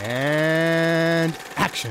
And 0.00 1.36
action. 1.56 1.90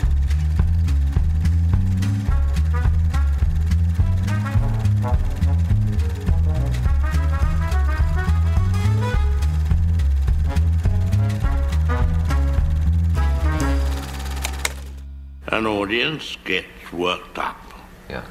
An 15.49 15.65
audience 15.65 16.37
gets 16.45 16.67
worked 16.93 17.37
up 17.39 17.57
Yeah. 18.09 18.23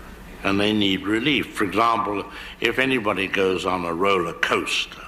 and 0.45 0.61
they 0.61 0.73
need 0.73 1.07
relief. 1.07 1.55
For 1.55 1.65
example, 1.65 2.25
if 2.61 2.79
anybody 2.79 3.27
goes 3.27 3.67
on 3.67 3.85
a 3.85 3.93
roller 3.93 4.33
coaster, 4.35 5.03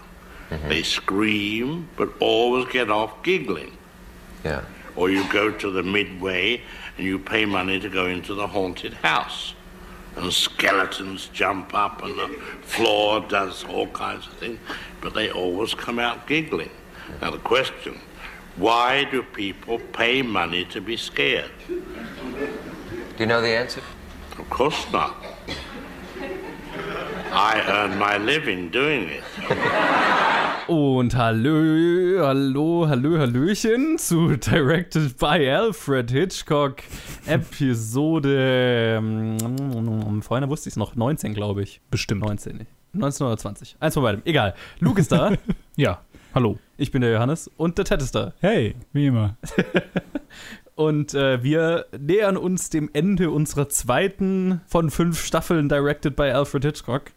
mm-hmm. 0.51 0.69
they 0.69 0.83
scream 0.83 1.89
but 1.97 2.11
always 2.21 2.67
get 2.67 2.91
off 2.91 3.23
giggling. 3.23 3.78
Yeah. 4.45 4.65
Or 4.97 5.11
you 5.11 5.31
go 5.33 5.51
to 5.51 5.71
the 5.71 5.83
midway 5.83 6.63
and 6.97 7.07
you 7.07 7.19
pay 7.19 7.45
money 7.45 7.79
to 7.81 7.89
go 7.89 8.07
into 8.07 8.35
the 8.35 8.47
haunted 8.47 8.95
house. 8.95 9.55
And 10.17 10.33
skeletons 10.33 11.29
jump 11.33 11.75
up 11.75 12.03
and 12.03 12.19
the 12.19 12.29
floor 12.63 13.21
does 13.21 13.65
all 13.65 13.87
kinds 13.89 14.27
of 14.27 14.33
things, 14.35 14.59
but 15.01 15.15
they 15.15 15.31
always 15.31 15.75
come 15.75 16.01
out 16.01 16.27
giggling. 16.27 16.71
Now, 17.23 17.31
the 17.31 17.39
question 17.39 18.01
why 18.57 19.05
do 19.05 19.23
people 19.23 19.79
pay 19.93 20.21
money 20.21 20.65
to 20.65 20.81
be 20.81 20.97
scared? 20.97 21.53
Do 21.69 21.81
you 23.17 23.27
know 23.27 23.41
the 23.41 23.51
answer? 23.51 23.83
Of 24.37 24.51
course 24.51 24.85
not. 24.93 25.25
I 27.31 27.63
earn 27.69 27.97
my 27.99 28.19
living 28.19 28.69
doing 28.71 29.11
it. 29.11 29.25
Und 30.69 31.17
hallo, 31.17 32.27
hallo, 32.27 32.87
hallo, 32.89 33.19
hallöchen 33.19 33.97
zu 33.97 34.37
Directed 34.37 35.17
by 35.17 35.49
Alfred 35.51 36.11
Hitchcock 36.11 36.83
Episode, 37.27 38.99
ähm, 38.99 40.21
vorhin 40.21 40.51
wusste 40.51 40.69
ich 40.69 40.75
es 40.75 40.77
noch, 40.77 40.95
19 40.95 41.33
glaube 41.33 41.63
ich. 41.63 41.81
Bestimmt. 41.91 42.21
19, 42.23 42.59
nicht. 42.59 42.71
19 42.93 43.27
oder 43.27 43.39
20. 43.39 43.77
Eins 43.81 43.95
von 43.95 44.03
beidem. 44.03 44.21
Egal. 44.27 44.55
Luke 44.81 45.01
ist 45.01 45.11
da, 45.11 45.33
Ja, 45.77 46.03
hallo. 46.35 46.59
ich 46.77 46.93
bin 46.93 47.01
der 47.01 47.13
Johannes 47.13 47.51
und 47.57 47.79
der 47.79 47.87
Ted 47.87 48.03
ist 48.03 48.15
da. 48.15 48.35
Hey, 48.41 48.77
wie 48.93 49.07
immer. 49.07 49.39
Und 50.75 51.13
äh, 51.13 51.43
wir 51.43 51.87
nähern 51.99 52.37
uns 52.37 52.71
dem 52.71 52.89
Ende 52.93 53.31
unserer 53.33 53.69
zweiten 53.69 54.61
von 54.69 54.91
fünf 54.91 55.25
Staffeln 55.25 55.69
Directed 55.69 56.15
by 56.15 56.31
Alfred 56.31 56.65
Hitchcock. 56.65 57.11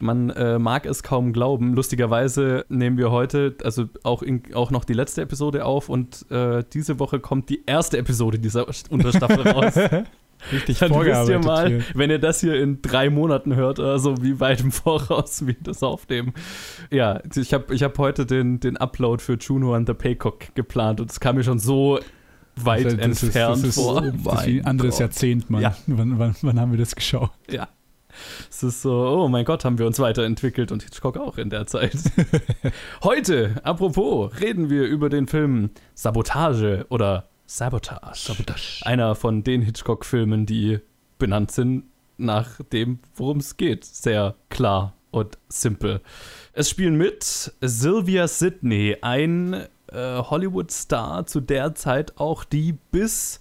Man 0.00 0.30
äh, 0.30 0.58
mag 0.58 0.86
es 0.86 1.02
kaum 1.02 1.32
glauben. 1.32 1.74
Lustigerweise 1.74 2.64
nehmen 2.68 2.96
wir 2.98 3.10
heute 3.10 3.54
also 3.64 3.86
auch, 4.04 4.22
in, 4.22 4.42
auch 4.54 4.70
noch 4.70 4.84
die 4.84 4.92
letzte 4.92 5.22
Episode 5.22 5.64
auf 5.64 5.88
und 5.88 6.24
äh, 6.30 6.62
diese 6.72 6.98
Woche 7.00 7.18
kommt 7.20 7.48
die 7.48 7.62
erste 7.66 7.98
Episode 7.98 8.38
dieser 8.38 8.66
Unterstaffel 8.90 9.48
raus. 9.48 9.74
Richtig 10.52 10.78
Dann 10.78 10.92
wisst 10.92 11.28
ihr 11.28 11.40
mal, 11.40 11.66
hier. 11.68 11.82
wenn 11.94 12.10
ihr 12.10 12.20
das 12.20 12.40
hier 12.40 12.54
in 12.62 12.80
drei 12.80 13.10
Monaten 13.10 13.56
hört 13.56 13.80
oder 13.80 13.98
so, 13.98 14.22
wie 14.22 14.38
weit 14.38 14.60
im 14.60 14.70
Voraus 14.70 15.44
wir 15.46 15.56
das 15.60 15.82
aufnehmen. 15.82 16.32
Ja, 16.92 17.20
ich 17.34 17.52
habe 17.52 17.74
ich 17.74 17.82
hab 17.82 17.98
heute 17.98 18.24
den, 18.24 18.60
den 18.60 18.76
Upload 18.76 19.20
für 19.20 19.34
Juno 19.34 19.74
and 19.74 19.88
the 19.88 19.94
Paycock 19.94 20.54
geplant 20.54 21.00
und 21.00 21.10
es 21.10 21.18
kam 21.18 21.34
mir 21.36 21.42
schon 21.42 21.58
so 21.58 21.98
weit 22.54 22.84
Also, 22.84 22.96
das 22.98 23.06
ist- 23.08 23.22
entfernt 23.24 23.56
das 23.56 23.64
ist, 23.64 23.74
vor. 23.74 24.00
Das 24.00 24.14
ist 24.42 24.46
wie 24.46 24.60
ein 24.60 24.66
anderes 24.66 24.92
Gott. 24.94 25.00
Jahrzehnt, 25.00 25.50
Mann. 25.50 25.60
Ja. 25.62 25.76
Wann, 25.88 26.18
wann, 26.20 26.36
wann 26.42 26.60
haben 26.60 26.70
wir 26.70 26.78
das 26.78 26.94
geschaut? 26.94 27.30
Ja. 27.50 27.68
Es 28.50 28.62
ist 28.62 28.82
so, 28.82 28.92
oh 28.92 29.28
mein 29.28 29.44
Gott, 29.44 29.64
haben 29.64 29.78
wir 29.78 29.86
uns 29.86 29.98
weiterentwickelt 29.98 30.72
und 30.72 30.82
Hitchcock 30.82 31.16
auch 31.16 31.38
in 31.38 31.50
der 31.50 31.66
Zeit. 31.66 31.96
Heute, 33.02 33.60
apropos, 33.62 34.32
reden 34.40 34.70
wir 34.70 34.84
über 34.84 35.08
den 35.08 35.26
Film 35.26 35.70
Sabotage 35.94 36.86
oder 36.88 37.28
Sabotage. 37.46 38.14
Sabotage. 38.14 38.80
Einer 38.84 39.14
von 39.14 39.42
den 39.42 39.62
Hitchcock-Filmen, 39.62 40.46
die 40.46 40.80
benannt 41.18 41.50
sind 41.50 41.84
nach 42.18 42.60
dem, 42.72 42.98
worum 43.14 43.38
es 43.38 43.56
geht. 43.56 43.84
Sehr 43.84 44.34
klar 44.50 44.94
und 45.10 45.38
simpel. 45.48 46.00
Es 46.52 46.68
spielen 46.68 46.96
mit 46.96 47.52
Sylvia 47.60 48.28
Sidney, 48.28 48.96
ein 49.00 49.66
äh, 49.92 50.18
Hollywood-Star 50.18 51.26
zu 51.26 51.40
der 51.40 51.74
Zeit 51.74 52.18
auch, 52.18 52.44
die 52.44 52.72
bis 52.90 53.40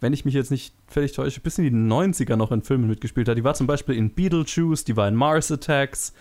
wenn 0.00 0.12
ich 0.12 0.24
mich 0.24 0.34
jetzt 0.34 0.50
nicht 0.50 0.74
völlig 0.86 1.12
täusche, 1.12 1.40
bis 1.40 1.58
in 1.58 1.64
die 1.64 1.70
90er 1.70 2.36
noch 2.36 2.52
in 2.52 2.62
Filmen 2.62 2.88
mitgespielt 2.88 3.28
hat. 3.28 3.36
Die 3.36 3.44
war 3.44 3.54
zum 3.54 3.66
Beispiel 3.66 3.94
in 3.94 4.10
Beetlejuice, 4.10 4.84
die 4.84 4.96
war 4.96 5.06
in 5.06 5.14
Mars 5.14 5.52
Attacks, 5.52 6.14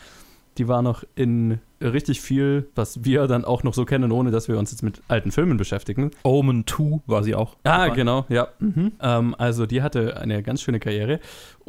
die 0.57 0.67
war 0.67 0.81
noch 0.81 1.03
in 1.15 1.59
richtig 1.81 2.21
viel, 2.21 2.69
was 2.75 3.03
wir 3.03 3.27
dann 3.27 3.45
auch 3.45 3.63
noch 3.63 3.73
so 3.73 3.85
kennen, 3.85 4.11
ohne 4.11 4.31
dass 4.31 4.47
wir 4.47 4.57
uns 4.57 4.71
jetzt 4.71 4.83
mit 4.83 5.01
alten 5.07 5.31
Filmen 5.31 5.57
beschäftigen. 5.57 6.11
Omen 6.23 6.65
2 6.67 7.01
war 7.07 7.23
sie 7.23 7.35
auch. 7.35 7.55
Ah, 7.63 7.85
dabei. 7.85 7.95
genau, 7.95 8.25
ja. 8.29 8.49
Mhm. 8.59 8.93
Ähm, 9.01 9.35
also 9.37 9.65
die 9.65 9.81
hatte 9.81 10.17
eine 10.17 10.43
ganz 10.43 10.61
schöne 10.61 10.79
Karriere. 10.79 11.19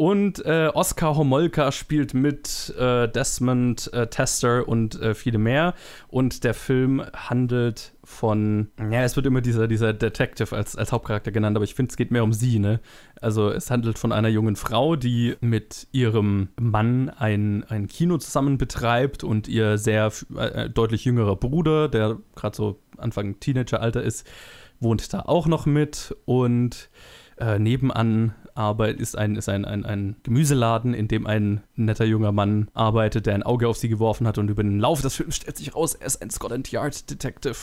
Und 0.00 0.44
äh, 0.46 0.70
Oskar 0.72 1.16
Homolka 1.16 1.72
spielt 1.72 2.14
mit 2.14 2.74
äh, 2.78 3.06
Desmond 3.08 3.92
äh, 3.92 4.06
Tester 4.06 4.66
und 4.66 5.00
äh, 5.00 5.14
viele 5.14 5.38
mehr. 5.38 5.74
Und 6.08 6.44
der 6.44 6.54
Film 6.54 7.02
handelt 7.14 7.92
von, 8.02 8.68
ja, 8.90 9.02
es 9.02 9.14
wird 9.16 9.26
immer 9.26 9.40
dieser, 9.40 9.68
dieser 9.68 9.92
Detective 9.92 10.56
als, 10.56 10.74
als 10.74 10.90
Hauptcharakter 10.90 11.30
genannt, 11.30 11.56
aber 11.56 11.64
ich 11.64 11.74
finde, 11.74 11.90
es 11.90 11.96
geht 11.96 12.10
mehr 12.10 12.24
um 12.24 12.32
sie, 12.32 12.58
ne? 12.58 12.80
Also 13.20 13.50
es 13.50 13.70
handelt 13.70 13.98
von 13.98 14.10
einer 14.10 14.28
jungen 14.28 14.56
Frau, 14.56 14.96
die 14.96 15.36
mit 15.40 15.86
ihrem 15.92 16.48
Mann 16.58 17.10
ein, 17.10 17.64
ein 17.68 17.86
Kino 17.86 18.16
zusammen 18.16 18.56
betreibt 18.56 19.22
und 19.22 19.46
ihr 19.48 19.76
sehr 19.76 19.99
äh, 20.36 20.70
deutlich 20.70 21.04
jüngerer 21.04 21.36
Bruder, 21.36 21.88
der 21.88 22.18
gerade 22.34 22.56
so 22.56 22.78
Anfang 22.96 23.40
Teenageralter 23.40 24.02
ist, 24.02 24.26
wohnt 24.80 25.12
da 25.12 25.20
auch 25.20 25.46
noch 25.46 25.66
mit 25.66 26.16
und 26.24 26.90
äh, 27.38 27.58
nebenan 27.58 28.34
arbeit, 28.54 29.00
ist, 29.00 29.16
ein, 29.16 29.36
ist 29.36 29.48
ein, 29.48 29.64
ein, 29.64 29.84
ein 29.84 30.16
Gemüseladen, 30.22 30.94
in 30.94 31.08
dem 31.08 31.26
ein 31.26 31.62
netter 31.74 32.04
junger 32.04 32.32
Mann 32.32 32.68
arbeitet, 32.74 33.26
der 33.26 33.34
ein 33.34 33.42
Auge 33.42 33.68
auf 33.68 33.78
sie 33.78 33.88
geworfen 33.88 34.26
hat 34.26 34.38
und 34.38 34.50
über 34.50 34.62
den 34.62 34.78
Lauf 34.78 35.00
des 35.00 35.16
Films 35.16 35.36
stellt 35.36 35.56
sich 35.56 35.74
raus, 35.74 35.94
er 35.94 36.06
ist 36.06 36.20
ein 36.22 36.30
Scotland 36.30 36.70
Yard 36.70 37.10
Detective, 37.10 37.56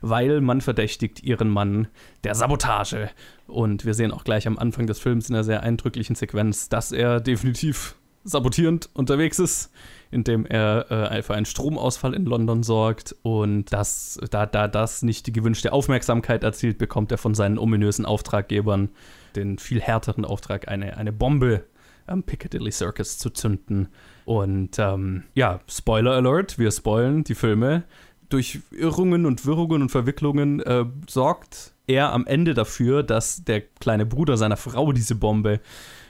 weil 0.00 0.40
man 0.40 0.60
verdächtigt 0.60 1.22
ihren 1.22 1.48
Mann 1.48 1.88
der 2.24 2.34
Sabotage. 2.34 3.10
Und 3.46 3.84
wir 3.84 3.94
sehen 3.94 4.12
auch 4.12 4.24
gleich 4.24 4.46
am 4.46 4.58
Anfang 4.58 4.86
des 4.86 4.98
Films 4.98 5.28
in 5.28 5.34
einer 5.34 5.44
sehr 5.44 5.62
eindrücklichen 5.62 6.16
Sequenz, 6.16 6.68
dass 6.68 6.92
er 6.92 7.20
definitiv 7.20 7.96
sabotierend 8.26 8.90
unterwegs 8.92 9.38
ist, 9.38 9.70
indem 10.10 10.46
er 10.46 10.90
äh, 10.90 11.22
für 11.22 11.34
einen 11.34 11.46
Stromausfall 11.46 12.14
in 12.14 12.24
London 12.24 12.62
sorgt 12.62 13.14
und 13.22 13.72
das, 13.72 14.18
da, 14.30 14.46
da 14.46 14.68
das 14.68 15.02
nicht 15.02 15.26
die 15.26 15.32
gewünschte 15.32 15.72
Aufmerksamkeit 15.72 16.44
erzielt, 16.44 16.78
bekommt 16.78 17.12
er 17.12 17.18
von 17.18 17.34
seinen 17.34 17.58
ominösen 17.58 18.04
Auftraggebern 18.04 18.90
den 19.34 19.58
viel 19.58 19.80
härteren 19.80 20.24
Auftrag, 20.24 20.68
eine, 20.68 20.96
eine 20.96 21.12
Bombe 21.12 21.64
am 22.06 22.22
Piccadilly 22.22 22.72
Circus 22.72 23.18
zu 23.18 23.30
zünden. 23.30 23.88
Und 24.24 24.78
ähm, 24.78 25.24
ja, 25.34 25.60
Spoiler 25.68 26.12
Alert, 26.12 26.58
wir 26.58 26.70
spoilen 26.70 27.24
die 27.24 27.34
Filme. 27.34 27.84
Durch 28.28 28.60
Irrungen 28.70 29.26
und 29.26 29.46
Wirrungen 29.46 29.82
und 29.82 29.90
Verwicklungen 29.90 30.60
äh, 30.60 30.84
sorgt 31.08 31.72
er 31.86 32.12
am 32.12 32.26
Ende 32.26 32.54
dafür, 32.54 33.02
dass 33.02 33.44
der 33.44 33.60
kleine 33.60 34.06
Bruder 34.06 34.36
seiner 34.36 34.56
Frau 34.56 34.92
diese 34.92 35.14
Bombe 35.14 35.60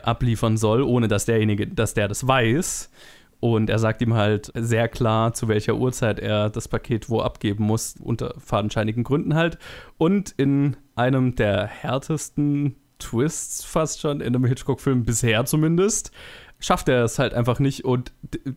abliefern 0.07 0.57
soll, 0.57 0.83
ohne 0.83 1.09
dass 1.09 1.25
derjenige, 1.25 1.67
dass 1.67 1.95
der 1.95 2.09
das 2.09 2.27
weiß. 2.27 2.91
Und 3.39 3.69
er 3.69 3.79
sagt 3.79 4.01
ihm 4.01 4.15
halt 4.15 4.51
sehr 4.55 4.89
klar, 4.89 5.35
zu 5.35 5.47
welcher 5.49 5.77
Uhrzeit 5.77 6.19
er 6.19 6.49
das 6.49 6.69
Paket 6.69 7.11
wo 7.11 7.21
abgeben 7.21 7.65
muss, 7.65 7.95
unter 8.01 8.35
fadenscheinigen 8.39 9.05
Gründen 9.05 9.35
halt. 9.35 9.59
Und 9.99 10.33
in 10.37 10.77
einem 10.95 11.35
der 11.35 11.67
härtesten 11.67 12.77
Twists 12.99 13.63
fast 13.63 14.01
schon, 14.01 14.21
in 14.21 14.35
einem 14.35 14.47
Hitchcock-Film 14.47 15.05
bisher 15.05 15.45
zumindest, 15.45 16.13
schafft 16.59 16.89
er 16.89 17.05
es 17.05 17.19
halt 17.19 17.35
einfach 17.35 17.59
nicht 17.59 17.85
und 17.85 18.13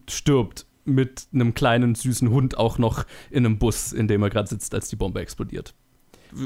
stirbt 0.10 0.66
mit 0.86 1.28
einem 1.34 1.54
kleinen 1.54 1.94
süßen 1.94 2.30
Hund 2.30 2.58
auch 2.58 2.78
noch 2.78 3.06
in 3.30 3.46
einem 3.46 3.60
Bus, 3.60 3.92
in 3.92 4.08
dem 4.08 4.24
er 4.24 4.30
gerade 4.30 4.48
sitzt, 4.48 4.74
als 4.74 4.90
die 4.90 4.96
Bombe 4.96 5.20
explodiert. 5.20 5.74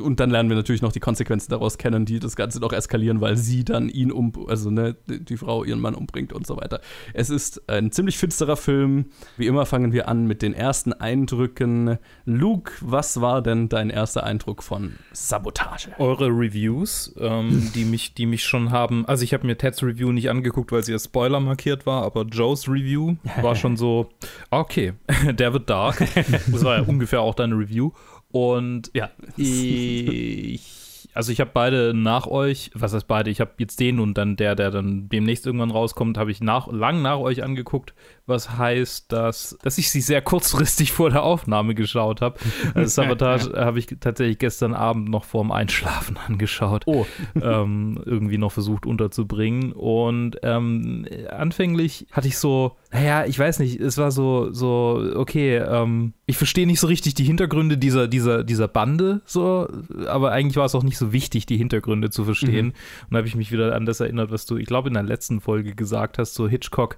Und 0.02 0.20
dann 0.20 0.30
lernen 0.30 0.50
wir 0.50 0.56
natürlich 0.56 0.82
noch 0.82 0.92
die 0.92 1.00
Konsequenzen 1.00 1.50
daraus 1.50 1.78
kennen, 1.78 2.06
die 2.06 2.20
das 2.20 2.36
Ganze 2.36 2.60
noch 2.60 2.74
eskalieren, 2.74 3.22
weil 3.22 3.38
sie 3.38 3.64
dann 3.64 3.90
ihn 3.90 4.12
um, 4.12 4.32
also 4.48 4.70
ne, 4.70 4.96
die 5.08 5.38
Frau 5.38 5.64
ihren 5.64 5.80
Mann 5.80 5.96
umbringt 5.96 6.34
und 6.34 6.48
so 6.48 6.58
weiter. 6.58 6.82
Es 7.14 7.30
ist 7.30 7.70
ein 7.70 7.92
ziemlich 7.92 8.18
finsterer 8.18 8.56
Film. 8.56 9.06
Wie 9.38 9.48
immer 9.48 9.66
fangen 9.66 9.94
wir 9.94 10.08
an 10.08 10.26
mit 10.26 10.42
den 10.42 10.54
ersten 10.54 10.94
Eindrücken. 10.94 11.98
Luke, 12.26 12.72
was 12.82 13.22
war 13.22 13.42
denn 13.42 13.70
dein 13.70 13.90
erster 13.90 14.24
Eindruck 14.24 14.64
von 14.64 14.94
Sabotage? 15.12 15.90
Eure 15.98 16.28
Reviews, 16.28 17.14
ähm, 17.20 17.72
die, 17.76 17.86
mich, 17.86 18.14
die 18.14 18.26
mich 18.26 18.44
schon 18.44 18.72
haben. 18.72 19.06
Also, 19.06 19.24
ich 19.24 19.34
habe 19.34 19.46
mir 19.46 19.58
Teds 19.58 19.84
Review 19.84 20.12
nicht 20.12 20.30
angeguckt, 20.30 20.72
weil 20.72 20.84
sie 20.84 20.94
als 20.94 21.06
Spoiler 21.06 21.40
markiert 21.40 21.86
war, 21.86 22.04
aber 22.04 22.24
Joes 22.24 22.68
Review 22.68 23.16
war 23.42 23.56
schon 23.64 23.78
so, 23.78 24.10
okay, 24.50 24.94
der 25.32 25.54
wird 25.54 25.70
dark. 25.70 26.04
Das 26.52 26.64
war 26.64 26.78
ja 26.78 26.84
ungefähr 26.84 27.22
auch 27.22 27.36
deine 27.36 27.56
Review. 27.56 27.92
Und 28.34 28.90
Ja, 28.96 29.12
ich, 29.38 31.08
also 31.14 31.32
ich 31.32 31.40
habe 31.40 31.52
beide 31.54 31.94
nach 31.94 32.26
euch, 32.26 32.72
was 32.74 32.92
heißt 32.92 33.08
beide? 33.08 33.30
Ich 33.30 33.40
habe 33.40 33.52
jetzt 33.60 33.80
den 33.80 34.00
und 34.00 34.18
dann 34.18 34.36
der, 34.36 34.56
der 34.56 34.72
dann 34.72 35.08
demnächst 35.08 35.46
irgendwann 35.46 35.70
rauskommt, 35.70 36.18
habe 36.18 36.32
ich 36.32 36.42
nach, 36.42 36.68
lang 36.72 37.04
nach 37.04 37.20
euch 37.20 37.44
angeguckt, 37.44 37.94
was 38.26 38.58
heißt, 38.58 39.12
dass, 39.12 39.58
dass 39.62 39.78
ich 39.78 39.92
sie 39.92 40.02
sehr 40.02 40.22
kurzfristig 40.22 40.92
vor 40.94 41.10
der 41.10 41.24
Aufnahme 41.24 41.76
geschaut 41.76 42.22
habe. 42.22 42.40
Also 42.74 42.88
Sabotage 43.02 43.54
habe 43.56 43.80
ich 43.80 43.88
tatsächlich 44.00 44.40
gestern 44.40 44.74
Abend 44.74 45.10
noch 45.10 45.26
vorm 45.26 45.52
Einschlafen 45.52 46.18
angeschaut. 46.18 46.84
Oh. 46.86 47.06
ähm, 47.42 48.02
irgendwie 48.06 48.38
noch 48.38 48.52
versucht 48.52 48.86
unterzubringen. 48.86 49.74
Und 49.74 50.38
ähm, 50.44 51.06
anfänglich 51.30 52.08
hatte 52.12 52.28
ich 52.28 52.38
so, 52.38 52.78
naja, 52.92 53.26
ich 53.26 53.38
weiß 53.38 53.60
nicht, 53.60 53.80
es 53.82 53.98
war 53.98 54.12
so, 54.12 54.54
so, 54.54 55.04
okay, 55.16 55.58
ähm, 55.58 56.14
ich 56.26 56.38
verstehe 56.38 56.68
nicht 56.68 56.80
so 56.80 56.88
richtig 56.88 57.16
die 57.16 57.26
Hintergründe 57.26 57.78
dieser, 57.78 58.08
dieser, 58.08 58.44
dieser 58.44 58.68
Bande, 58.68 59.22
so, 59.26 59.68
aber 60.08 60.32
eigentlich 60.32 60.56
war 60.56 60.66
es 60.66 60.76
auch 60.76 60.84
nicht 60.84 60.98
so 60.98 61.12
wichtig, 61.12 61.46
die 61.46 61.58
Hintergründe 61.58 62.10
zu 62.10 62.24
verstehen. 62.24 62.68
Und 62.68 63.12
da 63.12 63.18
habe 63.18 63.28
ich 63.28 63.36
mich 63.36 63.52
wieder 63.52 63.76
an 63.76 63.86
das 63.86 64.00
erinnert, 64.00 64.32
was 64.32 64.46
du, 64.46 64.58
ich 64.58 64.68
glaube, 64.68 64.88
in 64.88 64.94
der 64.94 65.04
letzten 65.04 65.42
Folge 65.42 65.76
gesagt 65.76 66.18
hast, 66.18 66.36
so 66.36 66.48
Hitchcock 66.48 66.98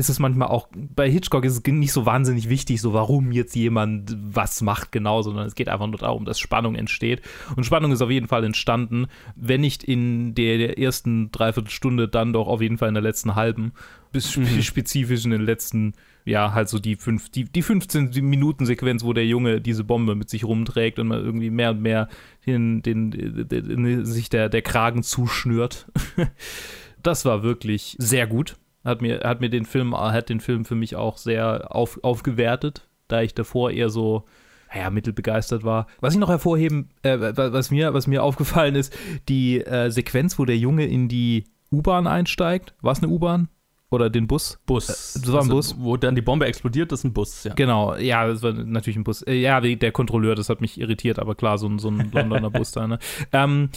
ist 0.00 0.08
es 0.08 0.18
manchmal 0.18 0.48
auch, 0.48 0.68
bei 0.74 1.10
Hitchcock 1.10 1.44
ist 1.44 1.52
es 1.52 1.72
nicht 1.72 1.92
so 1.92 2.06
wahnsinnig 2.06 2.48
wichtig, 2.48 2.80
so 2.80 2.94
warum 2.94 3.30
jetzt 3.32 3.54
jemand 3.54 4.16
was 4.18 4.62
macht 4.62 4.92
genau, 4.92 5.20
sondern 5.20 5.46
es 5.46 5.54
geht 5.54 5.68
einfach 5.68 5.86
nur 5.86 5.98
darum, 5.98 6.24
dass 6.24 6.40
Spannung 6.40 6.74
entsteht. 6.74 7.20
Und 7.54 7.64
Spannung 7.64 7.92
ist 7.92 8.00
auf 8.00 8.10
jeden 8.10 8.26
Fall 8.26 8.42
entstanden, 8.42 9.06
wenn 9.36 9.60
nicht 9.60 9.84
in 9.84 10.34
der, 10.34 10.56
der 10.56 10.78
ersten 10.78 11.30
Dreiviertelstunde, 11.30 12.08
dann 12.08 12.32
doch 12.32 12.48
auf 12.48 12.62
jeden 12.62 12.78
Fall 12.78 12.88
in 12.88 12.94
der 12.94 13.02
letzten 13.02 13.34
halben, 13.34 13.72
bis 14.10 14.32
spe- 14.32 14.62
spezifisch 14.62 15.24
in 15.26 15.30
den 15.32 15.42
letzten, 15.42 15.92
ja, 16.24 16.54
halt 16.54 16.70
so 16.70 16.78
die, 16.78 16.96
fünf, 16.96 17.28
die, 17.28 17.44
die 17.44 17.62
15 17.62 18.10
Minuten 18.22 18.64
Sequenz, 18.64 19.04
wo 19.04 19.12
der 19.12 19.26
Junge 19.26 19.60
diese 19.60 19.84
Bombe 19.84 20.14
mit 20.14 20.30
sich 20.30 20.44
rumträgt 20.44 20.98
und 20.98 21.08
man 21.08 21.22
irgendwie 21.22 21.50
mehr 21.50 21.72
und 21.72 21.82
mehr 21.82 22.08
den, 22.46 22.80
den, 22.80 23.10
den, 23.10 23.48
den 23.48 24.04
sich 24.06 24.30
der, 24.30 24.48
der 24.48 24.62
Kragen 24.62 25.02
zuschnürt. 25.02 25.86
das 27.02 27.26
war 27.26 27.42
wirklich 27.42 27.96
sehr 27.98 28.26
gut. 28.26 28.56
Hat 28.84 29.02
mir, 29.02 29.20
hat 29.20 29.40
mir 29.40 29.50
den 29.50 29.66
Film, 29.66 29.94
hat 29.94 30.28
den 30.28 30.40
Film 30.40 30.64
für 30.64 30.74
mich 30.74 30.96
auch 30.96 31.18
sehr 31.18 31.74
auf, 31.74 32.02
aufgewertet, 32.02 32.88
da 33.08 33.20
ich 33.20 33.34
davor 33.34 33.70
eher 33.70 33.90
so, 33.90 34.24
naja, 34.72 34.90
mittelbegeistert 34.90 35.64
war. 35.64 35.86
Was 36.00 36.14
ich 36.14 36.20
noch 36.20 36.30
hervorheben, 36.30 36.88
äh, 37.02 37.18
was 37.18 37.70
mir, 37.70 37.92
was 37.92 38.06
mir 38.06 38.22
aufgefallen 38.22 38.76
ist, 38.76 38.96
die 39.28 39.60
äh, 39.60 39.90
Sequenz, 39.90 40.38
wo 40.38 40.44
der 40.44 40.56
Junge 40.56 40.86
in 40.86 41.08
die 41.08 41.44
U-Bahn 41.70 42.06
einsteigt. 42.06 42.74
War 42.80 42.92
es 42.92 43.02
eine 43.02 43.08
U-Bahn? 43.08 43.48
Oder 43.90 44.08
den 44.08 44.28
Bus? 44.28 44.58
Bus. 44.66 45.16
Äh, 45.16 45.20
das 45.20 45.32
war 45.32 45.42
ein 45.42 45.48
Bus. 45.48 45.74
Wo 45.78 45.96
dann 45.96 46.14
die 46.14 46.22
Bombe 46.22 46.46
explodiert, 46.46 46.92
das 46.92 47.00
ist 47.00 47.04
ein 47.04 47.12
Bus, 47.12 47.44
ja. 47.44 47.54
Genau, 47.54 47.96
ja, 47.96 48.26
das 48.26 48.42
war 48.42 48.52
natürlich 48.52 48.96
ein 48.96 49.04
Bus. 49.04 49.22
Äh, 49.22 49.34
Ja, 49.34 49.60
der 49.60 49.92
Kontrolleur, 49.92 50.36
das 50.36 50.48
hat 50.48 50.60
mich 50.60 50.80
irritiert, 50.80 51.18
aber 51.18 51.34
klar, 51.34 51.58
so 51.58 51.68
ein, 51.68 51.78
so 51.78 51.88
ein 51.88 52.10
Londoner 52.12 52.50
Bus 52.50 52.70
da, 52.70 52.86
ne? 52.86 52.98
Ähm, 53.32 53.70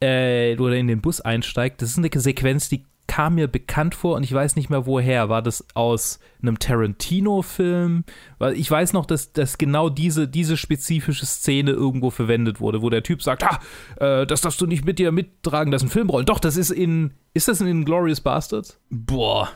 äh, 0.00 0.58
wo 0.58 0.66
er 0.66 0.74
in 0.74 0.88
den 0.88 1.00
Bus 1.00 1.20
einsteigt, 1.20 1.82
das 1.82 1.90
ist 1.90 1.98
eine 1.98 2.10
Sequenz, 2.12 2.68
die 2.68 2.84
kam 3.10 3.34
mir 3.34 3.48
bekannt 3.48 3.96
vor 3.96 4.14
und 4.14 4.22
ich 4.22 4.32
weiß 4.32 4.54
nicht 4.54 4.70
mehr 4.70 4.86
woher. 4.86 5.28
War 5.28 5.42
das 5.42 5.66
aus 5.74 6.20
einem 6.40 6.60
Tarantino-Film? 6.60 8.04
Weil 8.38 8.52
ich 8.52 8.70
weiß 8.70 8.92
noch, 8.92 9.04
dass, 9.04 9.32
dass 9.32 9.58
genau 9.58 9.88
diese, 9.88 10.28
diese 10.28 10.56
spezifische 10.56 11.26
Szene 11.26 11.72
irgendwo 11.72 12.10
verwendet 12.10 12.60
wurde, 12.60 12.82
wo 12.82 12.88
der 12.88 13.02
Typ 13.02 13.20
sagt, 13.20 13.42
ah, 13.42 13.58
äh, 13.96 14.26
das 14.28 14.42
darfst 14.42 14.60
du 14.60 14.66
nicht 14.66 14.84
mit 14.84 15.00
dir 15.00 15.10
mittragen, 15.10 15.72
das 15.72 15.82
ist 15.82 15.88
ein 15.88 15.90
Filmrollen. 15.90 16.24
Doch, 16.24 16.38
das 16.38 16.56
ist 16.56 16.70
in, 16.70 17.10
ist 17.34 17.48
das 17.48 17.60
in 17.60 17.66
Inglourious 17.66 18.20
Bastards? 18.20 18.78
Boah. 18.90 19.48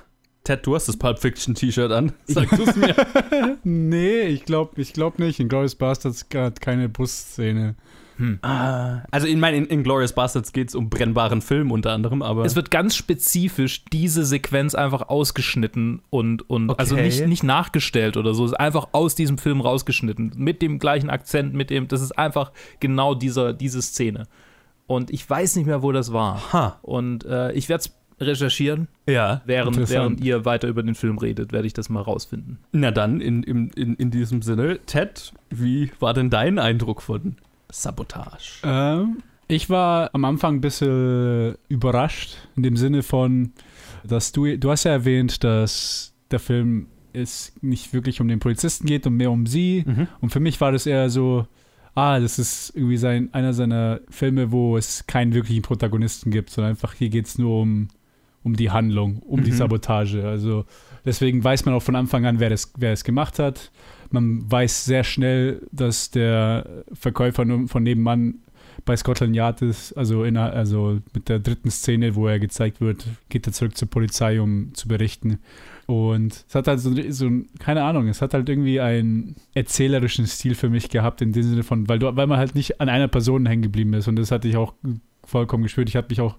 Ted, 0.42 0.66
du 0.66 0.74
hast 0.74 0.88
das 0.88 0.96
Pulp 0.96 1.20
Fiction 1.20 1.54
T-Shirt 1.54 1.92
an. 1.92 2.12
Sag 2.24 2.50
du 2.50 2.64
es 2.64 2.74
mir. 2.74 2.96
Nee, 3.62 4.22
ich 4.22 4.44
glaube 4.44 4.82
ich 4.82 4.94
glaub 4.94 5.20
nicht. 5.20 5.38
In 5.38 5.48
Glorious 5.48 5.76
Bastards 5.76 6.28
gab 6.28 6.60
keine 6.60 6.88
Busszene. 6.88 7.76
Ah, 8.42 9.02
also 9.10 9.26
in 9.26 9.40
meinen 9.40 9.66
in 9.66 9.82
Glorious 9.82 10.12
Bastards 10.12 10.52
geht 10.52 10.68
es 10.68 10.74
um 10.74 10.88
brennbaren 10.88 11.42
Film 11.42 11.70
unter 11.70 11.92
anderem, 11.92 12.22
aber 12.22 12.44
Es 12.44 12.54
wird 12.56 12.70
ganz 12.70 12.94
spezifisch 12.96 13.84
diese 13.92 14.24
Sequenz 14.24 14.74
einfach 14.74 15.08
ausgeschnitten 15.08 16.02
und, 16.10 16.48
und 16.48 16.70
Okay. 16.70 16.80
also 16.80 16.96
nicht, 16.96 17.26
nicht 17.26 17.42
nachgestellt 17.42 18.16
oder 18.16 18.34
so, 18.34 18.44
es 18.44 18.52
ist 18.52 18.58
einfach 18.60 18.88
aus 18.92 19.14
diesem 19.14 19.38
Film 19.38 19.60
rausgeschnitten. 19.60 20.32
Mit 20.36 20.62
dem 20.62 20.78
gleichen 20.78 21.10
Akzent, 21.10 21.54
mit 21.54 21.70
dem, 21.70 21.88
das 21.88 22.00
ist 22.00 22.12
einfach 22.18 22.52
genau 22.80 23.14
dieser, 23.14 23.52
diese 23.52 23.82
Szene. 23.82 24.24
Und 24.86 25.10
ich 25.10 25.28
weiß 25.28 25.56
nicht 25.56 25.66
mehr, 25.66 25.82
wo 25.82 25.92
das 25.92 26.12
war. 26.12 26.52
Ha. 26.52 26.78
Und 26.82 27.24
äh, 27.24 27.52
ich 27.52 27.68
werde 27.68 27.84
es 27.84 27.94
recherchieren, 28.20 28.86
ja. 29.08 29.42
während, 29.44 29.90
während 29.90 30.20
ihr 30.20 30.44
weiter 30.44 30.68
über 30.68 30.82
den 30.82 30.94
Film 30.94 31.18
redet, 31.18 31.52
werde 31.52 31.66
ich 31.66 31.72
das 31.72 31.88
mal 31.88 32.00
rausfinden. 32.02 32.58
Na 32.72 32.90
dann, 32.90 33.20
in, 33.20 33.42
in, 33.42 33.70
in, 33.70 33.94
in 33.96 34.10
diesem 34.10 34.40
Sinne, 34.42 34.78
Ted, 34.86 35.32
wie 35.50 35.90
war 35.98 36.14
denn 36.14 36.30
dein 36.30 36.58
Eindruck 36.58 37.02
von 37.02 37.36
Sabotage? 37.82 38.60
Ähm, 38.62 39.22
ich 39.48 39.68
war 39.68 40.10
am 40.14 40.24
Anfang 40.24 40.56
ein 40.56 40.60
bisschen 40.60 41.56
überrascht, 41.68 42.36
in 42.56 42.62
dem 42.62 42.76
Sinne 42.76 43.02
von, 43.02 43.52
dass 44.04 44.32
du, 44.32 44.56
du 44.56 44.70
hast 44.70 44.84
ja 44.84 44.92
erwähnt, 44.92 45.44
dass 45.44 46.14
der 46.30 46.38
Film 46.40 46.86
es 47.12 47.52
nicht 47.60 47.92
wirklich 47.92 48.20
um 48.20 48.28
den 48.28 48.40
Polizisten 48.40 48.86
geht 48.86 49.06
und 49.06 49.16
mehr 49.16 49.30
um 49.30 49.46
sie. 49.46 49.84
Mhm. 49.86 50.08
Und 50.20 50.30
für 50.30 50.40
mich 50.40 50.60
war 50.60 50.72
das 50.72 50.86
eher 50.86 51.10
so, 51.10 51.46
ah, 51.94 52.18
das 52.18 52.38
ist 52.38 52.72
irgendwie 52.74 52.96
sein, 52.96 53.28
einer 53.32 53.52
seiner 53.52 54.00
Filme, 54.08 54.50
wo 54.50 54.76
es 54.76 55.06
keinen 55.06 55.34
wirklichen 55.34 55.62
Protagonisten 55.62 56.30
gibt, 56.30 56.50
sondern 56.50 56.70
einfach 56.72 56.94
hier 56.94 57.08
geht 57.10 57.26
es 57.26 57.38
nur 57.38 57.60
um, 57.60 57.88
um 58.42 58.56
die 58.56 58.70
Handlung, 58.70 59.18
um 59.18 59.44
die 59.44 59.52
Mhm. 59.52 59.56
Sabotage. 59.56 60.26
Also 60.26 60.64
deswegen 61.04 61.42
weiß 61.44 61.64
man 61.66 61.74
auch 61.74 61.82
von 61.82 61.96
Anfang 61.96 62.24
an, 62.26 62.40
wer 62.40 62.50
das, 62.50 62.72
wer 62.78 62.92
es 62.92 63.04
gemacht 63.04 63.38
hat. 63.38 63.70
Man 64.14 64.50
weiß 64.50 64.84
sehr 64.84 65.02
schnell, 65.02 65.60
dass 65.72 66.10
der 66.10 66.84
Verkäufer 66.92 67.44
von 67.66 67.82
nebenan 67.82 68.34
bei 68.84 68.96
Scotland 68.96 69.34
Yard 69.34 69.62
ist, 69.62 69.92
also, 69.94 70.24
in, 70.24 70.36
also 70.36 71.00
mit 71.14 71.28
der 71.28 71.38
dritten 71.40 71.70
Szene, 71.70 72.14
wo 72.14 72.26
er 72.28 72.38
gezeigt 72.38 72.80
wird, 72.80 73.06
geht 73.28 73.46
er 73.46 73.52
zurück 73.52 73.76
zur 73.76 73.88
Polizei, 73.88 74.40
um 74.40 74.72
zu 74.74 74.86
berichten. 74.88 75.38
Und 75.86 76.44
es 76.48 76.54
hat 76.54 76.68
halt 76.68 76.80
so, 76.80 76.92
so 77.10 77.26
ein- 77.26 77.48
keine 77.58 77.82
Ahnung, 77.82 78.06
es 78.08 78.22
hat 78.22 78.34
halt 78.34 78.48
irgendwie 78.48 78.80
einen 78.80 79.36
erzählerischen 79.54 80.26
Stil 80.26 80.54
für 80.54 80.68
mich 80.70 80.90
gehabt, 80.90 81.20
in 81.20 81.32
dem 81.32 81.42
Sinne 81.42 81.62
von, 81.62 81.88
weil, 81.88 81.98
du, 81.98 82.14
weil 82.14 82.26
man 82.26 82.38
halt 82.38 82.54
nicht 82.54 82.80
an 82.80 82.88
einer 82.88 83.08
Person 83.08 83.46
hängen 83.46 83.62
geblieben 83.62 83.94
ist. 83.94 84.06
Und 84.06 84.16
das 84.16 84.30
hatte 84.30 84.48
ich 84.48 84.56
auch 84.56 84.74
vollkommen 85.24 85.64
gespürt. 85.64 85.88
Ich 85.88 85.96
habe 85.96 86.06
mich 86.10 86.20
auch 86.20 86.36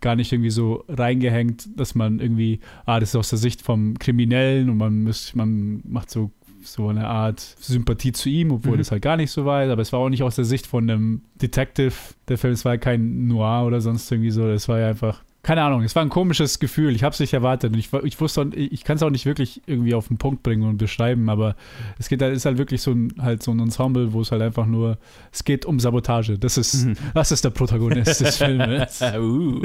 gar 0.00 0.16
nicht 0.16 0.32
irgendwie 0.32 0.50
so 0.50 0.84
reingehängt, 0.88 1.68
dass 1.78 1.94
man 1.94 2.18
irgendwie, 2.18 2.60
ah, 2.86 2.98
das 2.98 3.10
ist 3.10 3.16
aus 3.16 3.30
der 3.30 3.38
Sicht 3.38 3.62
vom 3.62 3.98
Kriminellen 3.98 4.68
und 4.68 4.78
man, 4.78 5.04
muss, 5.04 5.34
man 5.34 5.80
macht 5.84 6.10
so, 6.10 6.30
so 6.66 6.88
eine 6.88 7.06
Art 7.06 7.40
Sympathie 7.40 8.12
zu 8.12 8.28
ihm, 8.28 8.50
obwohl 8.52 8.74
Mhm. 8.74 8.78
das 8.78 8.90
halt 8.90 9.02
gar 9.02 9.16
nicht 9.16 9.30
so 9.30 9.44
war. 9.44 9.62
Aber 9.70 9.82
es 9.82 9.92
war 9.92 10.00
auch 10.00 10.08
nicht 10.08 10.22
aus 10.22 10.36
der 10.36 10.44
Sicht 10.44 10.66
von 10.66 10.88
einem 10.90 11.22
Detective. 11.40 11.92
Der 12.28 12.38
Film, 12.38 12.52
es 12.54 12.64
war 12.64 12.72
ja 12.74 12.78
kein 12.78 13.26
Noir 13.26 13.64
oder 13.66 13.80
sonst 13.80 14.10
irgendwie 14.10 14.30
so. 14.30 14.46
Das 14.48 14.68
war 14.68 14.78
ja 14.80 14.88
einfach, 14.88 15.22
keine 15.42 15.62
Ahnung, 15.62 15.82
es 15.82 15.94
war 15.94 16.02
ein 16.02 16.08
komisches 16.08 16.58
Gefühl. 16.58 16.94
Ich 16.96 17.04
habe 17.04 17.12
es 17.12 17.20
nicht 17.20 17.34
erwartet 17.34 17.72
und 17.74 17.78
ich, 17.78 17.92
ich 18.04 18.18
wusste, 18.20 18.50
ich 18.54 18.82
kann 18.84 18.96
es 18.96 19.02
auch 19.02 19.10
nicht 19.10 19.26
wirklich 19.26 19.60
irgendwie 19.66 19.92
auf 19.94 20.08
den 20.08 20.16
Punkt 20.16 20.42
bringen 20.42 20.62
und 20.62 20.78
beschreiben, 20.78 21.28
aber 21.28 21.54
es 21.98 22.08
geht 22.08 22.22
ist 22.22 22.46
halt 22.46 22.56
wirklich 22.56 22.80
so 22.80 22.92
ein, 22.92 23.12
halt 23.20 23.42
so 23.42 23.50
ein 23.50 23.60
Ensemble, 23.60 24.12
wo 24.14 24.22
es 24.22 24.32
halt 24.32 24.40
einfach 24.40 24.64
nur, 24.64 24.96
es 25.32 25.44
geht 25.44 25.66
um 25.66 25.78
Sabotage. 25.80 26.38
Das 26.38 26.56
ist, 26.56 26.86
Mhm. 26.86 26.94
das 27.12 27.30
ist 27.30 27.44
der 27.44 27.50
Protagonist 27.50 28.20
des 28.22 28.36
Filmes. 28.38 29.02
uh, 29.02 29.60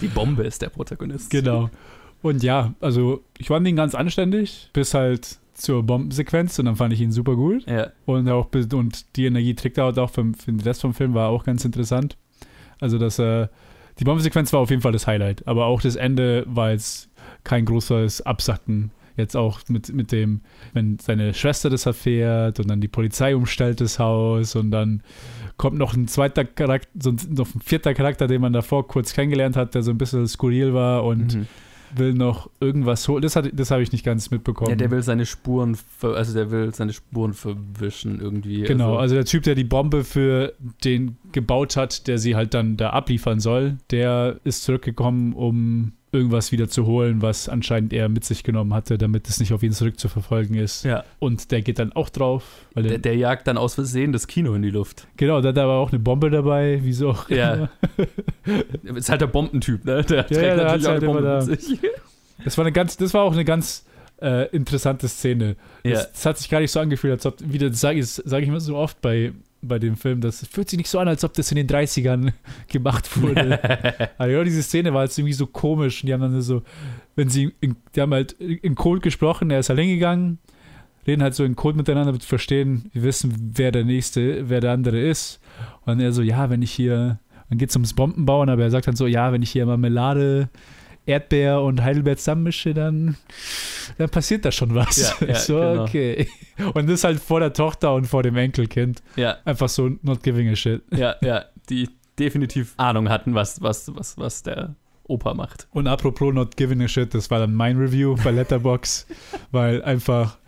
die 0.00 0.06
Bombe 0.08 0.44
ist 0.44 0.62
der 0.62 0.68
Protagonist. 0.68 1.30
Genau. 1.30 1.68
Und 2.22 2.42
ja, 2.42 2.72
also 2.80 3.22
ich 3.38 3.48
fand 3.48 3.66
ihn 3.68 3.76
ganz 3.76 3.94
anständig, 3.94 4.70
bis 4.72 4.94
halt 4.94 5.38
zur 5.56 5.82
Bombensequenz 5.82 6.58
und 6.58 6.66
dann 6.66 6.76
fand 6.76 6.92
ich 6.92 7.00
ihn 7.00 7.12
super 7.12 7.34
gut. 7.34 7.66
Ja. 7.66 7.88
Und 8.04 8.28
auch 8.28 8.48
und 8.72 9.16
die 9.16 9.26
Energie 9.26 9.54
trägt 9.54 9.78
er 9.78 9.86
auch 9.86 10.10
für, 10.10 10.32
für 10.34 10.52
den 10.52 10.60
Rest 10.60 10.82
vom 10.82 10.94
Film 10.94 11.14
war 11.14 11.30
auch 11.30 11.44
ganz 11.44 11.64
interessant. 11.64 12.16
Also 12.80 12.98
dass 12.98 13.18
er 13.18 13.50
die 13.98 14.04
Bombensequenz 14.04 14.52
war 14.52 14.60
auf 14.60 14.70
jeden 14.70 14.82
Fall 14.82 14.92
das 14.92 15.06
Highlight, 15.06 15.46
aber 15.48 15.66
auch 15.66 15.80
das 15.80 15.96
Ende 15.96 16.44
war 16.46 16.72
jetzt 16.72 17.08
kein 17.44 17.64
großes 17.64 18.22
Absacken. 18.22 18.90
Jetzt 19.16 19.34
auch 19.34 19.60
mit, 19.68 19.94
mit 19.94 20.12
dem, 20.12 20.42
wenn 20.74 20.98
seine 20.98 21.32
Schwester 21.32 21.70
das 21.70 21.86
erfährt 21.86 22.60
und 22.60 22.68
dann 22.68 22.82
die 22.82 22.88
Polizei 22.88 23.34
umstellt 23.34 23.80
das 23.80 23.98
Haus 23.98 24.54
und 24.56 24.70
dann 24.70 25.02
kommt 25.56 25.78
noch 25.78 25.94
ein 25.94 26.06
zweiter 26.06 26.44
Charakter, 26.44 26.90
so 27.00 27.10
ein, 27.10 27.18
noch 27.30 27.54
ein 27.54 27.62
vierter 27.62 27.94
Charakter, 27.94 28.26
den 28.26 28.42
man 28.42 28.52
davor 28.52 28.86
kurz 28.86 29.14
kennengelernt 29.14 29.56
hat, 29.56 29.74
der 29.74 29.82
so 29.82 29.90
ein 29.90 29.96
bisschen 29.96 30.26
skurril 30.26 30.74
war 30.74 31.04
und 31.04 31.34
Mhm. 31.34 31.46
Will 31.98 32.12
noch 32.14 32.50
irgendwas 32.60 33.06
holen. 33.08 33.22
Das, 33.22 33.36
hat- 33.36 33.50
das 33.52 33.70
habe 33.70 33.82
ich 33.82 33.92
nicht 33.92 34.04
ganz 34.04 34.30
mitbekommen. 34.30 34.70
Ja, 34.70 34.76
der 34.76 34.90
will 34.90 35.02
seine 35.02 35.26
Spuren, 35.26 35.74
ver 35.74 36.14
also 36.14 36.32
der 36.34 36.50
will 36.50 36.74
seine 36.74 36.92
Spuren 36.92 37.32
verwischen 37.34 38.20
irgendwie. 38.20 38.62
Genau, 38.62 38.90
Also, 38.92 38.98
also 38.98 39.14
der 39.16 39.24
Typ, 39.24 39.42
der 39.44 39.54
die 39.54 39.64
Bombe 39.64 40.04
für 40.04 40.52
den 40.84 41.16
gebaut 41.32 41.76
hat, 41.76 42.06
der 42.06 42.18
sie 42.18 42.36
halt 42.36 42.54
dann 42.54 42.76
da 42.76 42.90
abliefern 42.90 43.40
soll, 43.40 43.78
der 43.90 44.40
ist 44.44 44.64
zurückgekommen, 44.64 45.32
um 45.32 45.92
irgendwas 46.16 46.52
wieder 46.52 46.68
zu 46.68 46.86
holen, 46.86 47.22
was 47.22 47.48
anscheinend 47.48 47.92
er 47.92 48.08
mit 48.08 48.24
sich 48.24 48.42
genommen 48.42 48.74
hatte, 48.74 48.98
damit 48.98 49.28
es 49.28 49.38
nicht 49.40 49.52
auf 49.52 49.62
ihn 49.62 49.72
zurückzuverfolgen 49.72 50.56
ist. 50.56 50.84
ja. 50.84 51.04
Und 51.18 51.50
der 51.50 51.62
geht 51.62 51.78
dann 51.78 51.92
auch 51.92 52.08
drauf. 52.08 52.44
Weil 52.74 52.84
Der, 52.84 52.98
der, 52.98 53.16
jagt 53.16 53.46
dann 53.46 53.58
aus 53.58 53.74
Versehen 53.74 54.12
das 54.12 54.26
Kino 54.26 54.54
in 54.54 54.62
die 54.62 54.70
Luft. 54.70 55.06
genau, 55.16 55.40
da 55.40 55.50
hat 55.50 55.56
er 55.56 55.64
aber 55.64 55.74
auch 55.74 55.90
eine 55.90 55.98
Bombe 55.98 56.30
dabei, 56.30 56.80
wieso 56.82 57.10
auch 57.10 57.28
Ja. 57.30 57.68
Ist 58.94 59.08
halt 59.08 59.20
der 59.20 59.26
Bombentyp, 59.26 59.84
ne? 59.84 60.02
Der 60.04 60.26
trägt 60.26 60.42
ja, 60.42 60.56
natürlich 60.56 60.86
auch 60.86 60.90
halt 60.90 61.02
eine 61.02 61.12
Bombe 61.12 61.22
da. 61.22 61.44
mit 61.44 61.62
sich. 61.62 61.78
Das 62.44 62.58
war 62.58 62.64
eine 62.64 62.72
ganz, 62.72 62.98
das 62.98 63.14
war 63.14 63.22
auch 63.22 63.32
eine 63.32 63.46
ganz 63.46 63.86
äh, 64.20 64.48
interessante 64.50 65.08
Szene. 65.08 65.56
Ja. 65.84 65.92
Das, 65.92 66.12
das 66.12 66.26
hat 66.26 66.38
sich 66.38 66.48
gar 66.50 66.60
nicht 66.60 66.70
so 66.70 66.80
angefühlt, 66.80 67.12
als 67.12 67.26
ob, 67.26 67.36
wieder, 67.40 67.70
das 67.70 67.80
sage 67.80 67.98
ich, 67.98 68.06
sag 68.06 68.42
ich 68.42 68.48
immer 68.48 68.60
so 68.60 68.76
oft 68.76 69.00
bei 69.00 69.32
bei 69.62 69.78
dem 69.78 69.96
Film, 69.96 70.20
das 70.20 70.46
fühlt 70.46 70.70
sich 70.70 70.76
nicht 70.76 70.88
so 70.88 70.98
an, 70.98 71.08
als 71.08 71.24
ob 71.24 71.32
das 71.34 71.50
in 71.50 71.56
den 71.56 71.66
30ern 71.66 72.32
gemacht 72.68 73.20
wurde. 73.20 74.10
also 74.18 74.44
diese 74.44 74.62
Szene 74.62 74.94
war 74.94 75.04
jetzt 75.04 75.18
irgendwie 75.18 75.32
so 75.32 75.46
komisch. 75.46 76.02
Und 76.02 76.08
die 76.08 76.12
haben 76.12 76.20
dann 76.20 76.40
so, 76.42 76.62
wenn 77.14 77.28
sie, 77.28 77.52
in, 77.60 77.76
die 77.94 78.00
haben 78.00 78.12
halt 78.12 78.32
in 78.32 78.74
Code 78.74 79.00
gesprochen, 79.00 79.50
er 79.50 79.60
ist 79.60 79.68
halt 79.68 79.80
hingegangen, 79.80 80.38
reden 81.06 81.22
halt 81.22 81.34
so 81.34 81.44
in 81.44 81.56
Code 81.56 81.76
miteinander, 81.76 82.12
damit 82.12 82.24
verstehen, 82.24 82.90
wir 82.92 83.02
wissen, 83.02 83.34
wer 83.54 83.72
der 83.72 83.84
Nächste, 83.84 84.48
wer 84.48 84.60
der 84.60 84.72
andere 84.72 85.00
ist. 85.00 85.40
Und 85.84 86.00
er 86.00 86.12
so, 86.12 86.22
ja, 86.22 86.50
wenn 86.50 86.62
ich 86.62 86.72
hier, 86.72 87.18
dann 87.48 87.58
geht 87.58 87.70
es 87.70 87.76
ums 87.76 87.94
Bombenbauen, 87.94 88.48
aber 88.48 88.62
er 88.62 88.70
sagt 88.70 88.88
dann 88.88 88.96
so, 88.96 89.06
ja, 89.06 89.32
wenn 89.32 89.42
ich 89.42 89.50
hier 89.50 89.66
Marmelade 89.66 90.48
Erdbeer 91.06 91.62
und 91.62 91.82
Heidelbeer 91.82 92.16
zusammenmische, 92.16 92.74
dann, 92.74 93.16
dann 93.96 94.10
passiert 94.10 94.44
da 94.44 94.52
schon 94.52 94.74
was. 94.74 95.14
Ja, 95.20 95.26
ja, 95.28 95.34
so, 95.36 95.58
genau. 95.60 95.82
okay. 95.84 96.28
Und 96.74 96.88
das 96.88 97.04
halt 97.04 97.20
vor 97.20 97.40
der 97.40 97.52
Tochter 97.52 97.94
und 97.94 98.06
vor 98.06 98.22
dem 98.22 98.36
Enkelkind. 98.36 99.02
Ja, 99.14 99.38
Einfach 99.44 99.68
so 99.68 99.90
not 100.02 100.22
giving 100.22 100.48
a 100.48 100.56
shit. 100.56 100.82
ja, 100.90 101.14
ja, 101.22 101.44
die 101.70 101.88
definitiv 102.18 102.74
Ahnung 102.76 103.08
hatten, 103.08 103.34
was, 103.34 103.62
was, 103.62 103.94
was, 103.94 104.18
was 104.18 104.42
der 104.42 104.74
Opa 105.04 105.34
macht. 105.34 105.68
Und 105.70 105.86
apropos 105.86 106.34
not 106.34 106.56
giving 106.56 106.82
a 106.82 106.88
shit, 106.88 107.14
das 107.14 107.30
war 107.30 107.38
dann 107.38 107.54
mein 107.54 107.76
Review 107.76 108.16
bei 108.24 108.32
Letterbox, 108.32 109.06
weil 109.52 109.82
einfach 109.82 110.38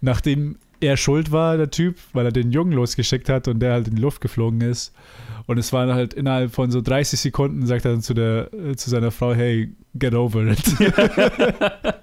nachdem 0.00 0.58
er 0.86 0.96
schuld 0.96 1.32
war, 1.32 1.56
der 1.56 1.70
Typ, 1.70 1.96
weil 2.12 2.26
er 2.26 2.32
den 2.32 2.50
Jungen 2.52 2.72
losgeschickt 2.72 3.28
hat 3.28 3.48
und 3.48 3.60
der 3.60 3.72
halt 3.72 3.88
in 3.88 3.96
die 3.96 4.02
Luft 4.02 4.20
geflogen 4.20 4.60
ist. 4.60 4.92
Und 5.46 5.58
es 5.58 5.72
war 5.72 5.92
halt 5.92 6.14
innerhalb 6.14 6.52
von 6.52 6.70
so 6.70 6.80
30 6.80 7.18
Sekunden, 7.20 7.66
sagt 7.66 7.84
er 7.84 7.92
dann 7.92 8.02
zu, 8.02 8.14
der, 8.14 8.52
äh, 8.54 8.76
zu 8.76 8.88
seiner 8.90 9.10
Frau, 9.10 9.34
hey, 9.34 9.72
get 9.94 10.14
over 10.14 10.46
it. 10.46 10.58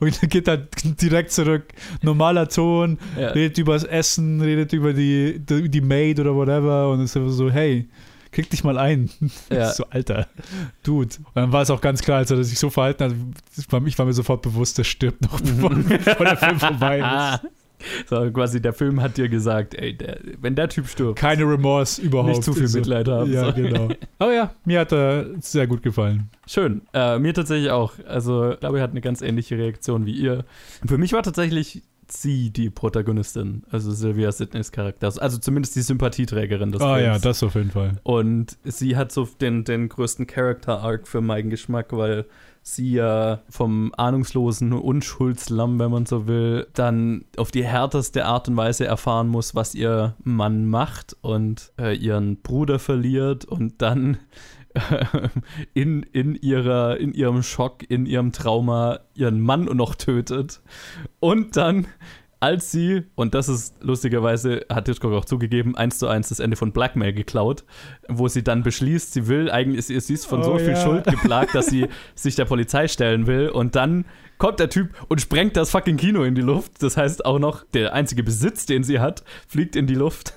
und 0.00 0.22
dann 0.22 0.28
geht 0.28 0.48
er 0.48 0.56
direkt 0.84 1.30
zurück. 1.30 1.64
Normaler 2.02 2.48
Ton, 2.48 2.98
Ja. 3.18 3.28
redet 3.28 3.58
über 3.58 3.74
das 3.74 3.84
Essen, 3.84 4.40
redet 4.40 4.72
über 4.72 4.92
die, 4.92 5.38
die, 5.38 5.68
die 5.68 5.80
Maid 5.80 6.18
oder 6.18 6.34
whatever 6.34 6.90
und 6.90 7.00
ist 7.00 7.16
einfach 7.16 7.30
so, 7.30 7.50
hey, 7.50 7.88
krieg 8.32 8.50
dich 8.50 8.64
mal 8.64 8.78
ein. 8.78 9.10
Ja. 9.52 9.70
So, 9.72 9.84
Alter, 9.90 10.26
Dude. 10.82 11.14
Und 11.18 11.26
dann 11.36 11.52
war 11.52 11.62
es 11.62 11.70
auch 11.70 11.80
ganz 11.80 12.02
klar, 12.02 12.18
als 12.18 12.30
er 12.32 12.42
sich 12.42 12.58
so 12.58 12.68
verhalten 12.70 13.04
hat, 13.04 13.12
ich 13.56 13.98
war 13.98 14.06
mir 14.06 14.12
sofort 14.12 14.42
bewusst, 14.42 14.76
der 14.78 14.84
stirbt 14.84 15.22
noch, 15.22 15.40
bevor, 15.40 15.70
bevor 15.70 16.26
der 16.26 16.36
Film 16.36 16.58
vorbei 16.58 16.98
ist. 16.98 17.50
Ah. 17.80 18.24
So, 18.24 18.30
quasi 18.30 18.60
der 18.60 18.72
Film 18.72 19.00
hat 19.00 19.16
dir 19.16 19.28
gesagt, 19.28 19.74
ey, 19.74 19.96
der, 19.96 20.18
wenn 20.40 20.54
der 20.54 20.68
Typ 20.68 20.86
stirbt, 20.86 21.18
Keine 21.18 21.44
Remorse 21.44 22.00
überhaupt. 22.02 22.28
nicht 22.28 22.42
zu 22.44 22.52
viel. 22.52 22.68
Mitleid 22.68 23.08
haben. 23.08 23.32
Ja, 23.32 23.46
so. 23.46 23.52
genau. 23.52 23.88
Aber 24.18 24.32
ja, 24.34 24.54
mir 24.64 24.80
hat 24.80 24.92
er 24.92 25.26
sehr 25.40 25.66
gut 25.66 25.82
gefallen. 25.82 26.28
Schön. 26.46 26.82
Äh, 26.92 27.18
mir 27.18 27.32
tatsächlich 27.34 27.70
auch. 27.70 27.92
Also, 28.06 28.52
ich 28.52 28.60
glaube, 28.60 28.78
er 28.78 28.84
hat 28.84 28.90
eine 28.90 29.00
ganz 29.00 29.22
ähnliche 29.22 29.56
Reaktion 29.58 30.06
wie 30.06 30.12
ihr. 30.12 30.44
Für 30.86 30.98
mich 30.98 31.12
war 31.12 31.22
tatsächlich 31.22 31.82
sie 32.12 32.50
die 32.50 32.70
Protagonistin, 32.70 33.62
also 33.70 33.92
Sylvia 33.92 34.32
Sidneys 34.32 34.72
Charakter. 34.72 35.06
Also 35.20 35.38
zumindest 35.38 35.76
die 35.76 35.82
Sympathieträgerin 35.82 36.72
des 36.72 36.80
Ah 36.82 36.96
Films. 36.96 37.06
ja, 37.06 37.18
das 37.20 37.42
auf 37.44 37.54
jeden 37.54 37.70
Fall. 37.70 37.92
Und 38.02 38.58
sie 38.64 38.96
hat 38.96 39.12
so 39.12 39.28
den, 39.40 39.62
den 39.62 39.88
größten 39.88 40.26
Character-Arc 40.26 41.06
für 41.06 41.20
meinen 41.20 41.50
Geschmack, 41.50 41.92
weil 41.92 42.26
sie 42.62 42.92
ja 42.92 43.40
vom 43.48 43.92
ahnungslosen 43.96 44.72
Unschuldslamm, 44.72 45.78
wenn 45.78 45.90
man 45.90 46.06
so 46.06 46.26
will, 46.26 46.66
dann 46.74 47.24
auf 47.36 47.50
die 47.50 47.64
härteste 47.64 48.26
Art 48.26 48.48
und 48.48 48.56
Weise 48.56 48.86
erfahren 48.86 49.28
muss, 49.28 49.54
was 49.54 49.74
ihr 49.74 50.14
Mann 50.22 50.66
macht 50.66 51.16
und 51.22 51.72
äh, 51.78 51.96
ihren 51.96 52.40
Bruder 52.42 52.78
verliert 52.78 53.44
und 53.44 53.80
dann 53.82 54.18
in, 55.74 56.02
in, 56.02 56.34
ihrer, 56.36 56.98
in 56.98 57.12
ihrem 57.12 57.42
Schock, 57.42 57.88
in 57.88 58.06
ihrem 58.06 58.32
Trauma 58.32 59.00
ihren 59.14 59.40
Mann 59.40 59.64
noch 59.64 59.94
tötet. 59.94 60.60
Und 61.18 61.56
dann 61.56 61.86
als 62.40 62.72
sie, 62.72 63.04
und 63.14 63.34
das 63.34 63.48
ist 63.48 63.74
lustigerweise, 63.82 64.64
hat 64.70 64.88
Hitchcock 64.88 65.12
auch 65.12 65.26
zugegeben, 65.26 65.76
eins 65.76 65.98
zu 65.98 66.08
eins 66.08 66.30
das 66.30 66.40
Ende 66.40 66.56
von 66.56 66.72
Blackmail 66.72 67.12
geklaut, 67.12 67.64
wo 68.08 68.28
sie 68.28 68.42
dann 68.42 68.62
beschließt, 68.62 69.12
sie 69.12 69.28
will 69.28 69.50
eigentlich, 69.50 69.86
sie, 69.86 70.00
sie 70.00 70.14
ist 70.14 70.24
von 70.26 70.42
so 70.42 70.54
Oh, 70.54 70.58
viel 70.58 70.70
ja. 70.70 70.82
Schuld 70.82 71.04
geplagt, 71.06 71.54
dass 71.54 71.66
sie 71.66 71.86
sich 72.14 72.36
der 72.36 72.46
Polizei 72.46 72.88
stellen 72.88 73.26
will 73.26 73.50
und 73.50 73.76
dann 73.76 74.06
kommt 74.38 74.58
der 74.58 74.70
Typ 74.70 74.88
und 75.08 75.20
sprengt 75.20 75.56
das 75.56 75.70
fucking 75.70 75.98
Kino 75.98 76.22
in 76.24 76.34
die 76.34 76.40
Luft. 76.40 76.82
Das 76.82 76.96
heißt 76.96 77.26
auch 77.26 77.38
noch, 77.38 77.62
der 77.74 77.92
einzige 77.92 78.22
Besitz, 78.22 78.64
den 78.64 78.84
sie 78.84 78.98
hat, 78.98 79.22
fliegt 79.46 79.76
in 79.76 79.86
die 79.86 79.94
Luft. 79.94 80.34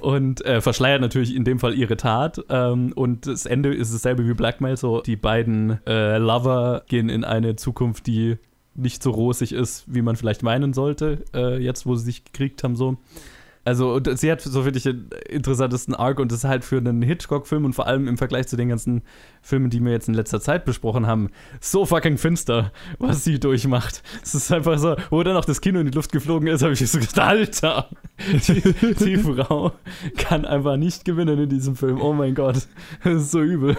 Und 0.00 0.42
äh, 0.46 0.62
verschleiert 0.62 1.02
natürlich 1.02 1.36
in 1.36 1.44
dem 1.44 1.58
Fall 1.58 1.74
ihre 1.74 1.98
Tat. 1.98 2.42
Ähm, 2.48 2.92
und 2.94 3.26
das 3.26 3.44
Ende 3.44 3.74
ist 3.74 3.92
dasselbe 3.92 4.26
wie 4.26 4.32
Blackmail. 4.32 4.78
So, 4.78 5.02
die 5.02 5.16
beiden 5.16 5.86
äh, 5.86 6.16
Lover 6.16 6.82
gehen 6.88 7.10
in 7.10 7.24
eine 7.24 7.56
Zukunft, 7.56 8.06
die 8.06 8.38
nicht 8.74 9.02
so 9.02 9.10
rosig 9.10 9.52
ist, 9.52 9.84
wie 9.86 10.02
man 10.02 10.16
vielleicht 10.16 10.42
meinen 10.42 10.72
sollte, 10.72 11.24
äh, 11.34 11.58
jetzt 11.58 11.86
wo 11.86 11.96
sie 11.96 12.04
sich 12.04 12.24
gekriegt 12.24 12.62
haben, 12.64 12.76
so. 12.76 12.98
Also, 13.62 14.00
sie 14.14 14.32
hat 14.32 14.40
so 14.40 14.64
wirklich 14.64 14.84
den 14.84 15.10
interessantesten 15.28 15.94
Arc 15.94 16.18
und 16.18 16.32
das 16.32 16.38
ist 16.38 16.44
halt 16.44 16.64
für 16.64 16.78
einen 16.78 17.02
Hitchcock-Film 17.02 17.66
und 17.66 17.74
vor 17.74 17.86
allem 17.86 18.08
im 18.08 18.16
Vergleich 18.16 18.48
zu 18.48 18.56
den 18.56 18.70
ganzen 18.70 19.02
Filmen, 19.42 19.68
die 19.68 19.84
wir 19.84 19.92
jetzt 19.92 20.08
in 20.08 20.14
letzter 20.14 20.40
Zeit 20.40 20.64
besprochen 20.64 21.06
haben, 21.06 21.28
so 21.60 21.84
fucking 21.84 22.16
finster, 22.16 22.72
was 22.98 23.22
sie 23.22 23.38
durchmacht. 23.38 24.02
Es 24.22 24.34
ist 24.34 24.50
einfach 24.50 24.78
so, 24.78 24.96
wo 25.10 25.22
dann 25.22 25.36
auch 25.36 25.44
das 25.44 25.60
Kino 25.60 25.78
in 25.78 25.86
die 25.86 25.92
Luft 25.92 26.10
geflogen 26.10 26.48
ist, 26.48 26.62
habe 26.62 26.72
ich 26.72 26.90
so 26.90 26.98
gedacht, 26.98 27.18
Alter, 27.18 27.90
die, 28.48 28.94
die 28.94 29.18
Frau 29.18 29.72
kann 30.16 30.46
einfach 30.46 30.78
nicht 30.78 31.04
gewinnen 31.04 31.38
in 31.38 31.50
diesem 31.50 31.76
Film. 31.76 32.00
Oh 32.00 32.14
mein 32.14 32.34
Gott, 32.34 32.66
das 33.04 33.14
ist 33.22 33.30
so 33.30 33.42
übel. 33.42 33.76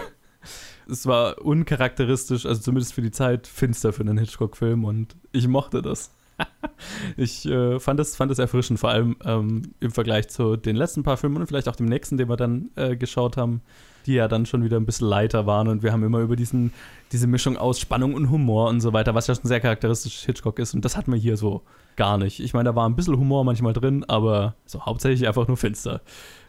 Es 0.88 1.06
war 1.06 1.40
uncharakteristisch, 1.44 2.46
also 2.46 2.60
zumindest 2.60 2.94
für 2.94 3.02
die 3.02 3.10
Zeit, 3.10 3.46
finster 3.46 3.92
für 3.92 4.02
einen 4.02 4.18
Hitchcock-Film 4.18 4.84
und 4.84 5.16
ich 5.32 5.48
mochte 5.48 5.82
das. 5.82 6.10
ich 7.16 7.46
äh, 7.46 7.78
fand, 7.78 8.00
es, 8.00 8.16
fand 8.16 8.36
erfrischend, 8.38 8.80
vor 8.80 8.90
allem 8.90 9.16
ähm, 9.24 9.74
im 9.80 9.90
Vergleich 9.90 10.28
zu 10.28 10.56
den 10.56 10.76
letzten 10.76 11.02
paar 11.02 11.16
Filmen 11.16 11.36
und 11.36 11.46
vielleicht 11.46 11.68
auch 11.68 11.76
dem 11.76 11.86
nächsten, 11.86 12.16
den 12.16 12.28
wir 12.28 12.36
dann 12.36 12.70
äh, 12.76 12.96
geschaut 12.96 13.36
haben, 13.36 13.62
die 14.06 14.14
ja 14.14 14.28
dann 14.28 14.46
schon 14.46 14.64
wieder 14.64 14.78
ein 14.78 14.86
bisschen 14.86 15.08
leiter 15.08 15.46
waren 15.46 15.68
und 15.68 15.82
wir 15.82 15.92
haben 15.92 16.02
immer 16.02 16.20
über 16.20 16.36
diesen, 16.36 16.72
diese 17.12 17.26
Mischung 17.26 17.56
aus 17.56 17.78
Spannung 17.78 18.14
und 18.14 18.30
Humor 18.30 18.68
und 18.68 18.80
so 18.80 18.92
weiter, 18.92 19.14
was 19.14 19.26
ja 19.26 19.34
schon 19.34 19.46
sehr 19.46 19.60
charakteristisch 19.60 20.24
Hitchcock 20.24 20.58
ist 20.58 20.74
und 20.74 20.84
das 20.84 20.96
hat 20.96 21.08
man 21.08 21.18
hier 21.18 21.36
so 21.36 21.62
gar 21.96 22.18
nicht. 22.18 22.40
Ich 22.40 22.54
meine, 22.54 22.70
da 22.70 22.74
war 22.74 22.88
ein 22.88 22.96
bisschen 22.96 23.18
Humor 23.18 23.44
manchmal 23.44 23.72
drin, 23.74 24.04
aber 24.08 24.54
so 24.64 24.84
hauptsächlich 24.84 25.28
einfach 25.28 25.46
nur 25.46 25.56
finster. 25.56 26.00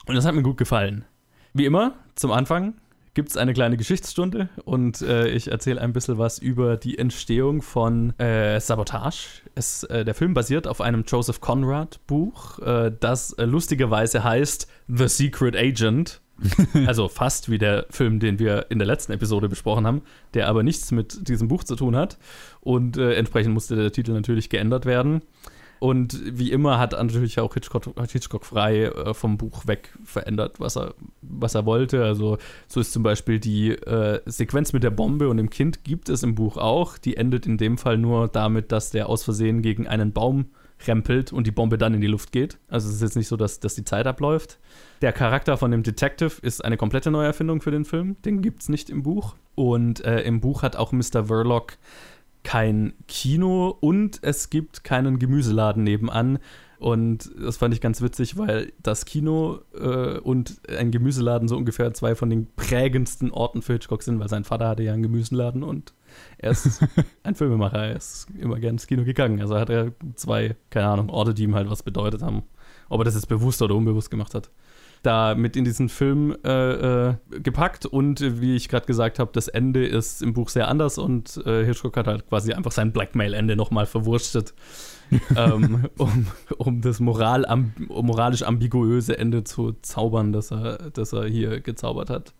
Und 0.05 0.15
das 0.15 0.25
hat 0.25 0.35
mir 0.35 0.43
gut 0.43 0.57
gefallen. 0.57 1.05
Wie 1.53 1.65
immer, 1.65 1.93
zum 2.15 2.31
Anfang 2.31 2.73
gibt 3.13 3.29
es 3.29 3.37
eine 3.37 3.53
kleine 3.53 3.77
Geschichtsstunde 3.77 4.49
und 4.65 5.01
äh, 5.01 5.27
ich 5.29 5.51
erzähle 5.51 5.81
ein 5.81 5.93
bisschen 5.93 6.17
was 6.17 6.39
über 6.39 6.77
die 6.77 6.97
Entstehung 6.97 7.61
von 7.61 8.17
äh, 8.19 8.59
Sabotage. 8.59 9.41
Es, 9.55 9.83
äh, 9.83 10.03
der 10.03 10.15
Film 10.15 10.33
basiert 10.33 10.67
auf 10.67 10.81
einem 10.81 11.03
Joseph 11.07 11.39
Conrad 11.39 11.99
Buch, 12.07 12.59
äh, 12.59 12.91
das 12.99 13.33
äh, 13.33 13.45
lustigerweise 13.45 14.23
heißt 14.23 14.67
The 14.87 15.07
Secret 15.07 15.55
Agent. 15.55 16.21
also 16.87 17.07
fast 17.09 17.51
wie 17.51 17.59
der 17.59 17.85
Film, 17.91 18.19
den 18.19 18.39
wir 18.39 18.65
in 18.69 18.79
der 18.79 18.87
letzten 18.87 19.11
Episode 19.13 19.47
besprochen 19.47 19.85
haben, 19.85 20.01
der 20.33 20.47
aber 20.47 20.63
nichts 20.63 20.91
mit 20.91 21.27
diesem 21.27 21.47
Buch 21.47 21.63
zu 21.63 21.75
tun 21.75 21.95
hat. 21.95 22.17
Und 22.59 22.97
äh, 22.97 23.13
entsprechend 23.13 23.53
musste 23.53 23.75
der 23.75 23.91
Titel 23.91 24.11
natürlich 24.13 24.49
geändert 24.49 24.85
werden. 24.85 25.21
Und 25.83 26.21
wie 26.23 26.49
immer 26.53 26.79
hat 26.79 26.93
natürlich 26.93 27.41
auch 27.41 27.55
Hitchcock, 27.55 27.83
Hitchcock 28.09 28.45
frei 28.45 28.83
äh, 28.85 29.13
vom 29.13 29.35
Buch 29.35 29.67
weg 29.67 29.89
verändert, 30.05 30.61
was 30.61 30.77
er, 30.77 30.93
was 31.21 31.55
er 31.55 31.65
wollte. 31.65 32.05
Also 32.05 32.37
so 32.69 32.79
ist 32.79 32.93
zum 32.93 33.03
Beispiel 33.03 33.37
die 33.37 33.71
äh, 33.71 34.21
Sequenz 34.25 34.71
mit 34.71 34.83
der 34.83 34.91
Bombe 34.91 35.27
und 35.27 35.35
dem 35.35 35.49
Kind 35.49 35.83
gibt 35.83 36.07
es 36.07 36.23
im 36.23 36.35
Buch 36.35 36.55
auch. 36.55 36.97
Die 36.97 37.17
endet 37.17 37.45
in 37.45 37.57
dem 37.57 37.77
Fall 37.77 37.97
nur 37.97 38.29
damit, 38.29 38.71
dass 38.71 38.91
der 38.91 39.09
aus 39.09 39.25
Versehen 39.25 39.61
gegen 39.61 39.85
einen 39.85 40.13
Baum 40.13 40.45
rempelt 40.87 41.33
und 41.33 41.47
die 41.47 41.51
Bombe 41.51 41.77
dann 41.77 41.93
in 41.93 41.99
die 41.99 42.07
Luft 42.07 42.31
geht. 42.31 42.59
Also 42.69 42.87
es 42.87 42.95
ist 42.95 43.01
jetzt 43.01 43.17
nicht 43.17 43.27
so, 43.27 43.35
dass, 43.35 43.59
dass 43.59 43.75
die 43.75 43.83
Zeit 43.83 44.07
abläuft. 44.07 44.59
Der 45.01 45.11
Charakter 45.11 45.57
von 45.57 45.69
dem 45.69 45.83
Detective 45.83 46.31
ist 46.41 46.63
eine 46.63 46.77
komplette 46.77 47.11
Neuerfindung 47.11 47.59
für 47.59 47.71
den 47.71 47.83
Film. 47.83 48.15
Den 48.23 48.41
gibt 48.41 48.61
es 48.61 48.69
nicht 48.69 48.89
im 48.89 49.03
Buch. 49.03 49.35
Und 49.55 50.03
äh, 50.05 50.21
im 50.21 50.39
Buch 50.39 50.63
hat 50.63 50.77
auch 50.77 50.93
Mr. 50.93 51.25
Verloc 51.25 51.77
kein 52.43 52.93
Kino 53.07 53.69
und 53.79 54.19
es 54.21 54.49
gibt 54.49 54.83
keinen 54.83 55.19
Gemüseladen 55.19 55.83
nebenan. 55.83 56.39
Und 56.83 57.31
das 57.41 57.55
fand 57.55 57.73
ich 57.73 57.79
ganz 57.79 58.01
witzig, 58.01 58.37
weil 58.37 58.73
das 58.83 59.05
Kino 59.05 59.59
äh, 59.73 60.17
und 60.19 60.59
ein 60.67 60.91
Gemüseladen 60.91 61.47
so 61.47 61.55
ungefähr 61.55 61.93
zwei 61.93 62.13
von 62.13 62.29
den 62.29 62.47
prägendsten 62.57 63.31
Orten 63.31 63.61
für 63.61 63.73
Hitchcock 63.73 64.03
sind, 64.03 64.19
weil 64.19 64.27
sein 64.27 64.43
Vater 64.43 64.67
hatte 64.67 64.83
ja 64.83 64.91
einen 64.91 65.03
Gemüseladen 65.03 65.63
und 65.63 65.93
er 66.37 66.51
ist 66.51 66.83
ein 67.23 67.35
Filmemacher, 67.35 67.85
er 67.85 67.95
ist 67.95 68.27
immer 68.37 68.59
gerne 68.59 68.75
ins 68.75 68.87
Kino 68.87 69.05
gegangen. 69.05 69.39
Also 69.39 69.57
hat 69.57 69.69
er 69.69 69.93
zwei, 70.15 70.57
keine 70.71 70.87
Ahnung, 70.87 71.09
Orte, 71.09 71.33
die 71.33 71.43
ihm 71.43 71.55
halt 71.55 71.69
was 71.69 71.83
bedeutet 71.83 72.21
haben. 72.21 72.43
Ob 72.89 72.99
er 72.99 73.05
das 73.05 73.15
jetzt 73.15 73.29
bewusst 73.29 73.61
oder 73.61 73.75
unbewusst 73.75 74.11
gemacht 74.11 74.35
hat. 74.35 74.51
Da 75.03 75.35
mit 75.35 75.57
in 75.57 75.65
diesen 75.65 75.89
Film 75.89 76.35
äh, 76.45 77.09
äh, 77.09 77.15
gepackt 77.41 77.85
und 77.85 78.41
wie 78.41 78.55
ich 78.55 78.69
gerade 78.69 78.85
gesagt 78.85 79.19
habe, 79.19 79.31
das 79.33 79.49
Ende 79.49 79.85
ist 79.85 80.23
im 80.23 80.33
Buch 80.33 80.47
sehr 80.47 80.69
anders 80.69 80.97
und 80.97 81.45
äh, 81.45 81.65
Hitchcock 81.65 81.97
hat 81.97 82.07
halt 82.07 82.27
quasi 82.29 82.53
einfach 82.53 82.71
sein 82.71 82.93
Blackmail-Ende 82.93 83.57
nochmal 83.57 83.85
verwurstet, 83.85 84.53
ähm, 85.35 85.89
um, 85.97 86.27
um 86.57 86.81
das 86.81 87.01
moral 87.01 87.45
am, 87.45 87.73
moralisch 87.89 88.43
ambiguöse 88.43 89.17
Ende 89.17 89.43
zu 89.43 89.73
zaubern, 89.81 90.31
das 90.31 90.51
er, 90.51 90.89
das 90.91 91.11
er 91.11 91.25
hier 91.25 91.59
gezaubert 91.59 92.09
hat. 92.09 92.33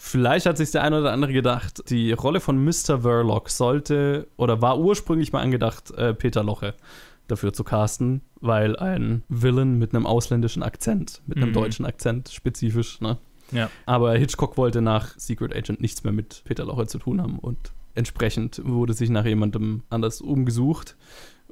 Vielleicht 0.00 0.46
hat 0.46 0.56
sich 0.56 0.70
der 0.70 0.82
eine 0.84 1.00
oder 1.00 1.12
andere 1.12 1.34
gedacht, 1.34 1.90
die 1.90 2.12
Rolle 2.12 2.40
von 2.40 2.64
Mr. 2.64 3.02
Verloc 3.02 3.50
sollte 3.50 4.28
oder 4.38 4.62
war 4.62 4.78
ursprünglich 4.78 5.34
mal 5.34 5.42
angedacht 5.42 5.90
äh, 5.90 6.14
Peter 6.14 6.42
Loche. 6.42 6.72
Dafür 7.28 7.52
zu 7.52 7.62
casten, 7.64 8.22
weil 8.40 8.76
ein 8.76 9.22
Villain 9.28 9.78
mit 9.78 9.94
einem 9.94 10.06
ausländischen 10.06 10.62
Akzent, 10.62 11.22
mit 11.26 11.36
einem 11.38 11.50
Mhm. 11.50 11.54
deutschen 11.54 11.86
Akzent 11.86 12.28
spezifisch, 12.30 13.00
ne? 13.00 13.18
Ja. 13.52 13.70
Aber 13.86 14.14
Hitchcock 14.14 14.56
wollte 14.58 14.82
nach 14.82 15.16
Secret 15.18 15.54
Agent 15.56 15.80
nichts 15.80 16.04
mehr 16.04 16.12
mit 16.12 16.42
Peter 16.44 16.64
Lorre 16.66 16.86
zu 16.86 16.98
tun 16.98 17.22
haben 17.22 17.38
und 17.38 17.72
entsprechend 17.94 18.60
wurde 18.64 18.92
sich 18.92 19.08
nach 19.10 19.24
jemandem 19.24 19.82
anders 19.88 20.20
umgesucht. 20.20 20.96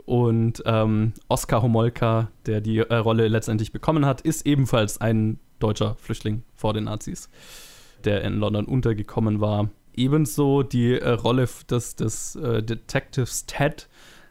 Und 0.05 0.63
ähm, 0.67 1.15
Oskar 1.29 1.63
Homolka, 1.63 2.31
der 2.47 2.61
die 2.61 2.79
äh, 2.79 2.95
Rolle 2.95 3.27
letztendlich 3.29 3.73
bekommen 3.73 4.05
hat, 4.07 4.21
ist 4.21 4.47
ebenfalls 4.47 5.01
ein 5.01 5.41
deutscher 5.59 5.97
Flüchtling 5.97 6.43
vor 6.55 6.75
den 6.75 6.85
Nazis, 6.85 7.29
der 8.05 8.23
in 8.23 8.39
London 8.39 8.67
untergekommen 8.67 9.41
war. 9.41 9.71
Ebenso 9.97 10.63
die 10.63 10.93
äh, 10.93 11.09
Rolle 11.09 11.49
des, 11.71 11.97
des 11.97 12.37
äh, 12.37 12.63
Detectives 12.63 13.47
Ted 13.47 13.89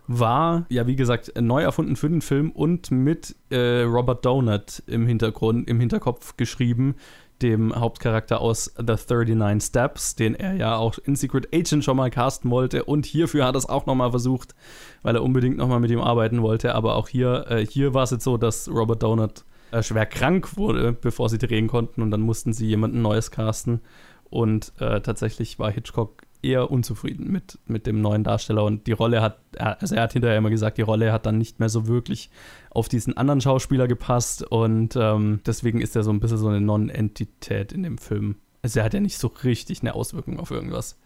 war, 0.07 0.65
ja, 0.69 0.87
wie 0.87 0.95
gesagt, 0.95 1.33
neu 1.39 1.63
erfunden 1.63 1.95
für 1.95 2.09
den 2.09 2.21
Film 2.21 2.51
und 2.51 2.91
mit 2.91 3.35
äh, 3.49 3.81
Robert 3.81 4.25
Donut 4.25 4.83
im 4.87 5.07
Hintergrund, 5.07 5.67
im 5.69 5.79
Hinterkopf 5.79 6.37
geschrieben, 6.37 6.95
dem 7.41 7.75
Hauptcharakter 7.75 8.39
aus 8.39 8.73
The 8.77 8.95
39 8.95 9.67
Steps, 9.67 10.15
den 10.15 10.35
er 10.35 10.53
ja 10.53 10.77
auch 10.77 10.97
in 10.99 11.15
Secret 11.15 11.53
Agent 11.53 11.83
schon 11.83 11.97
mal 11.97 12.09
casten 12.09 12.49
wollte. 12.49 12.85
Und 12.85 13.05
hierfür 13.05 13.45
hat 13.45 13.55
er 13.55 13.59
es 13.59 13.69
auch 13.69 13.85
nochmal 13.85 14.11
versucht, 14.11 14.55
weil 15.01 15.15
er 15.15 15.23
unbedingt 15.23 15.57
nochmal 15.57 15.79
mit 15.79 15.91
ihm 15.91 15.99
arbeiten 15.99 16.41
wollte. 16.41 16.75
Aber 16.75 16.95
auch 16.95 17.07
hier, 17.07 17.45
äh, 17.49 17.65
hier 17.65 17.93
war 17.93 18.03
es 18.03 18.11
jetzt 18.11 18.23
so, 18.23 18.37
dass 18.37 18.69
Robert 18.69 19.03
Donut 19.03 19.43
äh, 19.71 19.83
schwer 19.83 20.05
krank 20.05 20.55
wurde, 20.55 20.93
bevor 20.93 21.29
sie 21.29 21.37
drehen 21.37 21.67
konnten. 21.67 22.01
Und 22.01 22.11
dann 22.11 22.21
mussten 22.21 22.53
sie 22.53 22.67
jemanden 22.67 23.01
Neues 23.01 23.31
casten. 23.31 23.81
Und 24.29 24.71
äh, 24.79 25.01
tatsächlich 25.01 25.59
war 25.59 25.71
Hitchcock 25.71 26.23
eher 26.45 26.71
unzufrieden 26.71 27.31
mit, 27.31 27.59
mit 27.65 27.87
dem 27.87 28.01
neuen 28.01 28.23
Darsteller. 28.23 28.63
Und 28.63 28.87
die 28.87 28.91
Rolle 28.91 29.21
hat, 29.21 29.39
also 29.57 29.95
er 29.95 30.03
hat 30.03 30.13
hinterher 30.13 30.37
immer 30.37 30.49
gesagt, 30.49 30.77
die 30.77 30.83
Rolle 30.83 31.11
hat 31.11 31.25
dann 31.25 31.37
nicht 31.37 31.59
mehr 31.59 31.69
so 31.69 31.87
wirklich 31.87 32.29
auf 32.69 32.87
diesen 32.87 33.17
anderen 33.17 33.41
Schauspieler 33.41 33.87
gepasst. 33.87 34.43
Und 34.43 34.95
ähm, 34.95 35.41
deswegen 35.45 35.81
ist 35.81 35.95
er 35.95 36.03
so 36.03 36.11
ein 36.11 36.19
bisschen 36.19 36.37
so 36.37 36.47
eine 36.47 36.61
Non-Entität 36.61 37.71
in 37.71 37.83
dem 37.83 37.97
Film. 37.97 38.35
Also 38.61 38.79
er 38.79 38.85
hat 38.85 38.93
ja 38.93 38.99
nicht 38.99 39.17
so 39.17 39.27
richtig 39.43 39.81
eine 39.81 39.95
Auswirkung 39.95 40.39
auf 40.39 40.51
irgendwas. 40.51 40.97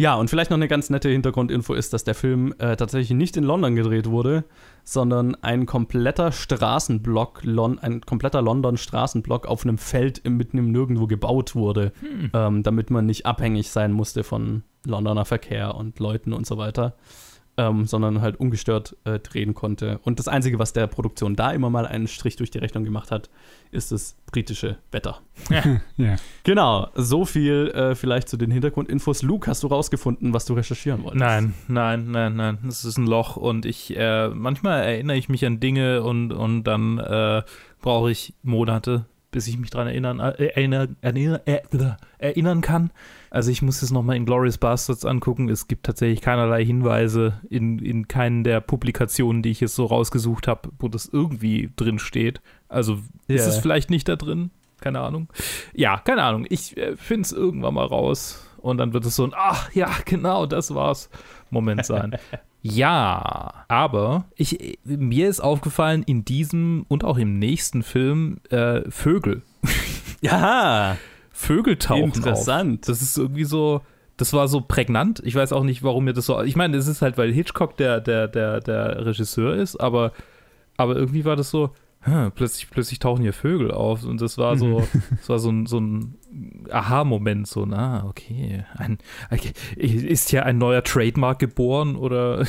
Ja, 0.00 0.14
und 0.14 0.30
vielleicht 0.30 0.50
noch 0.50 0.56
eine 0.56 0.68
ganz 0.68 0.90
nette 0.90 1.08
Hintergrundinfo 1.08 1.74
ist, 1.74 1.92
dass 1.92 2.04
der 2.04 2.14
Film 2.14 2.54
äh, 2.58 2.76
tatsächlich 2.76 3.18
nicht 3.18 3.36
in 3.36 3.42
London 3.42 3.74
gedreht 3.74 4.08
wurde, 4.08 4.44
sondern 4.84 5.34
ein 5.42 5.66
kompletter 5.66 6.30
Straßenblock, 6.30 7.40
Lon 7.42 7.80
ein 7.80 8.00
kompletter 8.02 8.40
London-Straßenblock 8.40 9.48
auf 9.48 9.64
einem 9.64 9.76
Feld 9.76 10.24
mitten 10.24 10.56
im 10.56 10.70
Nirgendwo 10.70 11.08
gebaut 11.08 11.56
wurde, 11.56 11.92
ähm, 12.32 12.62
damit 12.62 12.90
man 12.90 13.06
nicht 13.06 13.26
abhängig 13.26 13.70
sein 13.70 13.90
musste 13.90 14.22
von 14.22 14.62
Londoner 14.86 15.24
Verkehr 15.24 15.74
und 15.74 15.98
Leuten 15.98 16.32
und 16.32 16.46
so 16.46 16.58
weiter, 16.58 16.94
ähm, 17.58 17.86
sondern 17.86 18.22
halt 18.22 18.38
ungestört 18.38 18.96
äh, 19.04 19.18
drehen 19.18 19.52
konnte. 19.52 19.98
Und 20.04 20.20
das 20.20 20.28
Einzige, 20.28 20.60
was 20.60 20.72
der 20.72 20.86
Produktion 20.86 21.34
da 21.34 21.50
immer 21.50 21.68
mal 21.68 21.86
einen 21.86 22.06
Strich 22.06 22.36
durch 22.36 22.50
die 22.50 22.58
Rechnung 22.58 22.84
gemacht 22.84 23.10
hat, 23.10 23.28
ist 23.72 23.90
das 23.92 24.16
britische 24.30 24.78
Wetter. 24.90 25.20
Ja. 25.96 26.14
Genau, 26.44 26.88
so 26.94 27.24
viel 27.24 27.72
äh, 27.74 27.94
vielleicht 27.96 28.28
zu 28.28 28.36
den 28.36 28.52
Hintergrundinfos. 28.52 29.22
Luke, 29.22 29.50
hast 29.50 29.64
du 29.64 29.66
rausgefunden, 29.66 30.32
was 30.32 30.44
du 30.44 30.54
recherchieren 30.54 31.02
wolltest? 31.02 31.20
Nein, 31.20 31.54
nein, 31.66 32.10
nein, 32.12 32.36
nein. 32.36 32.58
Es 32.68 32.84
ist 32.84 32.98
ein 32.98 33.06
Loch 33.06 33.36
und 33.36 33.66
ich 33.66 33.96
äh, 33.96 34.28
manchmal 34.28 34.84
erinnere 34.84 35.16
ich 35.16 35.28
mich 35.28 35.44
an 35.44 35.58
Dinge 35.58 36.02
und, 36.04 36.32
und 36.32 36.64
dann 36.64 36.98
äh, 36.98 37.42
brauche 37.80 38.12
ich 38.12 38.34
Monate, 38.42 39.06
bis 39.32 39.48
ich 39.48 39.58
mich 39.58 39.70
daran 39.70 39.88
erinnern, 39.88 40.20
äh, 40.20 40.44
erinnern, 40.46 40.96
erinnern, 41.00 41.40
äh, 41.46 41.60
erinnern 42.18 42.60
kann. 42.60 42.90
Also 43.30 43.50
ich 43.50 43.62
muss 43.62 43.80
jetzt 43.80 43.90
nochmal 43.90 44.16
in 44.16 44.24
Glorious 44.26 44.58
Bastards 44.58 45.04
angucken. 45.04 45.48
Es 45.48 45.68
gibt 45.68 45.84
tatsächlich 45.86 46.20
keinerlei 46.20 46.64
Hinweise 46.64 47.40
in, 47.50 47.78
in 47.78 48.08
keinen 48.08 48.44
der 48.44 48.60
Publikationen, 48.60 49.42
die 49.42 49.50
ich 49.50 49.60
jetzt 49.60 49.74
so 49.74 49.84
rausgesucht 49.86 50.48
habe, 50.48 50.70
wo 50.78 50.88
das 50.88 51.06
irgendwie 51.06 51.70
drin 51.76 51.98
steht. 51.98 52.40
Also 52.68 52.94
ist 53.26 53.42
Ja. 53.44 53.48
es 53.48 53.58
vielleicht 53.58 53.90
nicht 53.90 54.08
da 54.08 54.16
drin? 54.16 54.50
Keine 54.80 55.00
Ahnung. 55.00 55.28
Ja, 55.74 55.98
keine 55.98 56.22
Ahnung. 56.22 56.46
Ich 56.48 56.76
äh, 56.76 56.96
finde 56.96 57.22
es 57.22 57.32
irgendwann 57.32 57.74
mal 57.74 57.86
raus. 57.86 58.44
Und 58.58 58.78
dann 58.78 58.92
wird 58.92 59.04
es 59.06 59.14
so 59.16 59.24
ein, 59.24 59.32
ach 59.36 59.72
ja, 59.72 59.88
genau, 60.04 60.46
das 60.46 60.74
war's. 60.74 61.10
Moment 61.50 61.86
sein. 61.86 62.16
ja, 62.62 63.64
aber 63.68 64.24
ich, 64.36 64.78
mir 64.84 65.28
ist 65.28 65.40
aufgefallen, 65.40 66.02
in 66.04 66.24
diesem 66.24 66.84
und 66.88 67.04
auch 67.04 67.18
im 67.18 67.38
nächsten 67.38 67.82
Film 67.82 68.38
äh, 68.50 68.82
Vögel. 68.90 69.42
Ja, 70.20 70.96
Vögel 71.38 71.76
tauchen 71.76 72.04
Interessant. 72.04 72.80
auf. 72.80 72.86
Das 72.86 73.00
ist 73.02 73.16
irgendwie 73.16 73.44
so, 73.44 73.80
das 74.16 74.32
war 74.32 74.48
so 74.48 74.60
prägnant. 74.60 75.22
Ich 75.24 75.34
weiß 75.36 75.52
auch 75.52 75.62
nicht, 75.62 75.82
warum 75.84 76.04
mir 76.04 76.12
das 76.12 76.26
so. 76.26 76.42
Ich 76.42 76.56
meine, 76.56 76.76
es 76.76 76.88
ist 76.88 77.00
halt, 77.00 77.16
weil 77.16 77.32
Hitchcock 77.32 77.76
der, 77.76 78.00
der, 78.00 78.26
der, 78.26 78.60
der 78.60 79.06
Regisseur 79.06 79.54
ist, 79.54 79.76
aber, 79.76 80.12
aber 80.76 80.96
irgendwie 80.96 81.24
war 81.24 81.36
das 81.36 81.50
so, 81.50 81.70
hm, 82.00 82.30
plötzlich, 82.32 82.70
plötzlich 82.70 82.98
tauchen 83.00 83.22
hier 83.22 83.32
Vögel 83.32 83.70
auf. 83.72 84.04
Und 84.04 84.20
das 84.20 84.36
war 84.38 84.56
so, 84.56 84.82
das 85.16 85.28
war 85.28 85.38
so 85.38 85.50
ein, 85.50 85.66
so 85.66 85.78
ein 85.80 86.14
Aha-Moment, 86.70 87.46
so, 87.46 87.66
na, 87.66 88.04
okay. 88.06 88.64
Ein. 88.76 88.98
Ist 89.76 90.32
ja 90.32 90.42
ein 90.42 90.58
neuer 90.58 90.82
Trademark 90.82 91.38
geboren 91.38 91.96
oder 91.96 92.40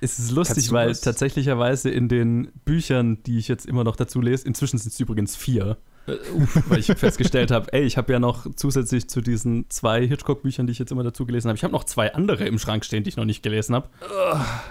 es 0.00 0.18
ist 0.18 0.30
lustig, 0.30 0.70
weil 0.72 0.90
was- 0.90 1.00
tatsächlicherweise 1.00 1.90
in 1.90 2.08
den 2.08 2.52
Büchern, 2.64 3.22
die 3.24 3.38
ich 3.38 3.48
jetzt 3.48 3.66
immer 3.66 3.84
noch 3.84 3.96
dazu 3.96 4.20
lese, 4.20 4.46
inzwischen 4.46 4.78
sind 4.78 4.92
es 4.92 5.00
übrigens 5.00 5.36
vier, 5.36 5.76
äh, 6.06 6.12
weil 6.68 6.80
ich 6.80 6.86
festgestellt 6.86 7.50
habe, 7.50 7.72
ey, 7.72 7.82
ich 7.82 7.96
habe 7.96 8.12
ja 8.12 8.18
noch 8.18 8.46
zusätzlich 8.54 9.08
zu 9.08 9.20
diesen 9.20 9.68
zwei 9.70 10.06
Hitchcock-Büchern, 10.06 10.66
die 10.66 10.72
ich 10.72 10.78
jetzt 10.78 10.92
immer 10.92 11.02
dazu 11.02 11.26
gelesen 11.26 11.48
habe, 11.48 11.56
ich 11.56 11.64
habe 11.64 11.72
noch 11.72 11.84
zwei 11.84 12.14
andere 12.14 12.44
im 12.46 12.58
Schrank 12.58 12.84
stehen, 12.84 13.04
die 13.04 13.10
ich 13.10 13.16
noch 13.16 13.24
nicht 13.24 13.42
gelesen 13.42 13.74
habe. 13.74 13.88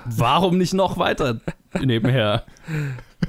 Warum 0.06 0.58
nicht 0.58 0.74
noch 0.74 0.98
weiter 0.98 1.40
nebenher? 1.82 2.46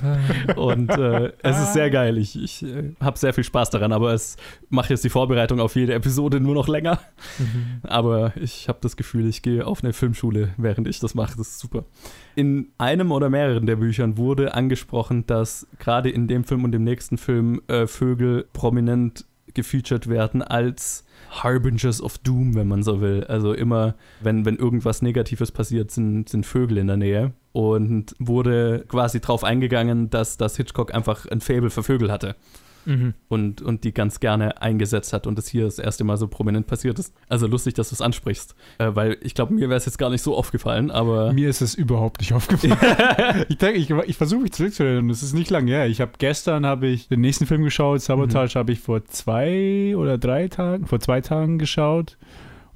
Und 0.57 0.91
äh, 0.91 1.33
es 1.43 1.59
ist 1.59 1.73
sehr 1.73 1.91
geil. 1.91 2.19
Ich, 2.19 2.41
ich 2.41 2.63
äh, 2.63 2.95
habe 3.01 3.19
sehr 3.19 3.33
viel 3.33 3.45
Spaß 3.45 3.71
daran, 3.71 3.93
aber 3.93 4.13
es 4.13 4.37
macht 4.69 4.91
jetzt 4.91 5.05
die 5.05 5.11
Vorbereitung 5.11 5.61
auf 5.61 5.77
jede 5.77 5.95
Episode 5.95 6.41
nur 6.41 6.55
noch 6.55 6.69
länger. 6.69 7.01
Aber 7.83 8.33
ich 8.37 8.69
habe 8.69 8.79
das 8.81 8.97
Gefühl, 8.97 9.29
ich 9.29 9.43
gehe 9.43 9.67
auf 9.67 9.83
eine 9.83 9.93
Filmschule, 9.93 10.55
während 10.57 10.89
ich 10.89 11.01
das 11.01 11.15
mache. 11.15 11.37
Das 11.37 11.49
ist 11.49 11.59
super. 11.59 11.85
In 12.35 12.69
einem 12.79 13.13
oder 13.13 13.31
mehreren 13.31 13.67
der 13.67 13.77
Büchern 13.77 14.17
wurde 14.17 14.55
angesprochen, 14.55 15.27
dass 15.27 15.67
gerade 15.79 16.11
in 16.11 16.29
dem 16.29 16.45
Film 16.45 16.65
und 16.65 16.73
dem 16.73 16.85
nächsten 16.85 17.19
Film 17.19 17.61
äh, 17.69 17.87
Vögel 17.87 18.47
prominent 18.53 19.25
gefeatured 19.55 20.09
werden 20.09 20.43
als 20.43 21.05
Harbingers 21.31 22.03
of 22.03 22.19
Doom, 22.19 22.55
wenn 22.55 22.69
man 22.69 22.83
so 22.83 23.01
will. 23.01 23.25
Also 23.25 23.53
immer, 23.53 23.95
wenn, 24.21 24.45
wenn 24.45 24.57
irgendwas 24.57 25.03
Negatives 25.03 25.53
passiert, 25.53 25.91
sind, 25.91 26.29
sind 26.29 26.45
Vögel 26.45 26.79
in 26.79 26.89
der 26.89 26.97
Nähe. 26.97 27.33
Und 27.55 28.15
wurde 28.19 28.85
quasi 28.89 29.21
drauf 29.21 29.45
eingegangen, 29.45 30.11
dass, 30.11 30.37
dass 30.37 30.57
Hitchcock 30.57 30.93
einfach 30.93 31.25
ein 31.27 31.41
Faible 31.41 31.71
für 31.71 31.83
Vögel 31.83 32.11
hatte 32.11 32.35
und, 33.29 33.63
und 33.63 33.85
die 33.85 33.93
ganz 33.93 34.21
gerne 34.21 34.61
eingesetzt 34.61 35.13
hat 35.13 35.27
und 35.27 35.39
das 35.39 35.49
hier 35.49 35.65
das 35.65 35.79
erste 35.79 36.05
Mal 36.05 36.17
so 36.17 36.29
prominent 36.29 36.67
passiert 36.67 36.99
ist. 36.99 37.15
Also 37.29 37.47
lustig, 37.47 37.75
dass 37.75 37.89
du 37.89 37.95
es 37.95 38.01
ansprichst, 38.01 38.55
äh, 38.79 38.91
weil 38.95 39.17
ich 39.23 39.35
glaube, 39.35 39.55
mir 39.55 39.69
wäre 39.69 39.77
es 39.77 39.87
jetzt 39.87 39.99
gar 39.99 40.11
nicht 40.11 40.23
so 40.23 40.37
aufgefallen, 40.37 40.91
aber 40.91 41.33
Mir 41.35 41.49
ist 41.49 41.63
es 41.63 41.75
überhaupt 41.75 42.21
nicht 42.21 42.33
aufgefallen. 42.33 42.77
ich 43.49 43.59
denke, 43.59 43.79
ich, 43.79 43.91
ich 43.91 44.17
versuche 44.17 44.43
mich 44.43 44.53
zurückzuerinnern. 44.53 45.11
Es 45.11 45.23
ist 45.23 45.33
nicht 45.33 45.51
lange 45.51 45.71
her. 45.71 45.87
Ich 45.87 46.01
habe 46.01 46.13
gestern 46.19 46.67
habe 46.67 46.87
ich 46.89 47.09
den 47.09 47.21
nächsten 47.21 47.47
Film 47.47 47.63
geschaut. 47.63 48.03
Sabotage 48.03 48.59
habe 48.59 48.73
ich 48.73 48.81
vor 48.81 49.05
zwei 49.07 49.95
oder 49.97 50.19
drei 50.19 50.49
Tagen, 50.49 50.87
vor 50.87 51.01
zwei 51.01 51.21
Tagen 51.21 51.59
geschaut. 51.59 52.17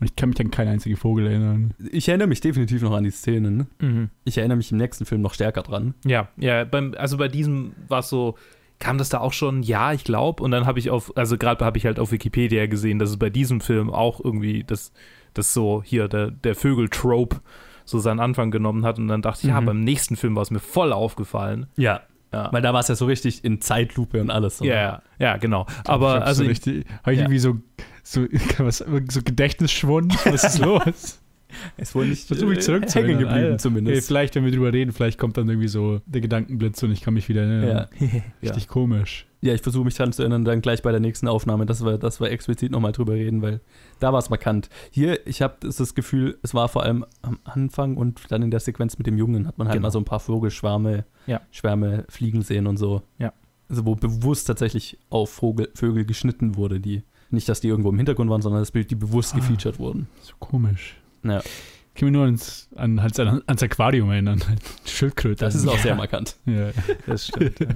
Und 0.00 0.06
ich 0.06 0.14
kann 0.16 0.28
mich 0.28 0.40
an 0.40 0.50
keinen 0.50 0.68
einzigen 0.68 0.96
Vogel 0.96 1.26
erinnern. 1.26 1.74
ich 1.90 2.08
erinnere 2.08 2.28
mich 2.28 2.40
definitiv 2.40 2.82
noch 2.82 2.92
an 2.92 3.04
die 3.04 3.10
Szene. 3.10 3.50
Ne? 3.50 3.66
Mhm. 3.80 4.10
Ich 4.24 4.38
erinnere 4.38 4.56
mich 4.56 4.70
im 4.70 4.78
nächsten 4.78 5.04
Film 5.06 5.22
noch 5.22 5.34
stärker 5.34 5.62
dran. 5.62 5.94
Ja, 6.04 6.28
ja, 6.36 6.64
beim, 6.64 6.94
also 6.96 7.16
bei 7.16 7.26
diesem 7.28 7.72
war 7.88 7.98
es 8.00 8.08
so, 8.08 8.36
kam 8.78 8.96
das 8.98 9.08
da 9.08 9.18
auch 9.18 9.32
schon, 9.32 9.62
ja, 9.64 9.92
ich 9.92 10.04
glaube. 10.04 10.42
Und 10.42 10.52
dann 10.52 10.66
habe 10.66 10.78
ich 10.78 10.90
auf, 10.90 11.16
also 11.16 11.36
gerade 11.36 11.64
habe 11.64 11.78
ich 11.78 11.84
halt 11.86 11.98
auf 11.98 12.12
Wikipedia 12.12 12.66
gesehen, 12.66 13.00
dass 13.00 13.10
es 13.10 13.16
bei 13.16 13.28
diesem 13.30 13.60
Film 13.60 13.90
auch 13.90 14.20
irgendwie 14.24 14.62
das, 14.64 14.92
das 15.34 15.52
so 15.52 15.82
hier, 15.84 16.06
der, 16.06 16.30
der 16.30 16.54
Vögel-Trope 16.54 17.40
so 17.84 17.98
seinen 17.98 18.20
Anfang 18.20 18.52
genommen 18.52 18.84
hat. 18.84 18.98
Und 19.00 19.08
dann 19.08 19.20
dachte 19.22 19.40
ich, 19.42 19.48
ja, 19.48 19.60
Mhm. 19.60 19.66
beim 19.66 19.80
nächsten 19.80 20.14
Film 20.14 20.36
war 20.36 20.42
es 20.42 20.52
mir 20.52 20.60
voll 20.60 20.92
aufgefallen. 20.92 21.66
Ja. 21.76 22.02
Ja. 22.32 22.52
Weil 22.52 22.60
da 22.60 22.74
war 22.74 22.80
es 22.80 22.88
ja 22.88 22.94
so 22.94 23.06
richtig 23.06 23.42
in 23.42 23.62
Zeitlupe 23.62 24.20
und 24.20 24.30
alles. 24.30 24.60
Ja, 24.60 24.74
ja, 24.74 25.02
ja, 25.18 25.36
genau. 25.38 25.66
Ich 25.82 25.88
Aber 25.90 26.16
hab 26.16 26.26
also 26.26 26.42
so 26.44 26.48
richtig, 26.48 26.84
habe 27.02 27.12
ich 27.14 27.18
ja. 27.20 27.24
irgendwie 27.24 27.38
so, 27.38 27.56
so, 28.12 28.26
was, 28.58 28.78
so 28.78 29.22
Gedächtnisschwund. 29.22 30.14
Was 30.26 30.44
ist 30.44 30.58
los? 30.64 31.20
es 31.78 31.94
wurde 31.94 32.08
nicht 32.08 32.26
Versuche 32.26 32.52
ich 32.52 32.58
äh, 32.58 32.62
zurückzuerinnern. 32.62 33.16
hängen 33.16 33.26
geblieben 33.26 33.44
Alter. 33.52 33.58
Zumindest. 33.58 34.06
vielleicht, 34.06 34.34
wenn 34.34 34.44
wir 34.44 34.52
drüber 34.52 34.70
reden, 34.72 34.92
vielleicht 34.92 35.18
kommt 35.18 35.38
dann 35.38 35.48
irgendwie 35.48 35.68
so 35.68 36.00
der 36.04 36.20
Gedankenblitz 36.20 36.82
und 36.82 36.92
ich 36.92 37.00
kann 37.00 37.14
mich 37.14 37.28
wieder 37.30 37.42
erinnern. 37.42 37.88
ja. 38.00 38.20
Richtig 38.42 38.68
komisch. 38.68 39.26
ja, 39.40 39.54
ich 39.54 39.62
versuche 39.62 39.86
mich 39.86 39.94
dran 39.94 40.12
zu 40.12 40.20
erinnern, 40.22 40.44
dann 40.44 40.60
gleich 40.60 40.82
bei 40.82 40.90
der 40.90 41.00
nächsten 41.00 41.26
Aufnahme, 41.26 41.64
dass 41.64 41.82
wir, 41.82 41.96
dass 41.96 42.20
wir 42.20 42.30
explizit 42.30 42.70
nochmal 42.70 42.92
drüber 42.92 43.14
reden, 43.14 43.40
weil 43.40 43.60
da 43.98 44.12
war 44.12 44.18
es 44.18 44.28
markant. 44.28 44.68
Hier, 44.90 45.26
ich 45.26 45.40
habe 45.40 45.54
das, 45.60 45.76
das 45.76 45.94
Gefühl, 45.94 46.36
es 46.42 46.52
war 46.52 46.68
vor 46.68 46.82
allem 46.82 47.06
am 47.22 47.38
Anfang 47.44 47.96
und 47.96 48.20
dann 48.28 48.42
in 48.42 48.50
der 48.50 48.60
Sequenz 48.60 48.98
mit 48.98 49.06
dem 49.06 49.16
Jungen 49.16 49.46
hat 49.46 49.56
man 49.56 49.68
halt 49.68 49.76
Genau. 49.76 49.86
mal 49.86 49.90
so 49.90 49.98
ein 50.00 50.04
paar 50.04 50.20
Vogelschwärme 50.20 51.06
Ja. 51.26 51.40
Schwärme 51.50 52.04
fliegen 52.10 52.42
sehen 52.42 52.66
und 52.66 52.76
so. 52.76 53.00
Ja. 53.18 53.32
Also 53.70 53.86
wo 53.86 53.94
bewusst 53.94 54.46
tatsächlich 54.48 54.98
auf 55.08 55.30
Vogel, 55.30 55.70
Vögel 55.74 56.04
geschnitten 56.04 56.56
wurde, 56.56 56.78
die 56.78 57.02
nicht, 57.30 57.48
dass 57.48 57.60
die 57.60 57.68
irgendwo 57.68 57.90
im 57.90 57.96
Hintergrund 57.96 58.30
waren, 58.30 58.42
sondern 58.42 58.62
das 58.62 58.70
Bild, 58.70 58.90
die 58.90 58.94
bewusst 58.94 59.34
Ah. 59.34 59.38
gefeatured 59.38 59.78
wurden. 59.78 60.08
So 60.22 60.34
komisch. 60.38 60.96
Ja. 61.24 61.40
kann 61.94 62.06
mich 62.06 62.12
nur 62.12 62.24
ans, 62.24 62.68
an, 62.76 63.02
halt 63.02 63.18
an, 63.20 63.42
ans 63.46 63.62
Aquarium 63.62 64.10
erinnern. 64.10 64.42
Schildkröte. 64.86 65.44
Das 65.44 65.54
ist 65.54 65.66
auch 65.66 65.78
sehr 65.78 65.94
markant. 65.94 66.36
Ja. 66.46 66.70
Das 67.06 67.26
stimmt. 67.28 67.58
ja. 67.60 67.66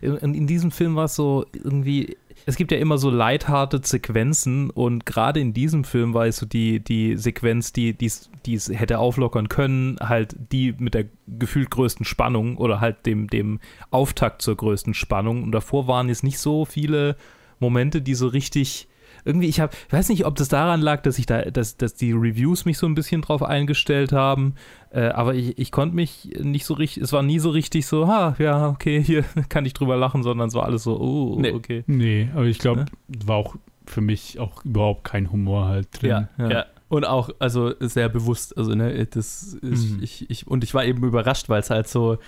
In, 0.00 0.34
in 0.34 0.46
diesem 0.46 0.70
Film 0.70 0.94
war 0.96 1.06
es 1.06 1.16
so 1.16 1.46
irgendwie, 1.52 2.16
es 2.46 2.54
gibt 2.56 2.70
ja 2.70 2.78
immer 2.78 2.96
so 2.96 3.10
lighthearted 3.10 3.84
Sequenzen 3.86 4.70
und 4.70 5.04
gerade 5.04 5.40
in 5.40 5.52
diesem 5.52 5.82
Film 5.84 6.14
war 6.14 6.26
es 6.26 6.36
so 6.36 6.46
die, 6.46 6.78
die 6.80 7.16
Sequenz, 7.16 7.72
die 7.72 7.92
die 7.92 8.06
es 8.06 8.68
hätte 8.72 8.98
auflockern 9.00 9.48
können, 9.48 9.96
halt 10.00 10.36
die 10.52 10.74
mit 10.78 10.94
der 10.94 11.06
gefühlt 11.26 11.70
größten 11.70 12.04
Spannung 12.06 12.56
oder 12.56 12.80
halt 12.80 13.04
dem, 13.04 13.26
dem 13.28 13.58
Auftakt 13.90 14.42
zur 14.42 14.56
größten 14.56 14.94
Spannung. 14.94 15.42
Und 15.42 15.50
davor 15.52 15.88
waren 15.88 16.08
jetzt 16.08 16.22
nicht 16.22 16.38
so 16.38 16.64
viele 16.64 17.16
Momente, 17.60 18.02
die 18.02 18.14
so 18.14 18.26
richtig 18.28 18.88
irgendwie, 19.26 19.46
ich 19.48 19.58
habe, 19.58 19.72
ich 19.86 19.92
weiß 19.92 20.10
nicht, 20.10 20.26
ob 20.26 20.34
das 20.34 20.48
daran 20.48 20.82
lag, 20.82 21.00
dass 21.02 21.18
ich 21.18 21.24
da, 21.24 21.42
dass, 21.42 21.78
dass 21.78 21.94
die 21.94 22.12
Reviews 22.12 22.66
mich 22.66 22.76
so 22.76 22.86
ein 22.86 22.94
bisschen 22.94 23.22
drauf 23.22 23.42
eingestellt 23.42 24.12
haben, 24.12 24.54
äh, 24.90 25.06
aber 25.06 25.34
ich, 25.34 25.56
ich 25.58 25.72
konnte 25.72 25.96
mich 25.96 26.28
nicht 26.42 26.66
so 26.66 26.74
richtig, 26.74 27.02
es 27.04 27.12
war 27.14 27.22
nie 27.22 27.38
so 27.38 27.48
richtig 27.48 27.86
so, 27.86 28.06
ha, 28.06 28.36
ja, 28.38 28.68
okay, 28.68 29.02
hier 29.02 29.24
kann 29.48 29.64
ich 29.64 29.72
drüber 29.72 29.96
lachen, 29.96 30.22
sondern 30.22 30.48
es 30.48 30.54
war 30.54 30.64
alles 30.64 30.82
so, 30.82 31.00
oh, 31.00 31.40
Nee. 31.40 31.52
okay. 31.52 31.84
Nee, 31.86 32.28
aber 32.34 32.44
ich 32.44 32.58
glaube, 32.58 32.80
Ja. 32.80 33.26
war 33.26 33.36
auch 33.36 33.56
für 33.86 34.02
mich 34.02 34.38
auch 34.40 34.62
überhaupt 34.64 35.04
kein 35.04 35.32
Humor 35.32 35.68
halt 35.68 35.88
drin. 35.92 36.10
Ja, 36.10 36.28
Ja. 36.38 36.50
ja. 36.50 36.64
Und 36.88 37.06
auch, 37.06 37.30
also 37.38 37.72
sehr 37.80 38.10
bewusst, 38.10 38.56
also 38.58 38.74
ne, 38.74 39.06
das 39.06 39.54
ist, 39.54 39.96
Mhm. 39.96 40.02
ich, 40.02 40.28
ich, 40.30 40.46
und 40.46 40.62
ich 40.64 40.74
war 40.74 40.84
eben 40.84 41.02
überrascht, 41.02 41.48
weil 41.48 41.60
es 41.60 41.70
halt 41.70 41.88
so 41.88 42.18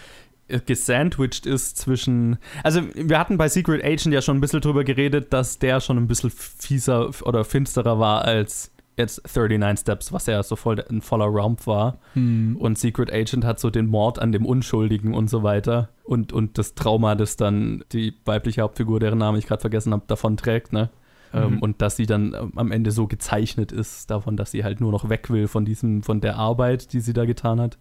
gesandwiched 0.67 1.47
ist 1.47 1.77
zwischen, 1.77 2.39
also 2.63 2.83
wir 2.95 3.19
hatten 3.19 3.37
bei 3.37 3.49
Secret 3.49 3.85
Agent 3.85 4.15
ja 4.15 4.23
schon 4.23 4.37
ein 4.37 4.41
bisschen 4.41 4.61
drüber 4.61 4.85
geredet, 4.85 5.33
dass 5.33 5.59
der 5.59 5.81
schon 5.81 5.97
ein 5.97 6.07
bisschen 6.07 6.31
fieser 6.31 7.11
oder 7.25 7.45
finsterer 7.45 7.99
war 7.99 8.25
als 8.25 8.71
jetzt 8.97 9.23
39 9.27 9.81
Steps, 9.81 10.13
was 10.13 10.27
ja 10.27 10.43
so 10.43 10.57
voll 10.57 10.83
ein 10.89 11.03
voller 11.03 11.27
Romp 11.27 11.67
war. 11.67 11.99
Hm. 12.15 12.57
Und 12.59 12.79
Secret 12.79 13.13
Agent 13.13 13.45
hat 13.45 13.61
so 13.61 13.71
den 13.71 13.87
Mord 13.87 14.19
an 14.19 14.33
dem 14.33 14.47
Unschuldigen 14.47 15.15
und 15.15 15.29
so 15.29 15.43
weiter. 15.43 15.91
Und, 16.05 16.33
und 16.33 16.59
das 16.59 16.75
Trauma, 16.75 17.15
das 17.15 17.37
dann 17.37 17.85
die 17.93 18.15
weibliche 18.25 18.63
Hauptfigur, 18.63 19.01
deren 19.01 19.19
Namen 19.19 19.39
ich 19.39 19.47
gerade 19.47 19.61
vergessen 19.61 19.93
habe, 19.93 20.05
davon 20.07 20.37
trägt, 20.37 20.73
ne? 20.73 20.91
Ähm, 21.37 21.53
Mhm. 21.55 21.59
und 21.59 21.83
dass 21.83 21.97
sie 21.97 22.07
dann 22.07 22.35
ähm, 22.35 22.53
am 22.57 22.73
Ende 22.73 22.91
so 22.91 23.07
gezeichnet 23.07 23.73
ist, 23.73 24.11
davon, 24.11 24.37
dass 24.37 24.51
sie 24.53 24.65
halt 24.65 24.81
nur 24.81 24.91
noch 24.93 25.09
weg 25.09 25.31
will 25.31 25.47
von 25.49 25.65
diesem, 25.65 26.03
von 26.03 26.21
der 26.21 26.37
Arbeit, 26.37 26.93
die 26.93 27.01
sie 27.01 27.13
da 27.13 27.25
getan 27.27 27.61
hat. 27.61 27.79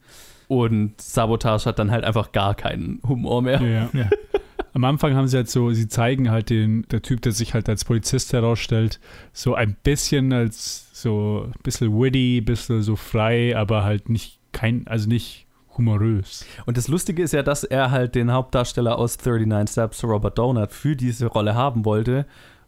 Und 0.48 1.00
Sabotage 1.02 1.66
hat 1.66 1.80
dann 1.80 1.90
halt 1.92 2.04
einfach 2.04 2.32
gar 2.32 2.54
keinen 2.56 3.02
Humor 3.08 3.42
mehr. 3.42 3.62
Ja. 3.62 3.90
Ja. 3.94 4.10
Am 4.74 4.84
Anfang 4.84 5.16
haben 5.16 5.28
sie 5.28 5.38
halt 5.38 5.50
so, 5.50 5.72
sie 5.72 5.88
zeigen 5.88 6.30
halt 6.30 6.50
den, 6.50 6.86
der 6.92 7.02
Typ, 7.02 7.22
der 7.22 7.32
sich 7.32 7.54
halt 7.54 7.70
als 7.70 7.86
Polizist 7.86 8.34
herausstellt, 8.34 9.00
so 9.32 9.56
ein 9.56 9.78
bisschen 9.84 10.34
als 10.34 10.90
so 10.92 11.46
ein 11.48 11.54
bisschen 11.64 11.98
witty, 11.98 12.40
ein 12.40 12.46
bisschen 12.46 12.82
so 12.82 12.98
frei, 12.98 13.56
aber 13.58 13.84
halt 13.86 14.10
nicht 14.10 14.40
kein, 14.52 14.86
also 14.88 15.08
nicht 15.08 15.46
humorös. 15.78 16.46
Und 16.66 16.76
das 16.78 16.88
Lustige 16.90 17.24
ist 17.24 17.32
ja, 17.34 17.42
dass 17.44 17.64
er 17.64 17.92
halt 17.92 18.16
den 18.16 18.32
Hauptdarsteller 18.32 18.98
aus 18.98 19.18
39 19.18 19.72
Steps, 19.72 20.04
Robert 20.04 20.38
Donut, 20.38 20.72
für 20.74 20.96
diese 20.96 21.28
Rolle 21.28 21.56
haben 21.56 21.86
wollte. 21.86 22.26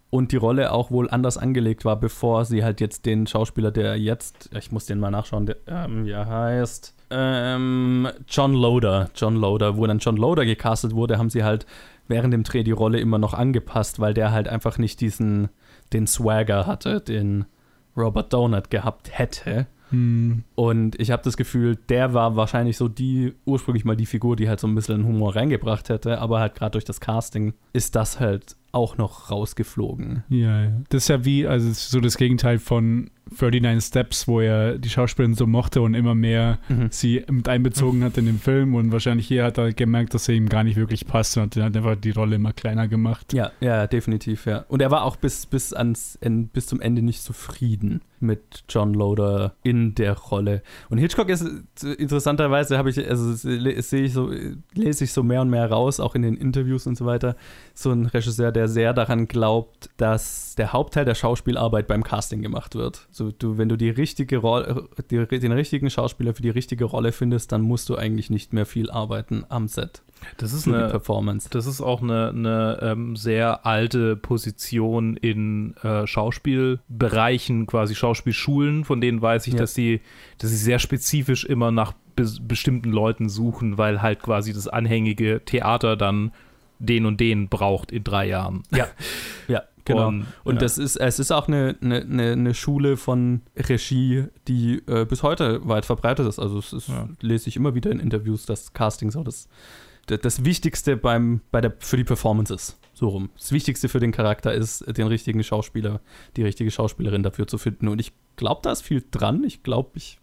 Und 0.10 0.32
die 0.32 0.38
Rolle 0.38 0.72
auch 0.72 0.90
wohl 0.90 1.10
anders 1.10 1.38
angelegt 1.38 1.84
war, 1.84 1.98
bevor 1.98 2.46
sie 2.46 2.64
halt 2.64 2.80
jetzt 2.80 3.06
den 3.06 3.28
Schauspieler, 3.28 3.72
der 3.72 3.98
jetzt, 3.98 4.50
ich 4.58 4.72
muss 4.72 4.86
den 4.86 5.00
mal 5.00 5.12
nachschauen, 5.12 5.46
der 5.46 5.58
ähm, 5.68 6.06
ja 6.06 6.26
heißt 6.26 6.96
ähm, 7.10 8.08
John 8.28 8.54
Loader. 8.54 9.10
John 9.16 9.36
Loader, 9.36 9.78
wo 9.78 9.86
dann 9.86 10.00
John 10.00 10.18
Loader 10.18 10.46
gecastet 10.46 10.94
wurde, 10.94 11.18
haben 11.18 11.30
sie 11.30 11.44
halt 11.44 11.66
während 12.08 12.34
dem 12.34 12.44
Dreh 12.44 12.64
die 12.64 12.72
Rolle 12.72 13.00
immer 13.00 13.18
noch 13.18 13.34
angepasst, 13.34 14.00
weil 14.00 14.14
der 14.14 14.32
halt 14.32 14.48
einfach 14.48 14.78
nicht 14.78 15.02
diesen, 15.02 15.50
den 15.94 16.08
Swagger 16.08 16.66
hatte, 16.66 17.02
den 17.02 17.46
Robert 17.96 18.32
Donut 18.34 18.70
gehabt 18.70 19.18
hätte. 19.18 19.68
Hm. 19.90 20.44
Und 20.56 21.00
ich 21.00 21.12
habe 21.12 21.24
das 21.24 21.38
Gefühl, 21.38 21.78
der 21.90 22.14
war 22.14 22.36
wahrscheinlich 22.36 22.78
so 22.78 22.90
die, 22.90 23.34
ursprünglich 23.46 23.86
mal 23.86 23.96
die 23.96 24.06
Figur, 24.06 24.36
die 24.36 24.50
halt 24.50 24.60
so 24.60 24.68
ein 24.68 24.76
bisschen 24.76 25.06
Humor 25.06 25.36
reingebracht 25.36 25.90
hätte, 25.90 26.20
aber 26.20 26.40
halt 26.40 26.56
gerade 26.56 26.72
durch 26.72 26.86
das 26.86 27.00
Casting 27.00 27.54
ist 27.72 27.96
das 27.96 28.20
halt 28.20 28.57
auch 28.78 28.98
noch 28.98 29.30
rausgeflogen. 29.32 30.24
Ja, 30.30 30.64
ja. 30.64 30.72
Das 30.90 31.04
ist 31.04 31.10
ja 31.10 31.26
wie, 31.26 31.46
also 31.46 31.72
so 31.74 32.00
das 32.00 32.18
Gegenteil 32.18 32.60
von 32.60 33.10
39 33.32 33.84
Steps, 33.88 34.28
wo 34.28 34.40
er 34.42 34.78
die 34.78 34.90
Schauspielerin 34.90 35.36
so 35.36 35.48
mochte 35.48 35.82
und 35.82 35.94
immer 35.94 36.16
mehr 36.16 36.60
Mhm. 36.70 36.88
sie 36.92 37.24
mit 37.30 37.48
einbezogen 37.50 38.04
hat 38.04 38.18
in 38.18 38.26
den 38.26 38.40
Film 38.40 38.76
und 38.76 38.92
wahrscheinlich 38.92 39.28
hier 39.28 39.44
hat 39.44 39.58
er 39.58 39.74
gemerkt, 39.74 40.14
dass 40.14 40.28
er 40.30 40.36
ihm 40.36 40.50
gar 40.50 40.64
nicht 40.64 40.76
wirklich 40.78 41.08
passt 41.08 41.38
und 41.38 41.56
hat 41.56 41.76
einfach 41.76 41.96
die 41.96 42.12
Rolle 42.12 42.36
immer 42.36 42.54
kleiner 42.54 42.88
gemacht. 42.88 43.34
Ja, 43.34 43.52
ja, 43.60 43.88
definitiv, 43.88 44.46
ja. 44.46 44.66
Und 44.68 44.82
er 44.82 44.92
war 44.92 45.04
auch 45.04 45.16
bis, 45.16 45.46
bis, 45.46 45.74
ans, 45.74 46.18
bis 46.54 46.68
zum 46.68 46.82
Ende 46.82 47.02
nicht 47.02 47.22
zufrieden 47.22 48.02
mit 48.20 48.64
John 48.68 48.94
Loader 48.96 49.54
in 49.64 49.94
der 49.94 50.14
Rolle. 50.18 50.64
Und 50.90 50.98
Hitchcock 50.98 51.30
ist 51.30 51.46
interessanterweise, 51.98 52.78
habe 52.78 52.90
ich, 52.90 53.08
also 53.10 53.34
sehe 53.34 54.04
ich 54.04 54.14
so, 54.14 54.32
lese 54.74 55.04
ich 55.04 55.14
so 55.14 55.24
mehr 55.24 55.42
und 55.42 55.50
mehr 55.50 55.70
raus, 55.70 56.00
auch 56.00 56.16
in 56.16 56.24
den 56.24 56.36
Interviews 56.36 56.88
und 56.88 56.98
so 56.98 57.06
weiter. 57.06 57.36
So 57.74 57.92
ein 57.92 58.08
Regisseur, 58.08 58.52
der 58.52 58.68
sehr 58.68 58.94
daran 58.94 59.28
glaubt, 59.28 59.90
dass 59.98 60.56
der 60.56 60.74
Hauptteil 60.74 61.06
der 61.06 61.16
Schauspielarbeit 61.16 61.88
beim 61.88 62.04
Casting 62.04 62.42
gemacht 62.42 62.76
wird. 62.76 63.08
So, 63.18 63.32
du, 63.32 63.58
wenn 63.58 63.68
du 63.68 63.78
die 63.78 63.90
richtige 63.90 64.38
Rolle, 64.38 64.88
die, 65.10 65.26
den 65.40 65.52
richtigen 65.52 65.90
Schauspieler 65.90 66.36
für 66.36 66.44
die 66.44 66.52
richtige 66.52 66.86
Rolle 66.86 67.12
findest, 67.12 67.52
dann 67.52 67.62
musst 67.62 67.90
du 67.90 67.96
eigentlich 67.96 68.30
nicht 68.30 68.54
mehr 68.54 68.68
viel 68.68 68.92
arbeiten 68.92 69.44
am 69.50 69.68
Set 69.68 70.04
Das 70.38 70.54
ist 70.54 70.68
eine, 70.68 70.88
Performance. 70.90 71.50
Das 71.50 71.66
ist 71.66 71.82
auch 71.82 72.04
eine, 72.04 72.30
eine 72.30 72.78
ähm, 72.84 73.16
sehr 73.16 73.66
alte 73.66 74.16
Position 74.16 75.18
in 75.18 75.76
äh, 75.78 76.06
Schauspielbereichen, 76.06 77.66
quasi 77.66 77.96
Schauspielschulen, 77.96 78.84
von 78.86 79.02
denen 79.02 79.22
weiß 79.22 79.48
ich, 79.48 79.54
Ja. 79.54 79.60
dass 79.60 79.74
sie, 79.74 80.02
dass 80.38 80.52
sie 80.52 80.58
sehr 80.58 80.78
spezifisch 80.80 81.44
immer 81.44 81.72
nach 81.72 81.94
bes 82.16 82.40
bestimmten 82.40 82.92
Leuten 82.92 83.30
suchen, 83.30 83.78
weil 83.80 84.02
halt 84.02 84.22
quasi 84.22 84.54
das 84.54 84.68
anhängige 84.68 85.42
Theater 85.44 85.96
dann 85.96 86.32
den 86.80 87.08
und 87.08 87.20
den 87.20 87.48
braucht 87.50 87.92
in 87.92 88.04
drei 88.04 88.28
Jahren. 88.28 88.62
Ja, 88.72 88.88
ja, 89.48 89.64
genau. 89.88 90.08
Und, 90.10 90.26
Und 90.44 90.56
ja. 90.56 90.62
das 90.62 90.78
ist, 90.78 90.96
es 90.96 91.20
ist 91.20 91.32
auch 91.32 91.48
eine, 91.48 91.76
eine, 91.82 92.32
eine, 92.32 92.54
Schule 92.54 92.98
von 92.98 93.42
Regie, 93.56 94.26
die 94.48 94.82
äh, 94.88 95.06
bis 95.06 95.24
heute 95.24 95.68
weit 95.68 95.86
verbreitet 95.86 96.28
ist. 96.28 96.40
Also 96.40 96.60
es 96.60 96.74
ist, 96.74 96.90
Ja. 96.90 97.10
lese 97.22 97.50
ich 97.50 97.56
immer 97.56 97.76
wieder 97.76 97.92
in 97.92 98.00
Interviews, 98.00 98.46
dass 98.46 98.74
Casting 98.74 99.12
so 99.12 99.24
das, 99.24 99.48
das, 100.08 100.20
das 100.22 100.46
Wichtigste 100.46 100.98
beim, 100.98 101.42
bei 101.52 101.62
der, 101.62 101.74
für 101.80 101.98
die 101.98 102.04
Performance 102.04 102.54
ist. 102.54 102.78
So 102.94 103.10
rum. 103.10 103.30
Das 103.38 103.52
Wichtigste 103.52 103.90
für 103.90 104.00
den 104.00 104.12
Charakter 104.12 104.52
ist, 104.54 104.84
den 104.98 105.06
richtigen 105.06 105.44
Schauspieler, 105.44 106.02
die 106.36 106.44
richtige 106.44 106.72
Schauspielerin 106.72 107.22
dafür 107.22 107.46
zu 107.46 107.60
finden. 107.60 107.90
Und 107.90 108.00
ich 108.00 108.12
glaube, 108.38 108.62
da 108.64 108.72
ist 108.72 108.82
viel 108.82 109.04
dran. 109.12 109.44
Ich 109.44 109.62
glaube, 109.62 109.92
ich 109.94 110.20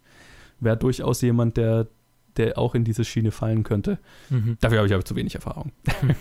wäre 0.59 0.75
durchaus 0.75 1.21
jemand, 1.21 1.55
der, 1.55 1.87
der 2.35 2.57
auch 2.57 2.75
in 2.75 2.83
diese 2.83 3.05
Schiene 3.05 3.31
fallen 3.31 3.63
könnte. 3.63 3.97
Mhm. 4.29 4.57
Dafür 4.59 4.79
habe 4.79 4.87
ich 4.87 4.93
aber 4.93 5.05
zu 5.05 5.15
wenig 5.15 5.35
Erfahrung. 5.35 5.71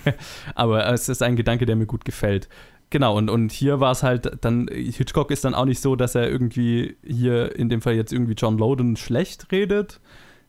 aber 0.54 0.86
es 0.92 1.08
ist 1.08 1.22
ein 1.22 1.34
Gedanke, 1.34 1.66
der 1.66 1.74
mir 1.74 1.86
gut 1.86 2.04
gefällt. 2.04 2.48
Genau, 2.90 3.16
und, 3.16 3.28
und 3.28 3.50
hier 3.50 3.80
war 3.80 3.92
es 3.92 4.02
halt 4.02 4.44
dann, 4.44 4.68
Hitchcock 4.68 5.30
ist 5.30 5.44
dann 5.44 5.54
auch 5.54 5.64
nicht 5.64 5.80
so, 5.80 5.96
dass 5.96 6.14
er 6.14 6.30
irgendwie 6.30 6.96
hier 7.04 7.56
in 7.56 7.68
dem 7.68 7.80
Fall 7.80 7.94
jetzt 7.94 8.12
irgendwie 8.12 8.34
John 8.34 8.56
Loden 8.58 8.96
schlecht 8.96 9.50
redet, 9.50 10.00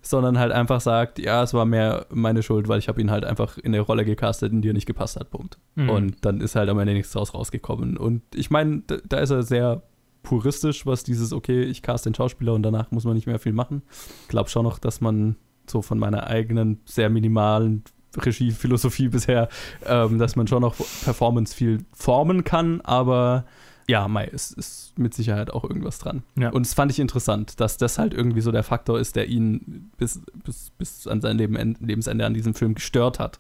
sondern 0.02 0.38
halt 0.38 0.52
einfach 0.52 0.82
sagt, 0.82 1.17
ja, 1.17 1.41
es 1.41 1.54
war 1.54 1.65
mehr 1.65 2.06
meine 2.12 2.43
Schuld, 2.43 2.67
weil 2.67 2.78
ich 2.78 2.88
habe 2.88 3.02
ihn 3.02 3.10
halt 3.10 3.26
einfach 3.26 3.58
in 3.58 3.74
eine 3.74 3.80
Rolle 3.80 4.06
gecastet, 4.06 4.52
in 4.52 4.62
die 4.62 4.69
er 4.69 4.74
nicht 4.74 4.86
gepasst 4.86 5.19
hat, 5.19 5.32
Punkt. 5.32 5.58
Mhm. 5.74 5.89
Und 5.89 6.26
dann 6.26 6.41
ist 6.41 6.56
halt 6.56 6.69
am 6.69 6.78
Ende 6.78 6.93
nichts 6.93 7.12
draus 7.12 7.34
rausgekommen. 7.34 7.98
Und 7.98 8.21
ich 8.36 8.52
meine, 8.52 8.84
da, 8.86 8.98
da 9.04 9.17
ist 9.17 9.32
er 9.32 9.41
sehr 9.41 9.82
puristisch, 10.21 10.86
was 10.86 11.04
dieses, 11.04 11.34
okay, 11.34 11.63
ich 11.63 11.82
cast 11.82 12.06
den 12.06 12.13
Schauspieler 12.13 12.54
und 12.54 12.63
danach 12.63 12.91
muss 12.91 13.06
man 13.06 13.15
nicht 13.15 13.28
mehr 13.28 13.39
viel 13.39 13.54
machen. 13.54 13.82
Ich 14.24 14.28
glaube 14.28 14.50
schon 14.50 14.63
noch, 14.63 14.78
dass 14.78 15.02
man 15.02 15.38
so 15.67 15.82
von 15.82 15.98
meiner 15.98 16.28
eigenen, 16.28 16.82
sehr 16.86 17.10
minimalen 17.10 17.84
Regiephilosophie 18.23 19.08
bisher, 19.10 19.49
ähm, 19.86 20.17
dass 20.19 20.36
man 20.36 20.47
schon 20.47 20.62
noch 20.62 20.75
Performance 21.04 21.56
viel 21.56 21.80
formen 21.93 22.43
kann, 22.43 22.82
aber 22.82 23.45
ja, 23.88 24.08
Mai, 24.08 24.30
es 24.34 24.49
ist 24.51 24.97
mit 24.97 25.13
Sicherheit 25.13 25.51
auch 25.51 25.63
irgendwas 25.63 25.99
dran. 25.99 26.23
Ja. 26.39 26.49
Und 26.49 26.65
das 26.65 26.73
fand 26.73 26.91
ich 26.91 26.99
interessant, 26.99 27.60
dass 27.60 27.78
das 27.78 27.99
halt 27.99 28.13
irgendwie 28.15 28.41
so 28.41 28.51
der 28.51 28.63
Faktor 28.63 28.99
ist, 28.99 29.15
der 29.15 29.28
ihn 29.28 29.91
bis, 29.97 30.21
bis, 30.43 30.71
bis 30.78 31.06
an 31.08 31.21
sein 31.21 31.38
Leben, 31.38 31.75
Lebensende 31.80 32.25
an 32.25 32.34
diesem 32.34 32.56
Film 32.56 32.73
gestört 32.73 33.19
hat. 33.19 33.39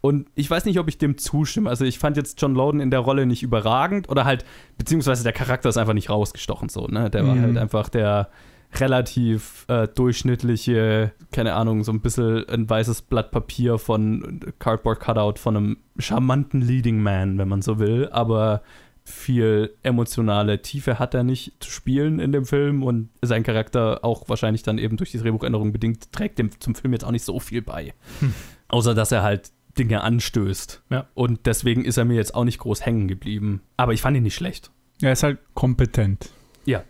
Und 0.00 0.28
ich 0.34 0.50
weiß 0.50 0.64
nicht, 0.64 0.78
ob 0.80 0.88
ich 0.88 0.98
dem 0.98 1.18
zustimme. 1.18 1.70
Also 1.70 1.84
ich 1.84 1.98
fand 2.00 2.16
jetzt 2.16 2.40
John 2.42 2.54
Loden 2.54 2.80
in 2.80 2.90
der 2.90 3.00
Rolle 3.00 3.26
nicht 3.26 3.42
überragend 3.44 4.08
oder 4.08 4.24
halt, 4.24 4.44
beziehungsweise 4.76 5.22
der 5.22 5.32
Charakter 5.32 5.68
ist 5.68 5.76
einfach 5.78 5.94
nicht 5.94 6.10
rausgestochen 6.10 6.68
so, 6.68 6.86
ne? 6.88 7.08
Der 7.08 7.26
war 7.26 7.34
Mhm. 7.36 7.42
halt 7.42 7.56
einfach 7.58 7.88
der 7.88 8.28
relativ 8.74 9.64
äh, 9.68 9.88
durchschnittliche, 9.88 11.12
keine 11.32 11.54
Ahnung, 11.54 11.84
so 11.84 11.92
ein 11.92 12.00
bisschen 12.00 12.48
ein 12.48 12.68
weißes 12.68 13.02
Blatt 13.02 13.30
Papier 13.30 13.78
von 13.78 14.40
Cardboard 14.58 15.00
Cutout 15.00 15.40
von 15.40 15.56
einem 15.56 15.76
charmanten 15.98 16.60
Leading 16.60 17.00
Man, 17.00 17.38
wenn 17.38 17.48
man 17.48 17.62
so 17.62 17.78
will, 17.78 18.08
aber 18.10 18.62
viel 19.04 19.72
emotionale 19.84 20.62
Tiefe 20.62 20.98
hat 20.98 21.14
er 21.14 21.22
nicht 21.22 21.52
zu 21.60 21.70
spielen 21.70 22.18
in 22.18 22.32
dem 22.32 22.44
Film 22.44 22.82
und 22.82 23.08
sein 23.22 23.44
Charakter 23.44 24.00
auch 24.02 24.28
wahrscheinlich 24.28 24.64
dann 24.64 24.78
eben 24.78 24.96
durch 24.96 25.12
die 25.12 25.18
Drehbuchänderung 25.18 25.72
bedingt 25.72 26.10
trägt 26.10 26.40
dem 26.40 26.50
zum 26.60 26.74
Film 26.74 26.92
jetzt 26.92 27.04
auch 27.04 27.12
nicht 27.12 27.24
so 27.24 27.38
viel 27.38 27.62
bei. 27.62 27.94
Außer 28.68 28.94
dass 28.94 29.12
er 29.12 29.22
halt 29.22 29.52
Dinge 29.78 30.02
anstößt. 30.02 30.82
Ja. 30.90 31.06
Und 31.14 31.46
deswegen 31.46 31.84
ist 31.84 31.98
er 31.98 32.04
mir 32.04 32.16
jetzt 32.16 32.34
auch 32.34 32.44
nicht 32.44 32.58
groß 32.58 32.84
hängen 32.84 33.06
geblieben. 33.06 33.62
Aber 33.76 33.92
ich 33.92 34.02
fand 34.02 34.16
ihn 34.16 34.22
nicht 34.24 34.34
schlecht. 34.34 34.70
Er 35.02 35.12
ist 35.12 35.22
halt 35.22 35.38
kompetent. 35.54 36.30
Ja, 36.64 36.82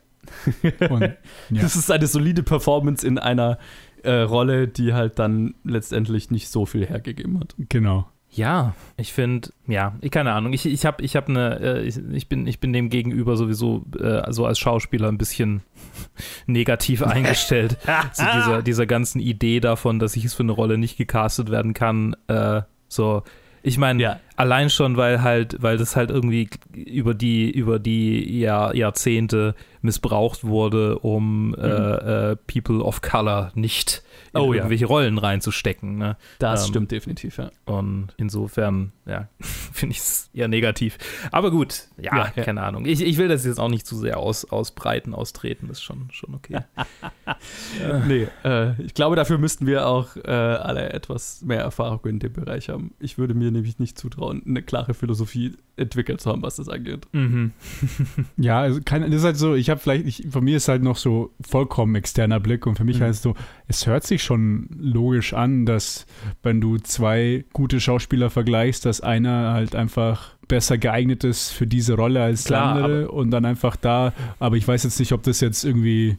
Und, 0.90 1.02
ja. 1.02 1.62
Das 1.62 1.76
ist 1.76 1.90
eine 1.90 2.06
solide 2.06 2.42
Performance 2.42 3.06
in 3.06 3.18
einer 3.18 3.58
äh, 4.02 4.20
Rolle, 4.20 4.68
die 4.68 4.92
halt 4.94 5.18
dann 5.18 5.54
letztendlich 5.64 6.30
nicht 6.30 6.48
so 6.48 6.66
viel 6.66 6.86
hergegeben 6.86 7.40
hat. 7.40 7.54
Genau. 7.68 8.06
Ja, 8.30 8.74
ich 8.98 9.14
finde, 9.14 9.48
ja, 9.66 9.94
ich 10.02 10.10
keine 10.10 10.32
Ahnung. 10.32 10.52
Ich, 10.52 10.66
ich 10.66 10.84
habe 10.84 11.02
ich 11.02 11.16
hab 11.16 11.28
eine, 11.28 11.58
äh, 11.58 11.82
ich, 11.84 11.96
ich, 12.12 12.28
bin, 12.28 12.46
ich 12.46 12.60
bin 12.60 12.72
dem 12.72 12.90
gegenüber 12.90 13.36
sowieso 13.36 13.86
äh, 13.98 14.30
so 14.30 14.44
als 14.44 14.58
Schauspieler 14.58 15.08
ein 15.08 15.16
bisschen 15.16 15.62
negativ 16.46 17.02
eingestellt. 17.06 17.78
zu 18.12 18.24
dieser, 18.34 18.62
dieser 18.62 18.86
ganzen 18.86 19.20
Idee 19.20 19.60
davon, 19.60 19.98
dass 19.98 20.16
ich 20.16 20.24
es 20.26 20.34
für 20.34 20.42
eine 20.42 20.52
Rolle 20.52 20.76
nicht 20.76 20.98
gecastet 20.98 21.50
werden 21.50 21.72
kann. 21.72 22.14
Äh, 22.28 22.62
so, 22.88 23.22
ich 23.62 23.78
meine, 23.78 24.02
Ja. 24.02 24.20
Allein 24.36 24.70
schon, 24.70 24.96
weil 24.96 25.22
halt, 25.22 25.56
weil 25.62 25.76
das 25.78 25.96
halt 25.96 26.10
irgendwie 26.10 26.48
über 26.74 27.14
die, 27.14 27.50
über 27.50 27.78
die 27.78 28.38
Jahr, 28.38 28.74
Jahrzehnte 28.74 29.54
missbraucht 29.82 30.44
wurde, 30.44 30.98
um 30.98 31.54
äh, 31.54 32.32
äh, 32.32 32.36
People 32.46 32.82
of 32.82 33.02
Color 33.02 33.52
nicht 33.54 34.02
in 34.32 34.40
Oh 34.40 34.52
ja. 34.52 34.58
irgendwelche 34.58 34.86
Rollen 34.86 35.18
reinzustecken. 35.18 35.96
Ne? 35.96 36.16
Das 36.40 36.64
Ähm, 36.64 36.70
stimmt 36.70 36.90
definitiv, 36.90 37.38
ja. 37.38 37.50
Und 37.66 38.08
insofern, 38.16 38.92
ja, 39.06 39.28
finde 39.40 39.92
ich 39.92 39.98
es 40.00 40.28
eher 40.34 40.48
negativ. 40.48 40.98
Aber 41.30 41.50
gut, 41.52 41.84
ja, 41.98 42.16
Ja, 42.16 42.32
ja. 42.34 42.42
keine 42.42 42.62
Ahnung. 42.62 42.84
Ich, 42.86 43.00
ich 43.00 43.16
will 43.16 43.28
das 43.28 43.44
jetzt 43.44 43.60
auch 43.60 43.68
nicht 43.68 43.86
zu 43.86 43.96
sehr 43.96 44.18
aus, 44.18 44.44
ausbreiten, 44.44 45.14
austreten. 45.14 45.68
Das 45.68 45.78
ist 45.78 45.84
schon, 45.84 46.08
schon 46.10 46.34
okay. 46.34 46.58
Nee, 48.06 48.28
äh, 48.44 48.80
ich 48.82 48.94
glaube, 48.94 49.16
dafür 49.16 49.38
müssten 49.38 49.66
wir 49.66 49.86
auch 49.86 50.16
äh, 50.16 50.30
alle 50.30 50.90
etwas 50.92 51.42
mehr 51.42 51.60
Erfahrung 51.60 52.00
in 52.06 52.18
dem 52.18 52.32
Bereich 52.32 52.68
haben. 52.68 52.92
Ich 52.98 53.18
würde 53.18 53.34
mir 53.34 53.50
nämlich 53.50 53.78
nicht 53.78 53.98
zutrauen, 53.98 54.25
eine 54.30 54.62
klare 54.62 54.94
Philosophie 54.94 55.52
entwickelt 55.76 56.20
zu 56.20 56.30
haben, 56.30 56.42
was 56.42 56.56
das 56.56 56.68
angeht. 56.68 57.06
mhm. 57.12 57.52
Ja, 58.36 58.60
also 58.60 58.80
kein, 58.84 59.02
das 59.02 59.20
ist 59.20 59.24
halt 59.24 59.36
so, 59.36 59.54
ich 59.54 59.68
habe 59.70 59.80
vielleicht, 59.80 60.06
ich, 60.06 60.26
von 60.30 60.42
mir 60.44 60.56
ist 60.56 60.68
halt 60.68 60.82
noch 60.82 60.96
so 60.96 61.32
vollkommen 61.46 61.94
externer 61.96 62.40
Blick 62.40 62.66
und 62.66 62.76
für 62.76 62.84
mich 62.84 62.98
Mhm. 62.98 63.04
heißt 63.04 63.16
es 63.18 63.22
so, 63.22 63.34
es 63.68 63.86
hört 63.86 64.04
sich 64.04 64.22
schon 64.22 64.68
logisch 64.78 65.34
an, 65.34 65.66
dass 65.66 66.06
wenn 66.42 66.60
du 66.60 66.78
zwei 66.78 67.44
gute 67.52 67.80
Schauspieler 67.80 68.30
vergleichst, 68.30 68.84
dass 68.86 69.00
einer 69.00 69.52
halt 69.52 69.74
einfach 69.74 70.34
besser 70.48 70.78
geeignet 70.78 71.24
ist 71.24 71.50
für 71.50 71.66
diese 71.66 71.94
Rolle 71.94 72.22
als 72.22 72.44
Klar, 72.44 72.74
der 72.76 72.84
andere 72.84 73.10
und 73.10 73.30
dann 73.30 73.44
einfach 73.44 73.76
da, 73.76 74.12
aber 74.38 74.56
ich 74.56 74.66
weiß 74.66 74.84
jetzt 74.84 74.98
nicht, 75.00 75.12
ob 75.12 75.22
das 75.24 75.40
jetzt 75.40 75.64
irgendwie 75.64 76.16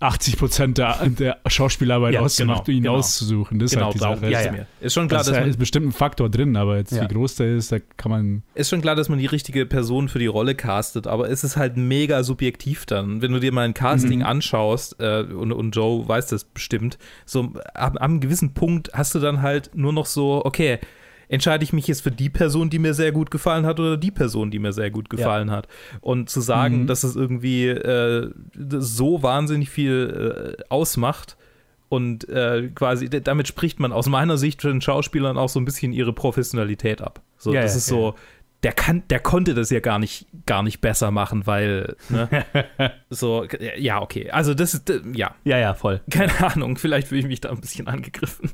80 0.00 0.36
Prozent 0.38 0.78
der, 0.78 0.96
der 1.08 1.38
Schauspielarbeit 1.48 2.14
Ja, 2.14 2.20
ausmacht, 2.20 2.66
genau, 2.66 2.76
ihn 2.76 2.82
genau. 2.84 2.96
auszusuchen. 2.96 3.58
Das 3.58 3.72
Genau, 3.72 3.80
ist 3.80 3.86
halt 3.86 3.94
die 3.94 3.98
darum 3.98 4.18
Sache. 4.20 4.30
Das- 4.44 4.52
mir. 4.52 4.66
Ist 4.80 4.94
schon 4.94 5.08
klar, 5.08 5.18
das 5.18 5.26
dass 5.26 5.36
ist, 5.36 5.40
man, 5.40 5.50
ist 5.50 5.58
bestimmt 5.58 5.86
ein 5.86 5.92
Faktor 5.92 6.28
drin, 6.30 6.56
aber 6.56 6.76
jetzt 6.76 6.92
Ja. 6.92 7.02
wie 7.02 7.12
groß 7.12 7.34
der 7.36 7.56
ist, 7.56 7.72
da 7.72 7.78
kann 7.96 8.10
man 8.12 8.42
ist 8.54 8.68
schon 8.70 8.80
klar, 8.80 8.94
dass 8.94 9.08
man 9.08 9.18
die 9.18 9.26
richtige 9.26 9.66
Person 9.66 10.08
für 10.08 10.20
die 10.20 10.26
Rolle 10.26 10.54
castet, 10.54 11.06
aber 11.08 11.28
es 11.28 11.42
ist 11.42 11.56
halt 11.56 11.76
mega 11.76 12.22
subjektiv 12.22 12.86
dann. 12.86 13.22
Wenn 13.22 13.32
du 13.32 13.40
dir 13.40 13.52
mal 13.52 13.62
ein 13.64 13.74
Casting 13.74 14.20
Mhm. 14.20 14.26
anschaust, 14.26 15.00
äh, 15.00 15.22
und, 15.22 15.50
und 15.52 15.74
Joe 15.74 16.06
weiß 16.06 16.28
das 16.28 16.44
bestimmt, 16.44 16.96
so 17.26 17.52
ab, 17.74 17.74
ab 17.74 17.96
einem 17.98 18.20
gewissen 18.20 18.54
Punkt 18.54 18.90
hast 18.94 19.14
du 19.16 19.18
dann 19.18 19.42
halt 19.42 19.70
nur 19.74 19.92
noch 19.92 20.06
so, 20.06 20.44
okay, 20.44 20.78
entscheide 21.28 21.62
ich 21.64 21.72
mich 21.72 21.86
jetzt 21.86 22.02
für 22.02 22.10
die 22.10 22.30
Person, 22.30 22.70
die 22.70 22.78
mir 22.78 22.94
sehr 22.94 23.12
gut 23.12 23.30
gefallen 23.30 23.66
hat, 23.66 23.78
oder 23.80 23.96
die 23.96 24.10
Person, 24.10 24.50
die 24.50 24.58
mir 24.58 24.72
sehr 24.72 24.90
gut 24.90 25.10
gefallen 25.10 25.50
hat. 25.50 25.68
Und 26.00 26.30
zu 26.30 26.40
sagen, 26.40 26.82
Mhm. 26.82 26.86
dass 26.86 27.04
es 27.04 27.16
irgendwie 27.16 27.68
äh, 27.68 28.30
so 28.54 29.22
wahnsinnig 29.22 29.70
viel 29.70 30.56
äh, 30.58 30.62
ausmacht, 30.68 31.36
und 31.90 32.28
äh, 32.28 32.68
quasi, 32.74 33.08
damit 33.08 33.48
spricht 33.48 33.80
man 33.80 33.92
aus 33.92 34.08
meiner 34.08 34.36
Sicht 34.36 34.60
für 34.60 34.68
den 34.68 34.82
Schauspielern 34.82 35.38
auch 35.38 35.48
so 35.48 35.58
ein 35.58 35.64
bisschen 35.64 35.94
ihre 35.94 36.12
Professionalität 36.12 37.00
ab. 37.00 37.22
So, 37.38 37.54
Ja, 37.54 37.62
das 37.62 37.72
ja, 37.72 37.78
ist 37.78 37.86
so, 37.86 38.14
der 38.62 38.72
kann, 38.72 39.04
der 39.08 39.20
konnte 39.20 39.54
das 39.54 39.70
ja 39.70 39.80
gar 39.80 39.98
nicht, 39.98 40.26
gar 40.44 40.62
nicht 40.62 40.82
besser 40.82 41.10
machen, 41.10 41.46
weil, 41.46 41.96
ne? 42.10 42.28
so, 43.08 43.46
ja, 43.78 44.02
okay. 44.02 44.30
Also 44.30 44.52
das 44.52 44.74
ist, 44.74 44.92
ja, 45.14 45.34
Ja, 45.44 45.56
ja, 45.58 45.72
voll. 45.72 46.02
keine 46.10 46.32
Ahnung, 46.44 46.76
vielleicht 46.76 47.08
fühle 47.08 47.20
ich 47.22 47.26
mich 47.26 47.40
da 47.40 47.48
ein 47.50 47.60
bisschen 47.62 47.86
angegriffen. 47.88 48.50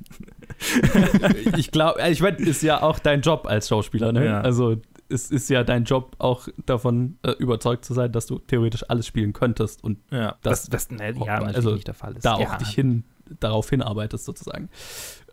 Ich 1.56 1.70
glaube, 1.70 2.00
ich 2.08 2.20
meine, 2.20 2.36
ist 2.38 2.62
ja 2.62 2.82
auch 2.82 2.98
dein 2.98 3.20
Job 3.20 3.46
als 3.46 3.68
Schauspieler, 3.68 4.12
ne? 4.12 4.24
Ja. 4.26 4.40
Also 4.40 4.76
es 5.08 5.30
ist 5.30 5.50
ja 5.50 5.64
dein 5.64 5.84
Job 5.84 6.16
auch 6.18 6.48
davon 6.66 7.18
äh, 7.22 7.32
überzeugt 7.32 7.84
zu 7.84 7.94
sein, 7.94 8.10
dass 8.12 8.26
du 8.26 8.38
theoretisch 8.38 8.84
alles 8.88 9.06
spielen 9.06 9.32
könntest 9.32 9.84
und 9.84 9.98
Ja, 10.10 10.36
Das- 10.42 10.66
das, 10.68 10.88
das, 10.88 10.98
ne, 10.98 11.12
ja, 11.24 11.38
also 11.42 11.74
nicht 11.74 11.86
der 11.86 11.94
Fall 11.94 12.16
ist. 12.16 12.24
da 12.24 12.38
ja. 12.38 12.48
auch 12.48 12.56
dich 12.56 12.68
hin, 12.70 13.04
darauf 13.40 13.68
hinarbeitest 13.70 14.24
sozusagen. 14.24 14.68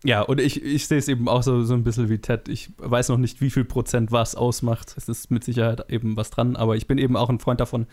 Ja, 0.03 0.21
und 0.23 0.39
ich, 0.41 0.63
ich 0.63 0.88
sehe 0.88 0.97
es 0.97 1.07
eben 1.07 1.29
auch 1.29 1.43
so, 1.43 1.63
so 1.63 1.75
ein 1.75 1.84
bisschen 1.84 2.10
wie 2.10 2.17
Ted. 2.17 2.49
Ich 2.49 2.71
weiß 2.77 3.10
noch 3.10 3.17
nicht, 3.17 3.39
wie 3.39 3.51
viel 3.51 3.65
Prozent 3.65 4.12
was 4.12 4.34
ausmacht. 4.36 4.95
Es 4.97 5.07
ist 5.07 5.29
mit 5.29 5.43
Sicherheit 5.43 5.86
eben 5.91 6.17
was 6.17 6.31
dran, 6.31 6.55
aber 6.55 6.75
ich 6.75 6.88
bin 6.88 6.97
eben 6.97 7.15
auch 7.15 7.29
ein 7.29 7.38
Freund 7.39 7.60
davon, 7.60 7.86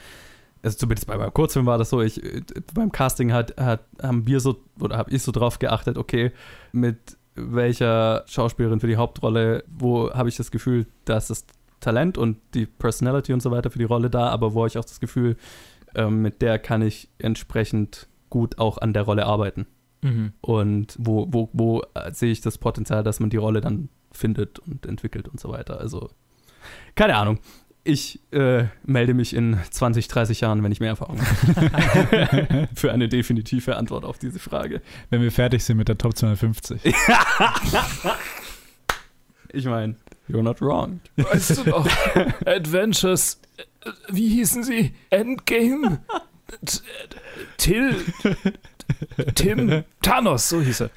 also 0.62 0.76
zumindest 0.78 1.06
bei 1.06 1.16
meinem 1.18 1.32
Kurzfilm 1.34 1.66
war 1.66 1.76
das 1.78 1.90
so, 1.90 2.00
ich, 2.00 2.22
äh, 2.24 2.40
beim 2.74 2.90
Casting 2.90 3.32
hat, 3.32 3.56
hat, 3.60 3.80
haben 4.02 4.26
wir 4.26 4.40
so, 4.40 4.56
oder 4.80 4.96
habe 4.96 5.10
ich 5.12 5.22
so 5.22 5.30
drauf 5.32 5.58
geachtet, 5.58 5.98
okay, 5.98 6.32
mit 6.72 7.17
welcher 7.38 8.24
Schauspielerin 8.26 8.80
für 8.80 8.86
die 8.86 8.96
Hauptrolle, 8.96 9.64
wo 9.68 10.12
habe 10.12 10.28
ich 10.28 10.36
das 10.36 10.50
Gefühl, 10.50 10.86
dass 11.04 11.28
das 11.28 11.46
Talent 11.80 12.18
und 12.18 12.38
die 12.54 12.66
Personality 12.66 13.32
und 13.32 13.40
so 13.40 13.50
weiter 13.50 13.70
für 13.70 13.78
die 13.78 13.84
Rolle 13.84 14.10
da, 14.10 14.28
aber 14.28 14.54
wo 14.54 14.60
habe 14.60 14.68
ich 14.68 14.78
auch 14.78 14.84
das 14.84 15.00
Gefühl, 15.00 15.36
ähm, 15.94 16.22
mit 16.22 16.42
der 16.42 16.58
kann 16.58 16.82
ich 16.82 17.08
entsprechend 17.18 18.08
gut 18.30 18.58
auch 18.58 18.78
an 18.78 18.92
der 18.92 19.02
Rolle 19.02 19.26
arbeiten. 19.26 19.66
Mhm. 20.02 20.32
Und 20.40 20.96
wo, 20.98 21.26
wo, 21.30 21.48
wo 21.52 21.82
sehe 22.12 22.32
ich 22.32 22.40
das 22.40 22.58
Potenzial, 22.58 23.02
dass 23.02 23.20
man 23.20 23.30
die 23.30 23.36
Rolle 23.36 23.60
dann 23.60 23.88
findet 24.12 24.58
und 24.58 24.86
entwickelt 24.86 25.28
und 25.28 25.40
so 25.40 25.50
weiter. 25.50 25.80
Also, 25.80 26.10
keine 26.94 27.16
Ahnung. 27.16 27.38
Ich 27.88 28.20
äh, 28.32 28.66
melde 28.84 29.14
mich 29.14 29.34
in 29.34 29.56
20, 29.70 30.08
30 30.08 30.42
Jahren, 30.42 30.62
wenn 30.62 30.70
ich 30.72 30.78
mehr 30.78 30.90
Erfahrung 30.90 31.18
habe. 31.22 32.68
Für 32.74 32.92
eine 32.92 33.08
definitive 33.08 33.76
Antwort 33.76 34.04
auf 34.04 34.18
diese 34.18 34.38
Frage. 34.38 34.82
wenn 35.08 35.22
wir 35.22 35.32
fertig 35.32 35.64
sind 35.64 35.78
mit 35.78 35.88
der 35.88 35.96
Top 35.96 36.14
250. 36.14 36.82
Ich 39.50 39.64
meine, 39.64 39.96
you're 40.28 40.42
not 40.42 40.60
wrong. 40.60 41.00
Weißt 41.16 41.64
du 41.64 41.70
noch, 41.70 41.88
Adventures, 42.46 43.40
äh, 43.56 43.90
wie 44.10 44.28
hießen 44.28 44.62
sie? 44.62 44.92
Endgame? 45.08 46.00
T- 46.66 46.80
Till, 47.56 47.96
Tim, 49.34 49.84
Thanos, 50.02 50.50
so 50.50 50.60
hieß 50.60 50.82
er. 50.82 50.90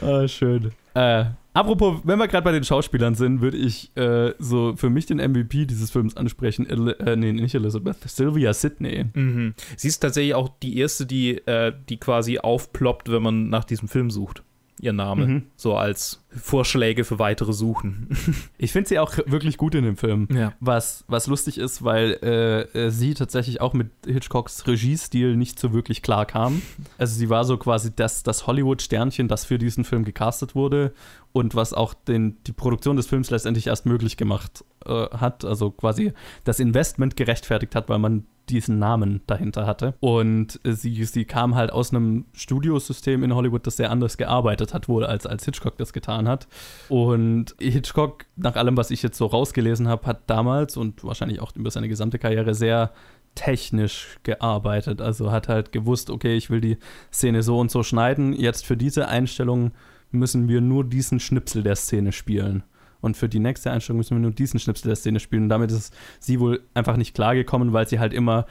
Ah, 0.00 0.26
schön. 0.26 0.72
Äh, 0.94 1.26
apropos, 1.52 2.00
wenn 2.04 2.18
wir 2.18 2.28
gerade 2.28 2.44
bei 2.44 2.52
den 2.52 2.64
Schauspielern 2.64 3.14
sind, 3.14 3.40
würde 3.40 3.56
ich 3.56 3.96
äh, 3.96 4.34
so 4.38 4.74
für 4.76 4.90
mich 4.90 5.06
den 5.06 5.18
MVP 5.18 5.66
dieses 5.66 5.90
Films 5.90 6.16
ansprechen. 6.16 6.68
El 6.68 6.88
äh, 7.00 7.16
nee, 7.16 7.32
nicht 7.32 7.54
Elizabeth. 7.54 7.98
Sylvia 8.06 8.52
Sidney. 8.52 9.06
Mhm. 9.14 9.54
Sie 9.76 9.88
ist 9.88 10.00
tatsächlich 10.00 10.34
auch 10.34 10.48
die 10.62 10.78
erste, 10.78 11.06
die, 11.06 11.38
äh, 11.46 11.72
die 11.88 11.98
quasi 11.98 12.38
aufploppt, 12.38 13.10
wenn 13.10 13.22
man 13.22 13.48
nach 13.48 13.64
diesem 13.64 13.88
Film 13.88 14.10
sucht. 14.10 14.42
Ihr 14.82 14.94
Name. 14.94 15.26
Mhm. 15.26 15.42
So 15.56 15.76
als 15.76 16.24
Vorschläge 16.30 17.04
für 17.04 17.18
weitere 17.18 17.52
Suchen. 17.52 18.08
Ich 18.58 18.72
finde 18.72 18.88
sie 18.88 18.98
auch 18.98 19.16
wirklich 19.26 19.56
gut 19.56 19.74
in 19.74 19.84
dem 19.84 19.96
Film. 19.96 20.28
Ja. 20.30 20.52
Was, 20.60 21.04
was 21.08 21.26
lustig 21.26 21.56
ist, 21.56 21.82
weil 21.82 22.18
äh, 22.22 22.60
äh, 22.78 22.90
sie 22.90 23.14
tatsächlich 23.14 23.60
auch 23.60 23.72
mit 23.72 23.88
Hitchcocks 24.06 24.66
Regiestil 24.66 25.36
nicht 25.36 25.58
so 25.58 25.72
wirklich 25.72 26.02
klar 26.02 26.26
kam. 26.26 26.60
Also 26.98 27.18
sie 27.18 27.30
war 27.30 27.44
so 27.44 27.56
quasi 27.56 27.94
das, 27.94 28.22
das 28.22 28.46
Hollywood-Sternchen, 28.46 29.28
das 29.28 29.46
für 29.46 29.58
diesen 29.58 29.84
Film 29.84 30.04
gecastet 30.04 30.54
wurde 30.54 30.92
und 31.32 31.54
was 31.54 31.72
auch 31.72 31.94
den, 31.94 32.36
die 32.46 32.52
Produktion 32.52 32.96
des 32.96 33.06
Films 33.06 33.30
letztendlich 33.30 33.66
erst 33.66 33.86
möglich 33.86 34.16
gemacht 34.18 34.64
äh, 34.84 35.06
hat. 35.08 35.44
Also 35.44 35.70
quasi 35.70 36.12
das 36.44 36.60
Investment 36.60 37.16
gerechtfertigt 37.16 37.74
hat, 37.74 37.88
weil 37.88 37.98
man 37.98 38.26
diesen 38.50 38.78
Namen 38.78 39.22
dahinter 39.26 39.66
hatte. 39.66 39.94
Und 40.00 40.60
sie, 40.64 41.04
sie 41.04 41.24
kam 41.24 41.54
halt 41.54 41.72
aus 41.72 41.92
einem 41.92 42.26
Studiosystem 42.32 43.22
in 43.22 43.34
Hollywood, 43.34 43.66
das 43.66 43.76
sehr 43.76 43.90
anders 43.90 44.16
gearbeitet 44.16 44.74
hat, 44.74 44.88
wohl 44.88 45.04
als, 45.04 45.26
als 45.26 45.44
Hitchcock 45.44 45.76
das 45.78 45.92
getan 45.92 46.28
hat. 46.28 46.48
Und 46.88 47.54
Hitchcock, 47.58 48.26
nach 48.36 48.56
allem, 48.56 48.76
was 48.76 48.90
ich 48.90 49.02
jetzt 49.02 49.16
so 49.16 49.26
rausgelesen 49.26 49.88
habe, 49.88 50.06
hat 50.06 50.28
damals 50.28 50.76
und 50.76 51.04
wahrscheinlich 51.04 51.40
auch 51.40 51.54
über 51.54 51.70
seine 51.70 51.88
gesamte 51.88 52.18
Karriere 52.18 52.54
sehr 52.54 52.92
technisch 53.34 54.18
gearbeitet. 54.22 55.00
Also 55.00 55.30
hat 55.30 55.48
halt 55.48 55.72
gewusst, 55.72 56.10
okay, 56.10 56.36
ich 56.36 56.50
will 56.50 56.60
die 56.60 56.78
Szene 57.12 57.42
so 57.42 57.58
und 57.58 57.70
so 57.70 57.82
schneiden. 57.82 58.32
Jetzt 58.32 58.66
für 58.66 58.76
diese 58.76 59.08
Einstellung 59.08 59.72
müssen 60.10 60.48
wir 60.48 60.60
nur 60.60 60.84
diesen 60.84 61.20
Schnipsel 61.20 61.62
der 61.62 61.76
Szene 61.76 62.12
spielen. 62.12 62.64
Und 63.00 63.16
für 63.16 63.28
die 63.28 63.38
nächste 63.38 63.70
Einstellung 63.70 63.98
müssen 63.98 64.16
wir 64.16 64.20
nur 64.20 64.32
diesen 64.32 64.60
Schnipsel 64.60 64.88
der 64.88 64.96
Szene 64.96 65.20
spielen. 65.20 65.44
Und 65.44 65.48
damit 65.48 65.70
ist 65.70 65.94
sie 66.18 66.40
wohl 66.40 66.62
einfach 66.74 66.96
nicht 66.96 67.14
klargekommen, 67.14 67.72
weil 67.72 67.88
sie 67.88 67.98
halt 67.98 68.12
immer 68.12 68.46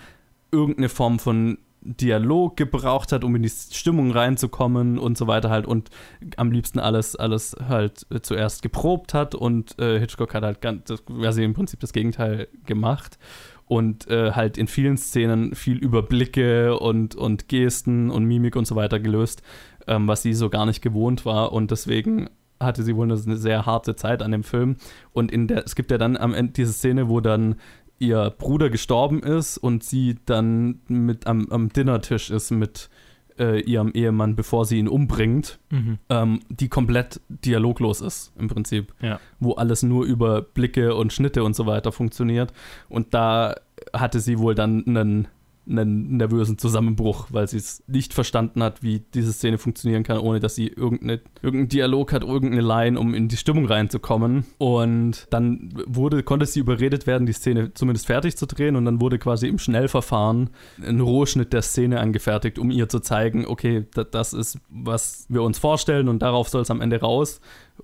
irgendeine 0.51 0.89
Form 0.89 1.19
von 1.19 1.57
Dialog 1.81 2.57
gebraucht 2.57 3.11
hat, 3.11 3.23
um 3.23 3.35
in 3.35 3.43
die 3.43 3.49
Stimmung 3.49 4.11
reinzukommen 4.11 4.99
und 4.99 5.17
so 5.17 5.27
weiter 5.27 5.49
halt 5.49 5.65
und 5.65 5.89
am 6.35 6.51
liebsten 6.51 6.79
alles, 6.79 7.15
alles 7.15 7.55
halt 7.67 8.05
äh, 8.09 8.21
zuerst 8.21 8.61
geprobt 8.61 9.13
hat 9.13 9.33
und 9.33 9.79
äh, 9.79 9.99
Hitchcock 9.99 10.33
hat 10.33 10.43
halt 10.43 10.61
ganz, 10.61 10.85
das, 10.85 11.05
quasi 11.05 11.43
im 11.43 11.53
Prinzip 11.53 11.79
das 11.79 11.93
Gegenteil 11.93 12.49
gemacht 12.65 13.17
und 13.65 14.09
äh, 14.09 14.31
halt 14.31 14.57
in 14.57 14.67
vielen 14.67 14.97
Szenen 14.97 15.55
viel 15.55 15.77
über 15.77 16.01
Blicke 16.01 16.77
und, 16.77 17.15
und 17.15 17.47
Gesten 17.47 18.09
und 18.09 18.25
Mimik 18.25 18.55
und 18.57 18.65
so 18.65 18.75
weiter 18.75 18.99
gelöst, 18.99 19.41
ähm, 19.87 20.07
was 20.07 20.21
sie 20.21 20.33
so 20.33 20.49
gar 20.49 20.65
nicht 20.65 20.81
gewohnt 20.81 21.23
war 21.23 21.53
und 21.53 21.71
deswegen 21.71 22.29
hatte 22.59 22.83
sie 22.83 22.95
wohl 22.95 23.05
eine, 23.05 23.17
sehr 23.17 23.65
harte 23.65 23.95
Zeit 23.95 24.21
an 24.21 24.31
dem 24.31 24.43
Film 24.43 24.75
und 25.13 25.31
in 25.31 25.47
der, 25.47 25.63
es 25.65 25.75
gibt 25.75 25.91
ja 25.91 25.97
dann 25.97 26.17
am 26.17 26.33
Ende 26.33 26.53
diese 26.53 26.73
Szene, 26.73 27.09
wo 27.09 27.19
dann 27.21 27.55
ihr 27.99 28.29
Bruder 28.37 28.69
gestorben 28.69 29.21
ist 29.21 29.57
und 29.57 29.83
sie 29.83 30.17
dann 30.25 30.79
mit 30.87 31.27
am, 31.27 31.47
am 31.49 31.69
Dinnertisch 31.69 32.29
ist 32.29 32.51
mit 32.51 32.89
äh, 33.37 33.61
ihrem 33.61 33.91
Ehemann, 33.93 34.35
bevor 34.35 34.65
sie 34.65 34.77
ihn 34.79 34.87
umbringt, 34.89 35.59
Mhm. 35.71 35.97
ähm, 36.09 36.39
die 36.49 36.67
komplett 36.69 37.21
dialoglos 37.29 38.01
ist 38.01 38.33
im 38.37 38.47
Prinzip, 38.49 38.93
Ja. 39.01 39.19
wo 39.39 39.53
alles 39.53 39.83
nur 39.83 40.05
über 40.05 40.41
Blicke 40.41 40.95
und 40.95 41.13
Schnitte 41.13 41.43
und 41.43 41.55
so 41.55 41.65
weiter 41.65 41.91
funktioniert. 41.93 42.51
Und 42.89 43.13
da 43.13 43.55
hatte 43.93 44.19
sie 44.19 44.39
wohl 44.39 44.55
dann 44.55 44.83
einen, 44.87 45.27
einen 45.67 46.17
nervösen 46.17 46.57
Zusammenbruch, 46.57 47.27
weil 47.31 47.47
sie 47.47 47.57
es 47.57 47.83
nicht 47.87 48.13
verstanden 48.13 48.63
hat, 48.63 48.81
wie 48.81 49.03
diese 49.13 49.31
Szene 49.33 49.57
funktionieren 49.57 50.03
kann, 50.03 50.17
ohne 50.17 50.39
dass 50.39 50.55
sie 50.55 50.67
irgendeine, 50.67 51.21
irgendeinen 51.43 51.69
Dialog 51.69 52.11
hat, 52.11 52.23
irgendeine 52.23 52.61
Line, 52.63 52.99
um 52.99 53.13
in 53.13 53.27
die 53.27 53.37
Stimmung 53.37 53.65
reinzukommen. 53.65 54.45
Und 54.57 55.27
dann 55.29 55.71
wurde, 55.85 56.23
konnte 56.23 56.45
sie 56.47 56.59
überredet 56.59 57.05
werden, 57.05 57.27
die 57.27 57.33
Szene 57.33 57.73
zumindest 57.73 58.07
fertig 58.07 58.35
zu 58.35 58.47
drehen 58.47 58.75
und 58.75 58.85
dann 58.85 58.99
wurde 58.99 59.19
quasi 59.19 59.47
im 59.47 59.59
Schnellverfahren 59.59 60.49
ein 60.83 60.99
Rohschnitt 61.01 61.53
der 61.53 61.61
Szene 61.61 61.99
angefertigt, 61.99 62.57
um 62.57 62.71
ihr 62.71 62.89
zu 62.89 62.99
zeigen, 62.99 63.45
okay, 63.45 63.85
da- 63.93 64.03
das 64.03 64.33
ist, 64.33 64.57
was 64.69 65.25
wir 65.29 65.43
uns 65.43 65.59
vorstellen 65.59 66.07
und 66.09 66.21
darauf 66.21 66.49
soll 66.49 66.61
es 66.63 66.71
am 66.71 66.81
Ende 66.81 66.99
raus. 66.99 67.41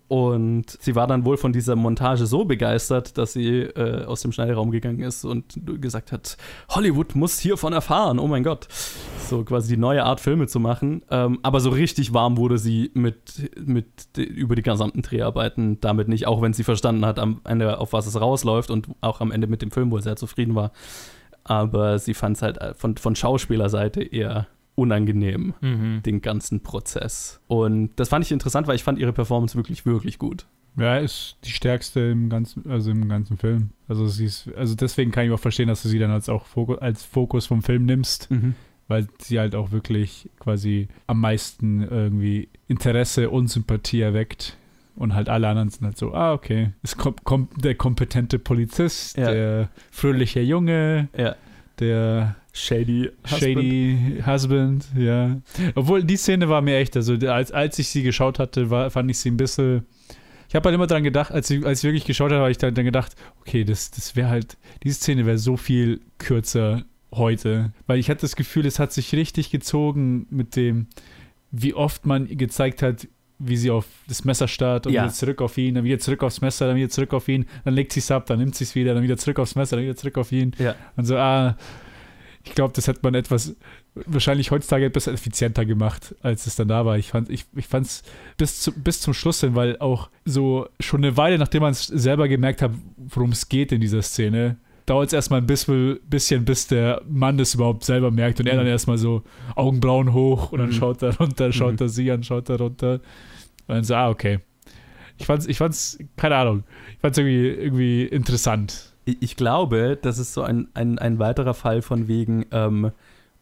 Und 0.08 0.78
sie 0.82 0.96
war 0.96 1.08
dann 1.08 1.26
wohl 1.26 1.38
von 1.38 1.52
dieser 1.52 1.76
Montage 1.76 2.26
so 2.26 2.46
begeistert, 2.46 3.18
dass 3.18 3.34
sie 3.34 3.62
äh, 3.62 4.06
aus 4.06 4.22
dem 4.22 4.32
Schneiderraum 4.32 4.72
gegangen 4.72 5.00
ist 5.00 5.26
und 5.26 5.60
gesagt 5.82 6.12
hat, 6.12 6.38
Hollywood 6.70 7.16
muss 7.16 7.40
hiervon 7.40 7.74
erfahren, 7.74 8.20
oh 8.20 8.28
mein 8.28 8.44
Gott. 8.44 8.68
So 9.28 9.44
quasi 9.44 9.76
die 9.76 9.80
neue 9.80 10.04
Art 10.04 10.20
Filme 10.20 10.48
zu 10.48 10.60
machen. 10.60 11.02
Ähm, 11.10 11.40
aber 11.42 11.60
so 11.60 11.70
richtig 11.70 12.14
warm 12.14 12.38
wurde 12.38 12.58
sie 12.58 12.92
mit, 12.94 13.50
mit 13.58 13.88
über 14.18 14.56
die 14.56 14.62
gesamten 14.62 15.02
Dreharbeiten 15.02 15.80
damit 15.82 16.08
nicht, 16.08 16.28
auch 16.28 16.42
wenn 16.42 16.54
sie 16.54 16.64
verstanden 16.64 17.06
hat 17.06 17.20
am 17.20 17.42
Ende, 17.44 17.80
auf 17.80 17.94
was 17.94 18.06
es 18.06 18.20
rausläuft 18.20 18.70
und 18.70 18.90
auch 19.02 19.22
am 19.22 19.32
Ende 19.32 19.48
mit 19.48 19.62
dem 19.62 19.72
Film 19.72 19.92
wohl 19.92 20.02
sehr 20.02 20.16
zufrieden 20.16 20.56
war. 20.56 20.72
Aber 21.44 22.00
sie 22.00 22.14
fand 22.14 22.38
es 22.38 22.42
halt 22.42 22.58
äh, 22.60 22.74
von, 22.74 22.98
von 22.98 23.16
Schauspielerseite 23.16 24.02
eher 24.02 24.48
unangenehm 24.76 25.54
Mhm. 25.62 26.02
den 26.06 26.22
ganzen 26.22 26.62
Prozess. 26.62 27.40
Und 27.48 27.92
das 27.96 28.10
fand 28.10 28.26
ich 28.26 28.32
interessant, 28.32 28.68
weil 28.68 28.76
ich 28.76 28.84
fand 28.84 29.00
ihre 29.00 29.14
Performance 29.14 29.56
wirklich, 29.56 29.86
wirklich 29.86 30.20
gut. 30.20 30.46
Ja, 30.78 30.98
ist 30.98 31.38
die 31.46 31.52
stärkste 31.52 32.02
im 32.02 32.30
ganzen, 32.30 32.70
also 32.70 32.92
im 32.92 33.08
ganzen 33.08 33.38
Film. 33.38 33.70
Also 33.88 34.08
sie 34.08 34.26
ist, 34.26 34.50
also 34.58 34.76
deswegen 34.76 35.12
kann 35.12 35.26
ich 35.26 35.32
auch 35.32 35.40
verstehen, 35.40 35.70
dass 35.70 35.82
du 35.82 35.88
sie 35.88 36.00
dann 36.00 36.12
als 36.12 36.28
auch 36.28 36.46
Fokus, 36.46 36.80
als 36.80 37.04
Fokus 37.06 37.46
vom 37.46 37.62
Film 37.64 37.86
nimmst, 37.86 38.28
weil 38.90 39.08
sie 39.20 39.40
halt 39.40 39.56
auch 39.56 39.72
wirklich 39.72 40.30
quasi 40.38 40.90
am 41.08 41.22
meisten 41.22 41.82
irgendwie 41.82 42.50
Interesse 42.68 43.30
und 43.30 43.48
Sympathie 43.48 44.02
erweckt. 44.02 44.58
Und 44.98 45.14
halt 45.14 45.28
alle 45.30 45.48
anderen 45.50 45.70
sind 45.70 45.86
halt 45.86 45.98
so, 45.98 46.14
ah, 46.14 46.32
okay. 46.34 46.72
Es 46.82 46.96
kommt, 46.98 47.24
kommt 47.26 47.64
der 47.64 47.76
kompetente 47.76 48.38
Polizist, 48.40 49.18
Ja. 49.18 49.32
der 49.32 49.70
fröhliche 49.92 50.42
Junge, 50.42 51.08
Ja. 51.18 51.36
Der 51.80 52.36
Shady. 52.54 53.10
Shady 53.26 54.24
Husband, 54.26 54.86
ja. 54.98 55.42
Obwohl 55.76 56.04
die 56.04 56.18
Szene 56.18 56.48
war 56.50 56.62
mir 56.62 56.78
echt, 56.78 56.96
also 56.96 57.14
als, 57.28 57.52
als 57.52 57.78
ich 57.80 57.90
sie 57.90 58.04
geschaut 58.04 58.40
hatte, 58.40 58.70
war, 58.70 58.90
fand 58.90 59.12
ich 59.12 59.20
sie 59.20 59.30
ein 59.30 59.38
bisschen. 59.38 59.86
Ich 60.48 60.56
habe 60.56 60.70
halt 60.70 60.76
immer 60.76 60.88
dran 60.88 61.04
gedacht, 61.04 61.32
als 61.32 61.50
ich, 61.50 61.66
als 61.66 61.80
ich 61.80 61.84
wirklich 61.86 62.06
geschaut 62.06 62.32
habe, 62.32 62.42
habe 62.42 62.52
ich 62.52 62.58
dann, 62.58 62.74
dann 62.74 62.86
gedacht, 62.86 63.16
okay, 63.42 63.64
das, 63.64 63.92
das 63.92 64.16
wäre 64.16 64.30
halt, 64.30 64.58
diese 64.84 64.96
Szene 64.96 65.26
wäre 65.26 65.38
so 65.38 65.58
viel 65.58 66.02
kürzer 66.18 66.86
heute. 67.12 67.74
Weil 67.88 68.00
ich 68.00 68.10
hatte 68.10 68.22
das 68.22 68.36
Gefühl, 68.36 68.66
es 68.66 68.80
hat 68.80 68.94
sich 68.94 69.14
richtig 69.14 69.50
gezogen 69.50 70.28
mit 70.30 70.56
dem, 70.56 70.88
wie 71.52 71.74
oft 71.74 72.06
man 72.06 72.28
gezeigt 72.28 72.82
hat, 72.82 73.08
wie 73.40 73.58
sie 73.58 73.70
auf 73.72 73.86
das 74.08 74.24
Messer 74.24 74.48
starrt 74.48 74.88
und 74.88 74.94
Ja. 74.94 75.04
wieder 75.04 75.14
zurück 75.14 75.42
auf 75.42 75.58
ihn, 75.58 75.76
dann 75.76 75.84
wieder 75.84 76.00
zurück 76.00 76.24
aufs 76.24 76.42
Messer, 76.42 76.68
dann 76.68 76.76
wieder 76.78 76.90
zurück 76.90 77.14
auf 77.14 77.28
ihn, 77.28 77.46
dann 77.66 77.74
legt 77.74 77.92
sie 77.94 78.00
es 78.00 78.10
ab, 78.12 78.26
dann 78.28 78.40
nimmt 78.40 78.56
sie 78.56 78.64
es 78.64 78.76
wieder, 78.76 78.94
dann 78.94 79.04
wieder 79.04 79.18
zurück 79.18 79.40
aufs 79.40 79.56
Messer, 79.56 79.76
dann 79.76 79.84
wieder 79.86 79.96
zurück 79.96 80.18
auf 80.18 80.32
ihn. 80.32 80.54
Ja. 80.58 80.76
Und 80.96 81.06
so, 81.06 81.18
ah, 81.18 81.58
ich 82.44 82.54
glaube, 82.54 82.74
das 82.76 82.88
hätte 82.88 83.00
man 83.02 83.16
etwas, 83.16 83.56
wahrscheinlich 83.96 84.52
heutzutage 84.52 84.86
etwas 84.86 85.08
effizienter 85.08 85.66
gemacht, 85.66 86.14
als 86.22 86.46
es 86.48 86.56
dann 86.56 86.68
da 86.68 86.86
war. 86.86 86.98
Ich 86.98 87.10
fand 87.10 87.30
ich, 87.30 87.46
ich 87.56 87.66
fand's 87.68 88.04
bis, 88.38 88.62
zu, 88.62 88.72
bis 88.72 89.02
zum 89.02 89.14
Schluss 89.14 89.42
hin, 89.42 89.56
weil 89.56 89.80
auch 89.80 90.10
so 90.26 90.68
schon 90.80 91.04
eine 91.04 91.18
Weile, 91.18 91.38
nachdem 91.40 91.62
man 91.64 91.72
es 91.72 91.88
selber 91.88 92.28
gemerkt 92.28 92.62
hat, 92.62 92.72
worum 92.98 93.32
es 93.32 93.50
geht 93.50 93.72
in 93.72 93.82
dieser 93.82 94.02
Szene, 94.02 94.58
dauert 94.86 95.08
es 95.08 95.14
erstmal 95.14 95.42
ein 95.42 95.48
bisschen, 95.48 96.00
bisschen, 96.08 96.46
bis 96.46 96.68
der 96.68 97.02
Mann 97.10 97.38
das 97.38 97.56
überhaupt 97.56 97.84
selber 97.84 98.12
merkt 98.12 98.40
und 98.40 98.48
er 98.48 98.56
dann 98.58 98.68
erstmal 98.68 98.98
so 98.98 99.24
Augenbrauen 99.56 100.14
hoch 100.14 100.52
und 100.52 100.60
dann 100.60 100.70
Mhm. 100.70 100.74
schaut 100.74 101.02
er 101.02 101.18
runter, 101.18 101.52
schaut 101.52 101.74
Mhm. 101.74 101.80
er 101.86 101.90
sie 101.90 102.12
an, 102.12 102.24
schaut 102.24 102.50
er 102.50 102.60
runter. 102.60 102.94
Und 103.68 103.76
dann 103.76 103.84
so, 103.84 103.96
ah, 103.96 104.10
okay. 104.10 104.40
Ich 105.18 105.26
fand's, 105.26 105.48
ich 105.48 105.58
fand's, 105.58 105.98
keine 106.18 106.36
Ahnung, 106.36 106.64
ich 106.94 107.00
fand's 107.00 107.18
irgendwie, 107.18 107.48
irgendwie 107.48 108.04
interessant. 108.04 108.94
Ich, 109.06 109.18
ich 109.22 109.36
glaube, 109.38 109.98
das 110.02 110.18
ist 110.18 110.34
so 110.34 110.42
ein, 110.44 110.68
ein, 110.74 111.00
ein 111.00 111.20
weiterer 111.20 111.54
Fall 111.54 111.82
von 111.82 112.08
wegen, 112.08 112.46
ähm, 112.52 112.92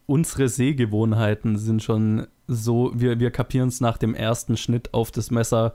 unsere 0.06 0.48
Sehgewohnheiten 0.48 1.56
sind 1.58 1.82
schon 1.82 2.26
so, 2.46 2.92
wir, 2.94 3.18
wir 3.20 3.30
kapieren 3.30 3.68
es 3.68 3.80
nach 3.80 3.96
dem 3.98 4.14
ersten 4.14 4.56
Schnitt 4.56 4.92
auf 4.94 5.10
das 5.10 5.30
Messer, 5.30 5.74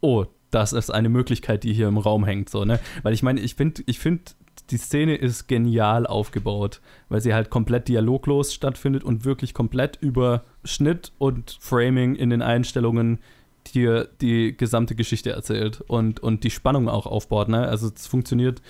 oh, 0.00 0.26
das 0.50 0.72
ist 0.72 0.90
eine 0.90 1.08
Möglichkeit, 1.08 1.64
die 1.64 1.72
hier 1.72 1.88
im 1.88 1.98
Raum 1.98 2.24
hängt, 2.24 2.48
so, 2.48 2.64
ne? 2.64 2.78
Weil 3.02 3.12
ich 3.14 3.22
meine, 3.24 3.40
ich 3.40 3.56
finde, 3.56 3.82
ich 3.86 3.98
finde, 3.98 4.22
die 4.70 4.76
Szene 4.76 5.16
ist 5.16 5.46
genial 5.46 6.06
aufgebaut, 6.06 6.80
weil 7.08 7.20
sie 7.20 7.34
halt 7.34 7.50
komplett 7.50 7.88
dialoglos 7.88 8.54
stattfindet 8.54 9.04
und 9.04 9.24
wirklich 9.24 9.54
komplett 9.54 9.98
über 10.00 10.44
Schnitt 10.64 11.12
und 11.18 11.56
Framing 11.60 12.14
in 12.14 12.30
den 12.30 12.42
Einstellungen 12.42 13.18
dir 13.72 14.08
die 14.20 14.56
gesamte 14.56 14.94
Geschichte 14.94 15.30
erzählt 15.30 15.80
und, 15.82 16.20
und 16.20 16.44
die 16.44 16.50
Spannung 16.50 16.88
auch 16.88 17.06
aufbaut. 17.06 17.48
Ne? 17.48 17.66
Also 17.66 17.90
es 17.94 18.06
funktioniert 18.06 18.62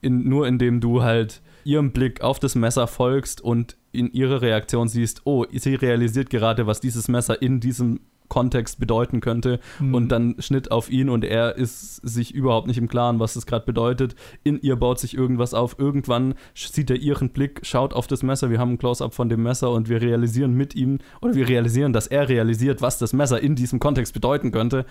in, 0.00 0.28
nur 0.28 0.46
indem 0.46 0.80
du 0.80 1.02
halt 1.02 1.42
ihrem 1.64 1.92
Blick 1.92 2.22
auf 2.22 2.38
das 2.38 2.54
Messer 2.54 2.86
folgst 2.86 3.40
und 3.40 3.76
in 3.92 4.10
ihrer 4.12 4.42
Reaktion 4.42 4.88
siehst, 4.88 5.22
oh, 5.24 5.44
sie 5.52 5.74
realisiert 5.74 6.30
gerade, 6.30 6.66
was 6.66 6.80
dieses 6.80 7.08
Messer 7.08 7.40
in 7.40 7.60
diesem 7.60 8.00
Kontext 8.32 8.80
bedeuten 8.80 9.20
könnte 9.20 9.60
Mhm. 9.78 9.94
und 9.94 10.08
dann 10.08 10.36
Schnitt 10.38 10.70
auf 10.72 10.90
ihn 10.90 11.10
und 11.10 11.22
er 11.22 11.56
ist 11.56 11.96
sich 11.96 12.34
überhaupt 12.34 12.66
nicht 12.66 12.78
im 12.78 12.88
Klaren, 12.88 13.20
was 13.20 13.34
das 13.34 13.44
gerade 13.44 13.66
bedeutet. 13.66 14.14
In 14.42 14.58
ihr 14.62 14.76
baut 14.76 14.98
sich 14.98 15.14
irgendwas 15.14 15.52
auf. 15.52 15.76
Irgendwann 15.78 16.32
sieht 16.54 16.88
er 16.88 16.96
ihren 16.96 17.28
Blick, 17.28 17.60
schaut 17.62 17.92
auf 17.92 18.06
das 18.06 18.22
Messer. 18.22 18.48
Wir 18.48 18.58
haben 18.58 18.70
ein 18.72 18.78
Close-up 18.78 19.12
von 19.12 19.28
dem 19.28 19.42
Messer 19.42 19.70
und 19.70 19.90
wir 19.90 20.00
realisieren 20.00 20.54
mit 20.54 20.74
ihm 20.74 20.98
oder 21.20 21.34
wir 21.34 21.46
realisieren, 21.46 21.92
dass 21.92 22.06
er 22.06 22.30
realisiert, 22.30 22.80
was 22.80 22.96
das 22.96 23.12
Messer 23.12 23.38
in 23.42 23.54
diesem 23.54 23.78
Kontext 23.80 24.14
bedeuten 24.14 24.50
könnte. 24.50 24.86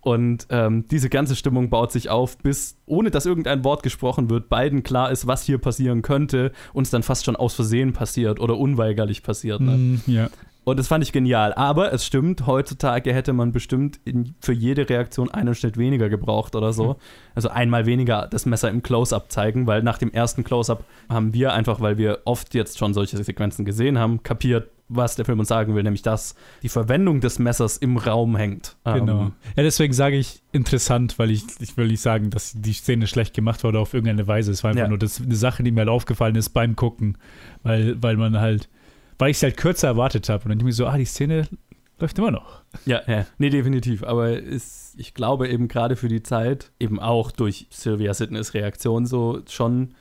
Und 0.00 0.46
ähm, 0.50 0.86
diese 0.88 1.10
ganze 1.10 1.36
Stimmung 1.36 1.68
baut 1.68 1.92
sich 1.92 2.08
auf, 2.08 2.38
bis, 2.38 2.78
ohne 2.86 3.10
dass 3.10 3.26
irgendein 3.26 3.64
Wort 3.64 3.82
gesprochen 3.82 4.30
wird, 4.30 4.48
beiden 4.48 4.82
klar 4.82 5.10
ist, 5.10 5.26
was 5.26 5.44
hier 5.44 5.58
passieren 5.58 6.02
könnte 6.02 6.52
und 6.72 6.84
es 6.84 6.90
dann 6.90 7.02
fast 7.02 7.24
schon 7.24 7.36
aus 7.36 7.54
Versehen 7.54 7.92
passiert 7.92 8.40
oder 8.40 8.56
unweigerlich 8.56 9.22
passiert. 9.22 9.60
Ne? 9.60 9.72
Mhm, 9.72 10.02
ja. 10.06 10.30
Und 10.64 10.78
das 10.78 10.88
fand 10.88 11.02
ich 11.02 11.12
genial. 11.12 11.54
Aber 11.54 11.92
es 11.92 12.04
stimmt, 12.04 12.46
heutzutage 12.46 13.12
hätte 13.12 13.32
man 13.32 13.50
bestimmt 13.50 13.98
in, 14.04 14.34
für 14.40 14.52
jede 14.52 14.88
Reaktion 14.88 15.30
einen 15.30 15.54
Schnitt 15.54 15.76
weniger 15.78 16.08
gebraucht 16.08 16.54
oder 16.54 16.72
so. 16.72 16.96
Also 17.34 17.48
einmal 17.48 17.86
weniger 17.86 18.28
das 18.30 18.46
Messer 18.46 18.68
im 18.70 18.82
Close-Up 18.82 19.32
zeigen, 19.32 19.66
weil 19.66 19.82
nach 19.82 19.98
dem 19.98 20.12
ersten 20.12 20.44
Close-Up 20.44 20.84
haben 21.08 21.32
wir 21.32 21.54
einfach, 21.54 21.80
weil 21.80 21.96
wir 21.98 22.20
oft 22.24 22.54
jetzt 22.54 22.78
schon 22.78 22.94
solche 22.94 23.22
Sequenzen 23.22 23.64
gesehen 23.64 23.98
haben, 23.98 24.22
kapiert, 24.22 24.68
was 24.92 25.14
der 25.16 25.24
Film 25.24 25.38
uns 25.38 25.48
sagen 25.48 25.74
will, 25.74 25.82
nämlich 25.82 26.02
dass 26.02 26.34
die 26.62 26.68
Verwendung 26.68 27.20
des 27.20 27.38
Messers 27.38 27.76
im 27.76 27.96
Raum 27.96 28.36
hängt. 28.36 28.76
Genau. 28.84 29.20
Ähm, 29.22 29.32
ja, 29.56 29.62
deswegen 29.62 29.92
sage 29.92 30.16
ich 30.16 30.42
interessant, 30.52 31.18
weil 31.18 31.30
ich, 31.30 31.44
ich 31.60 31.76
will 31.76 31.86
nicht 31.86 32.00
sagen, 32.00 32.30
dass 32.30 32.52
die 32.56 32.72
Szene 32.72 33.06
schlecht 33.06 33.34
gemacht 33.34 33.62
wurde 33.64 33.78
auf 33.78 33.94
irgendeine 33.94 34.26
Weise. 34.26 34.50
Es 34.50 34.62
war 34.64 34.70
einfach 34.70 34.82
Ja. 34.82 34.88
nur 34.88 34.98
das, 34.98 35.20
eine 35.20 35.36
Sache, 35.36 35.62
die 35.62 35.70
mir 35.70 35.80
halt 35.80 35.88
aufgefallen 35.88 36.34
ist 36.34 36.50
beim 36.50 36.76
Gucken, 36.76 37.16
weil, 37.62 38.02
weil 38.02 38.16
man 38.16 38.38
halt, 38.40 38.68
weil 39.18 39.30
ich 39.30 39.36
es 39.36 39.42
halt 39.42 39.56
kürzer 39.56 39.88
erwartet 39.88 40.28
habe. 40.28 40.44
Und 40.44 40.48
dann 40.50 40.58
denke 40.58 40.70
ich 40.70 40.76
mir 40.78 40.84
so, 40.84 40.86
ah, 40.86 40.98
die 40.98 41.04
Szene 41.04 41.46
läuft 42.00 42.18
immer 42.18 42.30
noch. 42.30 42.62
Ja, 42.86 43.02
ja. 43.06 43.26
Nee, 43.38 43.50
definitiv. 43.50 44.02
Aber 44.02 44.30
ist, 44.36 44.94
ich 44.96 45.14
glaube 45.14 45.48
eben 45.48 45.68
gerade 45.68 45.94
für 45.96 46.08
die 46.08 46.22
Zeit, 46.22 46.72
eben 46.80 46.98
auch 46.98 47.30
durch 47.30 47.66
Sylvia 47.70 48.12
Sidneys 48.14 48.54
Reaktion 48.54 49.06
so 49.06 49.40
schon 49.48 49.94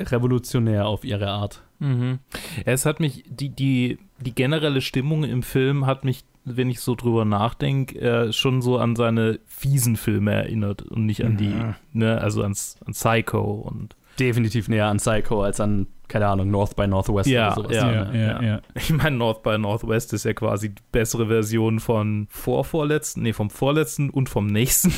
revolutionär 0.00 0.86
auf 0.86 1.04
ihre 1.04 1.28
Art. 1.28 1.62
Mhm. 1.78 2.18
Es 2.64 2.86
hat 2.86 3.00
mich, 3.00 3.24
die, 3.28 3.50
die, 3.50 3.98
die 4.20 4.34
generelle 4.34 4.80
Stimmung 4.80 5.24
im 5.24 5.42
Film 5.42 5.86
hat 5.86 6.04
mich, 6.04 6.24
wenn 6.44 6.70
ich 6.70 6.80
so 6.80 6.94
drüber 6.94 7.24
nachdenke, 7.24 7.98
äh, 8.00 8.32
schon 8.32 8.62
so 8.62 8.78
an 8.78 8.96
seine 8.96 9.40
fiesen 9.46 9.96
Filme 9.96 10.32
erinnert 10.32 10.82
und 10.82 11.06
nicht 11.06 11.24
an 11.24 11.36
die, 11.36 11.48
Mhm. 11.48 11.74
ne, 11.92 12.20
also 12.20 12.42
ans, 12.42 12.76
an 12.84 12.92
Psycho 12.92 13.40
und 13.40 13.96
Definitiv 14.20 14.68
näher 14.68 14.86
an 14.86 14.98
Psycho 14.98 15.42
als 15.42 15.58
an, 15.58 15.88
keine 16.06 16.28
Ahnung, 16.28 16.48
North 16.48 16.76
by 16.76 16.86
Northwest 16.86 17.28
Ja, 17.28 17.48
oder 17.56 17.62
sowas. 17.64 17.76
Ja, 17.76 17.90
ja, 17.92 18.12
ja. 18.14 18.42
ja. 18.42 18.60
ich 18.76 18.90
meine, 18.92 19.16
North 19.16 19.42
by 19.42 19.58
Northwest 19.58 20.12
ist 20.12 20.24
ja 20.24 20.32
quasi 20.34 20.68
die 20.72 20.82
bessere 20.92 21.26
Version 21.26 21.80
von 21.80 22.28
vorvorletzten, 22.30 23.24
nee, 23.24 23.32
vom 23.32 23.50
vorletzten 23.50 24.10
und 24.10 24.28
vom 24.28 24.46
nächsten. 24.46 24.92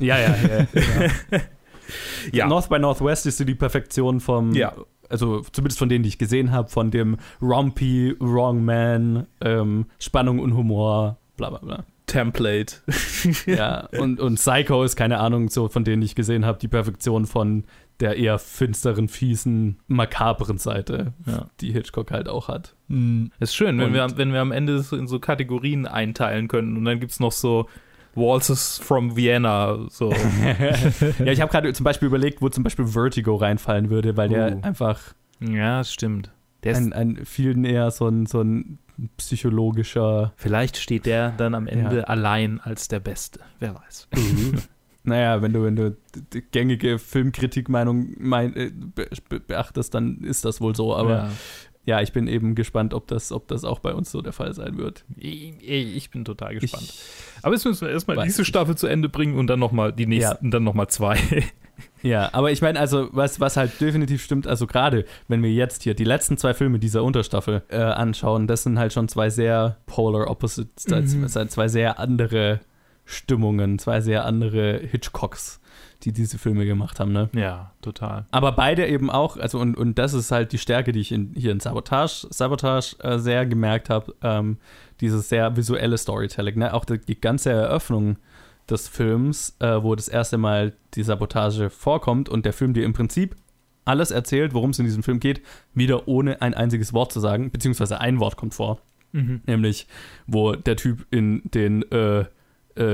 ja, 0.00 0.18
ja. 0.18 0.34
ja, 0.36 0.66
ja. 0.74 1.40
Ja. 2.32 2.46
North 2.46 2.68
by 2.68 2.78
Northwest 2.78 3.26
ist 3.26 3.38
so 3.38 3.44
die 3.44 3.54
Perfektion 3.54 4.20
vom, 4.20 4.52
Ja. 4.54 4.72
also 5.08 5.40
zumindest 5.52 5.78
von 5.78 5.88
denen, 5.88 6.02
die 6.02 6.08
ich 6.08 6.18
gesehen 6.18 6.52
habe, 6.52 6.68
von 6.68 6.90
dem 6.90 7.16
Rompy, 7.42 8.14
Wrong 8.20 8.64
Man, 8.64 9.26
ähm, 9.40 9.86
Spannung 9.98 10.38
und 10.38 10.54
Humor, 10.56 11.18
bla 11.36 11.50
bla 11.50 11.58
bla. 11.58 11.84
Template. 12.06 12.76
Ja, 13.46 13.88
und, 13.98 14.20
und 14.20 14.36
Psycho 14.36 14.82
ist, 14.84 14.96
keine 14.96 15.18
Ahnung, 15.18 15.48
so 15.48 15.68
von 15.68 15.84
denen 15.84 16.02
ich 16.02 16.14
gesehen 16.14 16.44
habe, 16.46 16.58
die 16.58 16.68
Perfektion 16.68 17.26
von 17.26 17.64
der 18.00 18.16
eher 18.16 18.38
finsteren, 18.38 19.08
fiesen, 19.08 19.78
makabren 19.88 20.58
Seite, 20.58 21.14
Ja. 21.26 21.46
die 21.62 21.72
Hitchcock 21.72 22.10
halt 22.10 22.28
auch 22.28 22.46
hat. 22.48 22.74
Hm, 22.90 23.32
Ist 23.40 23.56
schön, 23.56 23.78
wenn 23.78 23.86
Und- 23.88 23.94
wir, 23.94 24.04
am- 24.04 24.18
wenn 24.18 24.32
wir 24.34 24.40
am 24.42 24.52
Ende 24.52 24.80
so 24.82 24.96
in 24.96 25.06
so 25.08 25.18
Kategorien 25.18 25.86
einteilen 25.86 26.46
können 26.46 26.76
und 26.76 26.84
dann 26.84 27.00
gibt 27.00 27.12
es 27.12 27.20
noch 27.20 27.32
so 27.32 27.68
Waltzes 28.16 28.78
from 28.78 29.14
Vienna, 29.16 29.86
so. 29.90 30.12
ja, 31.18 31.32
ich 31.32 31.40
habe 31.40 31.52
gerade 31.52 31.72
zum 31.72 31.84
Beispiel 31.84 32.06
überlegt, 32.08 32.42
wo 32.42 32.48
zum 32.48 32.64
Beispiel 32.64 32.86
Vertigo 32.86 33.36
reinfallen 33.36 33.90
würde, 33.90 34.16
weil 34.16 34.28
der 34.28 34.56
Uh. 34.56 34.60
einfach 34.62 35.00
ja, 35.40 35.84
stimmt. 35.84 36.32
Der 36.64 36.72
ist, 36.72 36.78
ein, 36.78 36.92
ein 36.92 37.24
viel 37.26 37.54
näher 37.54 37.90
so 37.90 38.08
ein, 38.08 38.26
so 38.26 38.40
ein 38.40 38.78
psychologischer 39.18 40.32
vielleicht 40.36 40.78
steht 40.78 41.04
der 41.06 41.32
dann 41.32 41.54
am 41.54 41.66
Ende 41.66 41.98
Ja. 41.98 42.04
allein 42.04 42.60
als 42.60 42.88
der 42.88 43.00
Beste. 43.00 43.40
Wer 43.60 43.74
weiß. 43.74 44.08
Naja, 45.08 45.40
wenn 45.40 45.52
du, 45.52 45.62
wenn 45.62 45.76
du 45.76 45.96
die 46.32 46.40
gängige 46.42 46.98
Filmkritikmeinung 46.98 48.16
mein, 48.18 48.56
äh, 48.56 48.72
be, 48.74 49.08
be, 49.28 49.38
beachtest, 49.38 49.94
dann 49.94 50.18
ist 50.22 50.44
das 50.44 50.60
wohl 50.60 50.74
so. 50.74 50.96
Aber 50.96 51.30
ja. 51.86 51.96
ja. 51.96 52.02
ich 52.02 52.12
bin 52.12 52.28
eben 52.28 52.54
gespannt, 52.54 52.92
ob 52.92 53.06
das, 53.06 53.32
ob 53.32 53.48
das 53.48 53.64
auch 53.64 53.78
bei 53.78 53.94
uns 53.94 54.10
so 54.10 54.20
der 54.20 54.32
Fall 54.32 54.52
sein 54.52 54.76
wird. 54.76 55.04
ich, 55.96 56.10
bin 56.10 56.24
total 56.24 56.54
gespannt. 56.58 56.84
Ich, 56.84 57.44
Aber 57.44 57.54
jetzt 57.54 57.64
müssen 57.64 57.86
wir 57.86 57.92
erstmal 57.92 58.22
diese 58.24 58.42
ich 58.42 58.48
Staffel 58.48 58.76
zu 58.76 58.86
Ende 58.86 59.08
bringen 59.08 59.38
und 59.38 59.46
dann 59.46 59.58
nochmal 59.58 59.92
die 59.92 60.06
nächsten, 60.06 60.50
dann 60.50 60.64
nochmal 60.64 60.88
zwei. 60.88 61.18
ja, 62.02 62.28
aber 62.32 62.50
ich 62.50 62.62
meine, 62.62 62.78
also, 62.78 63.08
was, 63.12 63.40
was 63.40 63.56
halt 63.56 63.80
definitiv 63.80 64.22
stimmt, 64.22 64.46
also 64.46 64.66
gerade 64.66 65.04
wenn 65.28 65.42
wir 65.42 65.52
jetzt 65.52 65.82
hier 65.82 65.94
die 65.94 66.04
letzten 66.04 66.36
zwei 66.36 66.54
Filme 66.54 66.78
dieser 66.78 67.02
Unterstaffel 67.02 67.62
äh, 67.68 67.76
anschauen, 67.76 68.46
das 68.46 68.62
sind 68.62 68.78
halt 68.78 68.92
schon 68.92 69.08
zwei 69.08 69.30
sehr 69.30 69.78
polar 69.86 70.30
opposites, 70.30 70.86
Mhm. 70.88 71.28
zwei 71.28 71.68
sehr 71.68 71.98
andere 71.98 72.60
Stimmungen, 73.04 73.78
zwei 73.78 74.00
sehr 74.00 74.24
andere 74.24 74.78
Hitchcocks, 74.78 75.60
die 76.02 76.12
diese 76.12 76.38
Filme 76.38 76.66
gemacht 76.66 77.00
haben, 77.00 77.12
ne? 77.12 77.28
ja, 77.34 77.72
total. 77.82 78.26
Aber 78.30 78.52
beide 78.52 78.86
eben 78.86 79.10
auch, 79.10 79.36
also 79.36 79.58
und, 79.58 79.76
und 79.76 79.98
das 79.98 80.14
ist 80.14 80.30
halt 80.30 80.52
die 80.52 80.58
Stärke, 80.58 80.92
die 80.92 81.00
ich 81.00 81.12
in, 81.12 81.32
hier 81.34 81.52
in 81.52 81.60
Sabotage, 81.60 82.26
Sabotage 82.30 82.96
äh, 83.00 83.18
sehr 83.18 83.46
gemerkt 83.46 83.90
habe, 83.90 84.14
ähm, 84.22 84.58
dieses 85.00 85.28
sehr 85.28 85.56
visuelle 85.56 85.98
Storytelling, 85.98 86.58
ne? 86.58 86.74
Auch 86.74 86.84
die, 86.84 86.98
die 86.98 87.20
ganze 87.20 87.50
Eröffnung 87.50 88.16
des 88.68 88.88
Films, 88.88 89.56
äh, 89.60 89.82
wo 89.82 89.94
das 89.94 90.08
erste 90.08 90.38
Mal 90.38 90.74
die 90.94 91.02
Sabotage 91.02 91.70
vorkommt 91.70 92.28
und 92.28 92.44
der 92.44 92.52
Film 92.52 92.74
dir 92.74 92.84
im 92.84 92.92
Prinzip 92.92 93.36
alles 93.84 94.10
erzählt, 94.10 94.52
worum 94.52 94.70
es 94.70 94.78
in 94.78 94.84
diesem 94.84 95.02
Film 95.02 95.20
geht, 95.20 95.40
wieder 95.72 96.08
ohne 96.08 96.42
ein 96.42 96.54
einziges 96.54 96.92
Wort 96.92 97.12
zu 97.12 97.20
sagen, 97.20 97.50
beziehungsweise 97.50 98.00
ein 98.00 98.18
Wort 98.20 98.36
kommt 98.36 98.54
vor, 98.54 98.80
Mhm. 99.12 99.40
nämlich 99.46 99.86
wo 100.26 100.52
der 100.56 100.76
Typ 100.76 101.06
in 101.10 101.42
den 101.44 101.82
äh, 101.92 102.24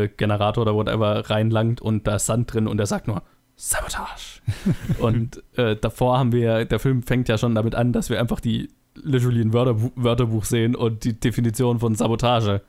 Generator 0.08 0.62
oder 0.62 0.74
whatever 0.74 1.28
reinlangt 1.30 1.80
und 1.80 2.06
da 2.06 2.16
ist 2.16 2.26
Sand 2.26 2.52
drin 2.52 2.66
und 2.66 2.78
er 2.78 2.86
sagt 2.86 3.08
nur 3.08 3.22
Sabotage. 3.56 4.40
und 5.00 5.42
äh, 5.56 5.76
davor 5.76 6.18
haben 6.18 6.32
wir, 6.32 6.64
der 6.64 6.78
Film 6.78 7.02
fängt 7.02 7.28
ja 7.28 7.38
schon 7.38 7.54
damit 7.54 7.74
an, 7.74 7.92
dass 7.92 8.10
wir 8.10 8.20
einfach 8.20 8.40
die 8.40 8.70
literally 8.94 9.40
ein 9.40 9.52
Wörterbuch, 9.52 9.90
Wörterbuch 9.96 10.44
sehen 10.44 10.74
und 10.74 11.04
die 11.04 11.18
Definition 11.18 11.78
von 11.80 11.94
Sabotage 11.94 12.62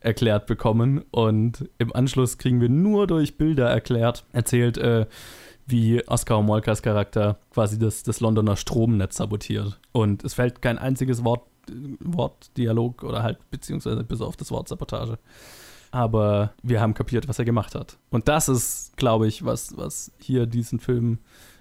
erklärt 0.00 0.46
bekommen. 0.46 1.04
Und 1.10 1.68
im 1.78 1.94
Anschluss 1.94 2.38
kriegen 2.38 2.60
wir 2.60 2.68
nur 2.68 3.06
durch 3.06 3.36
Bilder 3.36 3.68
erklärt, 3.68 4.24
erzählt, 4.32 4.78
äh, 4.78 5.06
wie 5.66 6.06
Oscar 6.08 6.40
Molkas 6.42 6.82
Charakter 6.82 7.38
quasi 7.50 7.78
das, 7.78 8.02
das 8.02 8.20
Londoner 8.20 8.56
Stromnetz 8.56 9.16
sabotiert. 9.16 9.78
Und 9.92 10.24
es 10.24 10.34
fällt 10.34 10.62
kein 10.62 10.78
einziges 10.78 11.24
Wort, 11.24 11.42
Wort, 12.00 12.56
Dialog 12.56 13.02
oder 13.02 13.22
halt, 13.22 13.38
beziehungsweise 13.50 14.02
bis 14.02 14.22
auf 14.22 14.36
das 14.36 14.50
Wort 14.50 14.68
Sabotage. 14.68 15.18
Aber 15.90 16.52
wir 16.62 16.80
haben 16.80 16.94
kapiert, 16.94 17.28
was 17.28 17.38
er 17.38 17.44
gemacht 17.44 17.74
hat. 17.74 17.98
Und 18.10 18.28
das 18.28 18.48
ist, 18.48 18.96
glaube 18.96 19.26
ich, 19.26 19.44
was, 19.44 19.76
was 19.76 20.12
hier 20.18 20.46
diesen 20.46 20.80
Film 20.80 21.18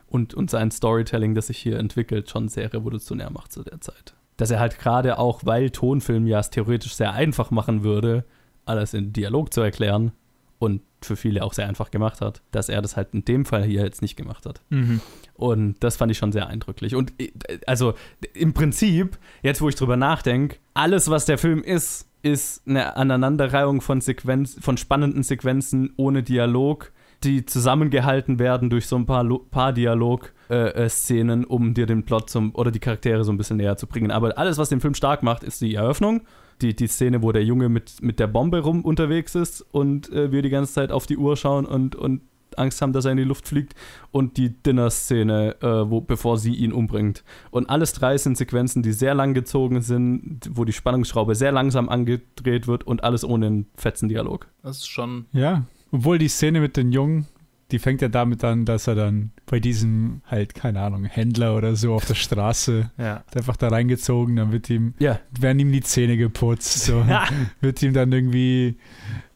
und, 0.07 0.33
und 0.33 0.49
sein 0.49 0.71
Storytelling, 0.71 1.35
das 1.35 1.47
sich 1.47 1.57
hier 1.57 1.79
entwickelt, 1.79 2.29
schon 2.29 2.49
sehr 2.49 2.73
revolutionär 2.73 3.29
macht 3.29 3.51
zu 3.51 3.63
der 3.63 3.81
Zeit. 3.81 4.15
Dass 4.37 4.51
er 4.51 4.59
halt 4.59 4.79
gerade 4.79 5.17
auch, 5.17 5.41
weil 5.45 5.69
Tonfilm 5.69 6.27
ja 6.27 6.39
es 6.39 6.49
theoretisch 6.49 6.95
sehr 6.95 7.13
einfach 7.13 7.51
machen 7.51 7.83
würde, 7.83 8.25
alles 8.65 8.93
in 8.93 9.13
Dialog 9.13 9.53
zu 9.53 9.61
erklären 9.61 10.11
und 10.59 10.81
für 11.01 11.15
viele 11.15 11.43
auch 11.43 11.53
sehr 11.53 11.67
einfach 11.67 11.91
gemacht 11.91 12.21
hat, 12.21 12.41
dass 12.51 12.69
er 12.69 12.81
das 12.81 12.97
halt 12.97 13.13
in 13.13 13.23
dem 13.23 13.45
Fall 13.45 13.63
hier 13.63 13.83
jetzt 13.83 14.01
nicht 14.01 14.15
gemacht 14.15 14.45
hat. 14.45 14.61
Mhm. 14.69 15.01
Und 15.35 15.75
das 15.81 15.95
fand 15.95 16.11
ich 16.11 16.17
schon 16.17 16.31
sehr 16.31 16.47
eindrücklich. 16.47 16.95
Und 16.95 17.13
äh, 17.21 17.31
also 17.67 17.93
im 18.33 18.53
Prinzip, 18.53 19.17
jetzt 19.43 19.61
wo 19.61 19.69
ich 19.69 19.75
drüber 19.75 19.97
nachdenke, 19.97 20.57
alles, 20.73 21.09
was 21.09 21.25
der 21.25 21.37
Film 21.37 21.61
ist, 21.63 22.06
ist 22.21 22.67
eine 22.67 22.95
Aneinanderreihung 22.95 23.81
von 23.81 24.01
Sequenz, 24.01 24.57
von 24.59 24.77
spannenden 24.77 25.23
Sequenzen 25.23 25.93
ohne 25.97 26.23
Dialog, 26.23 26.91
die 27.23 27.45
zusammengehalten 27.45 28.39
werden 28.39 28.69
durch 28.69 28.87
so 28.87 28.95
ein 28.95 29.05
paar, 29.05 29.25
paar 29.49 29.73
Dialog-Szenen, 29.73 31.45
um 31.45 31.73
dir 31.73 31.85
den 31.85 32.03
Plot 32.03 32.29
zum, 32.29 32.53
oder 32.53 32.71
die 32.71 32.79
Charaktere 32.79 33.23
so 33.23 33.31
ein 33.31 33.37
bisschen 33.37 33.57
näher 33.57 33.77
zu 33.77 33.87
bringen. 33.87 34.11
Aber 34.11 34.37
alles, 34.37 34.57
was 34.57 34.69
den 34.69 34.81
Film 34.81 34.93
stark 34.93 35.23
macht, 35.23 35.43
ist 35.43 35.61
die 35.61 35.75
Eröffnung. 35.75 36.21
Die, 36.61 36.75
die 36.75 36.87
Szene, 36.87 37.21
wo 37.21 37.31
der 37.31 37.43
Junge 37.43 37.69
mit, 37.69 38.01
mit 38.01 38.19
der 38.19 38.27
Bombe 38.27 38.59
rum 38.59 38.83
unterwegs 38.83 39.35
ist 39.35 39.61
und 39.61 40.11
äh, 40.11 40.31
wir 40.31 40.41
die 40.41 40.49
ganze 40.49 40.73
Zeit 40.73 40.91
auf 40.91 41.05
die 41.05 41.17
Uhr 41.17 41.37
schauen 41.37 41.65
und, 41.65 41.95
und 41.95 42.21
Angst 42.57 42.81
haben, 42.81 42.93
dass 42.93 43.05
er 43.05 43.11
in 43.11 43.17
die 43.17 43.23
Luft 43.23 43.47
fliegt 43.47 43.75
und 44.11 44.37
die 44.37 44.49
Dinner-Szene, 44.61 45.55
äh, 45.61 45.89
wo, 45.89 46.01
bevor 46.01 46.37
sie 46.37 46.53
ihn 46.53 46.71
umbringt. 46.71 47.23
Und 47.51 47.69
alles 47.69 47.93
drei 47.93 48.17
sind 48.17 48.37
Sequenzen, 48.37 48.83
die 48.83 48.93
sehr 48.93 49.13
lang 49.13 49.33
gezogen 49.33 49.81
sind, 49.81 50.49
wo 50.51 50.65
die 50.65 50.73
Spannungsschraube 50.73 51.35
sehr 51.35 51.51
langsam 51.51 51.89
angedreht 51.89 52.67
wird 52.67 52.85
und 52.85 53.03
alles 53.03 53.23
ohne 53.23 53.47
einen 53.47 53.67
fetzen 53.75 54.09
Dialog. 54.09 54.47
Das 54.63 54.77
ist 54.77 54.87
schon. 54.87 55.25
Ja, 55.31 55.63
obwohl 55.91 56.17
die 56.17 56.27
Szene 56.27 56.59
mit 56.59 56.77
den 56.77 56.91
Jungen, 56.91 57.27
die 57.71 57.79
fängt 57.79 58.01
ja 58.01 58.07
damit 58.07 58.43
an, 58.43 58.65
dass 58.65 58.87
er 58.87 58.95
dann 58.95 59.31
bei 59.45 59.59
diesem 59.59 60.21
halt, 60.25 60.55
keine 60.55 60.79
Ahnung, 60.81 61.03
Händler 61.05 61.55
oder 61.55 61.75
so 61.75 61.93
auf 61.93 62.05
der 62.05 62.15
Straße 62.15 62.91
Ja. 62.97 63.23
einfach 63.35 63.57
da 63.57 63.67
reingezogen, 63.69 64.35
dann 64.37 64.51
wird 64.51 64.69
ihm, 64.69 64.93
Ja. 64.99 65.19
werden 65.39 65.59
ihm 65.59 65.71
die 65.71 65.81
Zähne 65.81 66.17
geputzt, 66.17 66.79
so. 66.85 67.03
wird 67.61 67.81
ihm 67.83 67.93
dann 67.93 68.11
irgendwie 68.11 68.77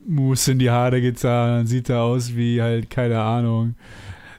Mousse 0.05 0.53
in 0.53 0.59
die 0.59 0.69
Haare 0.71 1.01
getan, 1.01 1.57
dann 1.57 1.67
sieht 1.67 1.89
er 1.89 2.01
aus 2.03 2.35
wie 2.35 2.61
halt, 2.61 2.89
keine 2.89 3.21
Ahnung. 3.21 3.75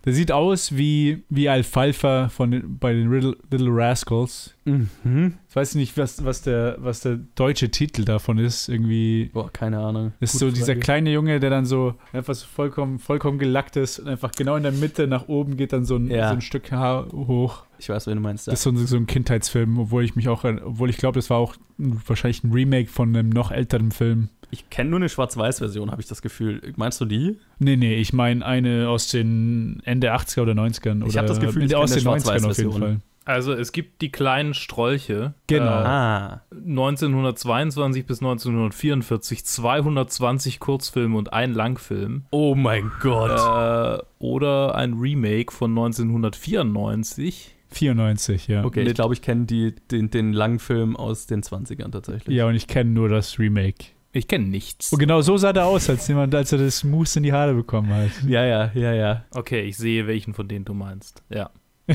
Der 0.05 0.13
sieht 0.13 0.33
aus 0.33 0.77
wie, 0.77 1.23
wie 1.29 1.49
Alfalfa 1.49 2.29
von 2.29 2.51
den, 2.51 2.79
bei 2.79 2.93
den 2.93 3.09
Little, 3.11 3.37
Little 3.51 3.71
Rascals. 3.71 4.53
Mhm. 4.65 5.35
Ich 5.49 5.55
weiß 5.55 5.77
nicht, 5.77 5.97
was, 5.97 6.25
was, 6.25 6.43
der, 6.43 6.77
was 6.81 7.01
der 7.01 7.21
deutsche 7.37 7.71
Titel 7.71 8.05
davon 8.05 8.39
ist. 8.39 8.69
Irgendwie 8.69 9.31
Boah, 9.33 9.53
keine 9.53 9.79
Ahnung. 9.79 10.13
ist 10.19 10.33
Gute 10.33 10.47
so 10.47 10.51
dieser 10.51 10.67
Frage. 10.67 10.81
kleine 10.81 11.13
Junge, 11.13 11.39
der 11.39 11.51
dann 11.51 11.67
so 11.67 11.95
einfach 12.13 12.35
so 12.35 12.47
vollkommen, 12.47 12.99
vollkommen 12.99 13.39
gelackt 13.39 13.77
ist 13.77 14.01
und 14.01 14.09
einfach 14.09 14.33
genau 14.33 14.57
in 14.57 14.65
der 14.65 14.73
Mitte 14.73 15.07
nach 15.07 15.29
oben 15.29 15.57
geht 15.57 15.73
dann 15.73 15.85
so 15.85 15.97
ein, 15.97 16.11
Ja. 16.11 16.29
so 16.31 16.35
ein 16.35 16.41
Stück 16.41 16.73
Haar 16.73 17.07
hoch. 17.13 17.65
Ich 17.79 17.89
weiß, 17.89 18.07
wen 18.09 18.17
du 18.17 18.21
meinst. 18.23 18.47
Ja. 18.49 18.53
Das 18.53 18.61
ist 18.61 18.65
so, 18.65 18.71
ein- 18.71 18.87
so 18.87 18.97
ein 18.97 19.07
Kindheitsfilm, 19.07 19.79
obwohl 19.79 20.05
ich 20.05 20.17
mich 20.17 20.29
auch, 20.29 20.43
obwohl 20.45 20.91
ich 20.91 20.97
glaube, 20.97 21.17
das 21.19 21.31
war 21.31 21.39
auch 21.39 21.55
ein- 21.79 22.01
wahrscheinlich 22.07 22.43
ein 22.43 22.53
Remake 22.53 22.89
von 22.91 23.15
einem 23.15 23.31
noch 23.31 23.51
älteren 23.53 23.93
Film. 23.93 24.31
Ich 24.55 24.69
kenne 24.69 24.91
nur 24.91 24.99
eine 24.99 25.09
Schwarz-Weiß-Version, 25.09 25.91
habe 25.91 26.03
ich 26.03 26.09
das 26.09 26.21
Gefühl. 26.21 26.61
Meinst 26.77 27.01
du 27.01 27.07
die? 27.07 27.39
Nee, 27.59 27.77
nee, 27.77 27.95
ich 27.97 28.13
meine 28.13 28.45
eine 28.45 28.89
aus 28.89 29.09
den 29.09 29.81
Ende 29.85 30.15
80er 30.15 30.43
oder 30.43 30.53
90ern. 30.53 30.99
Ich 31.07 31.13
oder 31.15 31.21
hab 31.21 31.27
das 31.27 31.41
Gefühl, 31.41 31.65
ich 31.65 31.75
aus 31.75 31.93
den 31.93 32.07
eine 32.07 32.19
90ern 32.19 32.21
auf 32.21 32.27
jeden 32.27 32.33
Schwarz-Weiß-Version. 32.35 32.81
Fall. 32.81 33.01
Also 33.25 33.53
es 33.53 33.73
gibt 33.73 34.03
die 34.03 34.11
kleinen 34.11 34.53
Strolche. 34.53 35.35
Genau. 35.47 35.65
Äh, 35.81 35.85
Ah. 35.87 36.43
1922 36.51 38.05
bis 38.05 38.21
1944 38.21 39.45
220 39.45 40.61
Kurzfilme 40.61 41.17
und 41.17 41.33
ein 41.33 41.55
Langfilm. 41.55 42.25
Oh 42.31 42.55
mein 42.55 42.91
Gott. 43.01 43.31
Äh, 43.31 44.03
oder 44.19 44.75
ein 44.75 44.95
Remake 44.95 45.53
von 45.53 45.71
1994. 45.71 47.55
94, 47.71 48.49
ja. 48.49 48.65
okay, 48.65 48.83
ich 48.83 48.95
glaube, 48.95 49.15
ich 49.15 49.23
kenne 49.23 49.47
den, 49.47 50.11
den 50.11 50.33
Langfilm 50.35 50.95
aus 50.95 51.27
den 51.27 51.43
20ern 51.43 51.91
tatsächlich. 51.91 52.37
Ja, 52.37 52.47
und 52.47 52.55
ich 52.55 52.67
kenne 52.67 52.91
nur 52.91 53.09
das 53.09 53.39
Remake. 53.39 53.87
Ich 54.15 54.29
kenne 54.29 54.45
nichts. 54.47 54.93
Und 54.93 54.99
genau 54.99 55.23
so 55.23 55.37
sah 55.39 55.53
der 55.55 55.65
aus, 55.65 55.89
als 55.89 56.07
jemand, 56.09 56.35
als 56.35 56.53
er 56.53 56.59
das 56.59 56.85
Mousse 56.85 57.19
in 57.19 57.23
die 57.23 57.33
Haare 57.33 57.55
bekommen 57.55 57.93
hat. 57.95 58.11
Ja, 58.27 58.45
ja, 58.45 58.71
ja, 58.75 58.93
ja. 58.93 59.25
Okay, 59.31 59.63
ich 59.63 59.77
sehe, 59.79 60.07
welchen 60.07 60.35
von 60.35 60.47
denen 60.49 60.65
du 60.67 60.75
meinst. 60.75 61.23
Ja. 61.31 61.51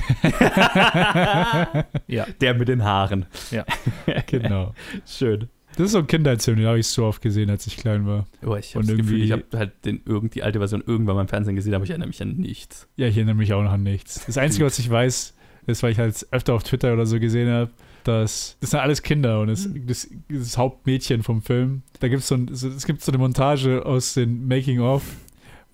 ja. 2.07 2.25
Der 2.41 2.53
mit 2.55 2.67
den 2.67 2.83
Haaren. 2.83 3.25
Ja. 3.51 3.65
genau. 4.25 4.73
Schön. 5.05 5.49
Das 5.75 5.85
ist 5.87 5.91
so 5.91 5.99
ein 5.99 6.07
Kindheitsfilm, 6.07 6.57
den 6.57 6.65
habe 6.65 6.79
ich 6.79 6.87
so 6.87 7.05
oft 7.05 7.21
gesehen, 7.21 7.51
als 7.51 7.67
ich 7.67 7.77
klein 7.77 8.07
war. 8.07 8.25
Oh, 8.43 8.55
ich 8.55 8.75
habe 8.75 8.83
Gefühl, 8.85 8.99
irgendwie- 8.99 9.23
ich 9.23 9.31
habe 9.31 9.43
halt 9.55 9.85
den, 9.85 10.01
irgend, 10.05 10.33
die 10.33 10.41
alte 10.41 10.57
Version 10.57 10.83
irgendwann 10.85 11.15
mal 11.15 11.21
im 11.21 11.27
Fernsehen 11.27 11.55
gesehen, 11.55 11.75
aber 11.75 11.83
ich 11.83 11.91
erinnere 11.91 12.07
mich 12.07 12.21
an 12.21 12.35
nichts. 12.37 12.87
Ja, 12.95 13.05
ich 13.07 13.15
erinnere 13.15 13.35
mich 13.35 13.53
auch 13.53 13.61
noch 13.61 13.71
an 13.71 13.83
nichts. 13.83 14.25
Das 14.25 14.39
Einzige, 14.39 14.65
was 14.65 14.79
ich 14.79 14.89
weiß, 14.89 15.35
ist, 15.67 15.83
weil 15.83 15.91
ich 15.91 15.99
halt 15.99 16.25
öfter 16.31 16.55
auf 16.55 16.63
Twitter 16.63 16.93
oder 16.93 17.05
so 17.05 17.19
gesehen 17.19 17.49
habe, 17.51 17.69
dass 18.07 18.57
das 18.59 18.71
sind 18.71 18.79
alles 18.79 19.01
Kinder 19.01 19.41
und 19.41 19.47
das, 19.47 19.67
das, 19.85 20.07
das 20.29 20.57
Hauptmädchen 20.57 21.23
vom 21.23 21.41
Film, 21.41 21.83
da 21.99 22.07
gibt 22.07 22.23
so 22.23 22.35
ein, 22.35 22.49
so, 22.53 22.67
es 22.69 22.85
gibt 22.85 23.01
so 23.01 23.11
eine 23.11 23.19
Montage 23.19 23.85
aus 23.85 24.13
den 24.13 24.47
Making 24.47 24.79
of, 24.79 25.03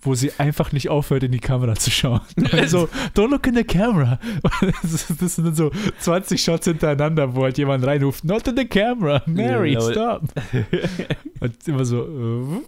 wo 0.01 0.15
sie 0.15 0.31
einfach 0.37 0.71
nicht 0.71 0.89
aufhört, 0.89 1.23
in 1.23 1.31
die 1.31 1.39
Kamera 1.39 1.75
zu 1.75 1.91
schauen. 1.91 2.21
Also, 2.51 2.89
don't 3.15 3.29
look 3.29 3.47
in 3.47 3.55
the 3.55 3.63
camera. 3.63 4.19
Das, 4.81 5.07
das 5.19 5.35
sind 5.35 5.55
so 5.55 5.71
20 5.99 6.41
Shots 6.41 6.67
hintereinander, 6.67 7.35
wo 7.35 7.43
halt 7.43 7.57
jemand 7.57 7.85
reinruft, 7.85 8.23
not 8.23 8.47
in 8.47 8.57
the 8.57 8.65
camera, 8.65 9.21
Mary, 9.25 9.77
stop. 9.79 10.23
Und 11.39 11.67
immer 11.67 11.85
so, 11.85 12.61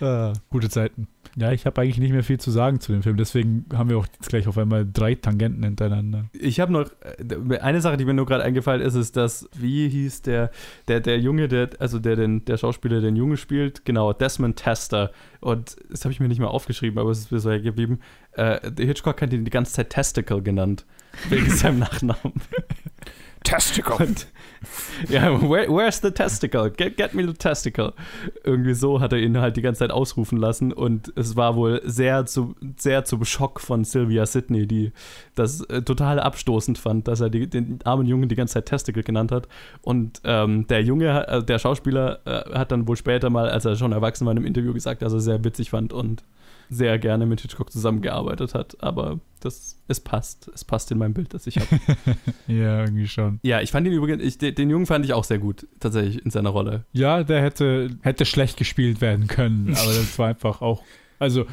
äh. 0.00 0.04
ah, 0.04 0.32
gute 0.48 0.68
Zeiten. 0.68 1.08
Ja, 1.40 1.52
ich 1.52 1.64
habe 1.64 1.80
eigentlich 1.80 1.96
nicht 1.96 2.12
mehr 2.12 2.22
viel 2.22 2.38
zu 2.38 2.50
sagen 2.50 2.80
zu 2.80 2.92
dem 2.92 3.02
Film, 3.02 3.16
deswegen 3.16 3.64
haben 3.72 3.88
wir 3.88 3.96
auch 3.96 4.06
jetzt 4.06 4.28
gleich 4.28 4.46
auf 4.46 4.58
einmal 4.58 4.86
drei 4.86 5.14
Tangenten 5.14 5.64
hintereinander. 5.64 6.26
Ich 6.38 6.60
habe 6.60 6.70
noch 6.70 6.90
äh, 7.00 7.58
eine 7.60 7.80
Sache, 7.80 7.96
die 7.96 8.04
mir 8.04 8.12
nur 8.12 8.26
gerade 8.26 8.44
eingefallen 8.44 8.82
ist, 8.82 8.94
ist, 8.94 9.16
dass, 9.16 9.48
wie 9.56 9.88
hieß 9.88 10.20
der, 10.20 10.50
der, 10.86 11.00
der 11.00 11.18
Junge, 11.18 11.48
der, 11.48 11.70
also 11.78 11.98
der, 11.98 12.16
den, 12.16 12.44
der 12.44 12.58
Schauspieler, 12.58 13.00
den 13.00 13.16
Junge 13.16 13.38
spielt, 13.38 13.86
genau, 13.86 14.12
Desmond 14.12 14.56
Tester. 14.56 15.12
Und 15.40 15.76
das 15.88 16.04
habe 16.04 16.12
ich 16.12 16.20
mir 16.20 16.28
nicht 16.28 16.40
mal 16.40 16.48
aufgeschrieben, 16.48 16.98
aber 16.98 17.10
es 17.10 17.20
ist 17.20 17.32
mir 17.32 17.40
so 17.40 17.48
geblieben. 17.48 18.00
Äh, 18.32 18.60
Hitchcock 18.78 19.22
hat 19.22 19.32
ihn 19.32 19.46
die 19.46 19.50
ganze 19.50 19.72
Zeit 19.72 19.88
Testicle 19.88 20.42
genannt, 20.42 20.84
wegen 21.30 21.48
seinem 21.50 21.78
Nachnamen. 21.78 22.34
Testicle. 23.44 23.94
Und, 23.94 24.26
ja, 25.08 25.40
where, 25.40 25.68
where's 25.68 26.00
the 26.00 26.10
testicle? 26.10 26.70
Get, 26.70 26.96
get 26.96 27.14
me 27.14 27.26
the 27.26 27.32
testicle. 27.32 27.94
Irgendwie 28.44 28.74
so 28.74 29.00
hat 29.00 29.12
er 29.12 29.18
ihn 29.18 29.38
halt 29.38 29.56
die 29.56 29.62
ganze 29.62 29.80
Zeit 29.80 29.90
ausrufen 29.90 30.38
lassen 30.38 30.72
und 30.72 31.12
es 31.16 31.36
war 31.36 31.56
wohl 31.56 31.80
sehr 31.84 32.26
zu, 32.26 32.54
sehr 32.76 33.04
zum 33.04 33.24
Schock 33.24 33.60
von 33.60 33.84
Sylvia 33.84 34.26
Sidney, 34.26 34.66
die 34.66 34.92
das 35.34 35.62
äh, 35.62 35.82
total 35.82 36.20
abstoßend 36.20 36.78
fand, 36.78 37.08
dass 37.08 37.20
er 37.20 37.30
die, 37.30 37.48
den 37.48 37.78
armen 37.84 38.06
Jungen 38.06 38.28
die 38.28 38.36
ganze 38.36 38.54
Zeit 38.54 38.66
Testicle 38.66 39.02
genannt 39.02 39.32
hat. 39.32 39.48
Und 39.82 40.20
ähm, 40.24 40.66
der 40.66 40.82
Junge, 40.82 41.26
äh, 41.26 41.42
der 41.42 41.58
Schauspieler, 41.58 42.20
äh, 42.26 42.58
hat 42.58 42.72
dann 42.72 42.86
wohl 42.86 42.96
später 42.96 43.30
mal, 43.30 43.48
als 43.48 43.64
er 43.64 43.76
schon 43.76 43.92
erwachsen 43.92 44.26
war, 44.26 44.32
in 44.32 44.38
einem 44.38 44.46
Interview 44.46 44.74
gesagt, 44.74 45.02
dass 45.02 45.12
er 45.12 45.20
sehr 45.20 45.42
witzig 45.44 45.70
fand 45.70 45.92
und 45.92 46.22
sehr 46.70 46.98
gerne 46.98 47.26
mit 47.26 47.40
Hitchcock 47.40 47.72
zusammengearbeitet 47.72 48.54
hat. 48.54 48.76
Aber 48.80 49.18
das, 49.40 49.76
es 49.88 50.00
passt. 50.00 50.50
Es 50.54 50.64
passt 50.64 50.90
in 50.92 50.98
mein 50.98 51.12
Bild, 51.12 51.34
das 51.34 51.46
ich 51.46 51.56
habe. 51.58 51.68
Ja, 52.46 52.80
irgendwie 52.80 53.06
schon. 53.06 53.38
ja, 53.42 53.60
ich 53.60 53.70
fand 53.70 53.86
ihn 53.86 53.92
übrigens, 53.92 54.22
ich, 54.22 54.38
den, 54.38 54.54
den 54.54 54.70
Jungen 54.70 54.86
fand 54.86 55.04
ich 55.04 55.12
auch 55.12 55.24
sehr 55.24 55.38
gut, 55.38 55.66
tatsächlich 55.78 56.24
in 56.24 56.30
seiner 56.30 56.50
Rolle. 56.50 56.84
Ja, 56.92 57.22
der 57.22 57.42
hätte, 57.42 57.90
hätte 58.02 58.24
schlecht 58.24 58.56
gespielt 58.56 59.00
werden 59.00 59.28
können, 59.28 59.68
aber 59.80 59.92
das 59.92 60.18
war 60.18 60.28
einfach 60.28 60.60
auch. 60.60 60.82
Also, 61.20 61.46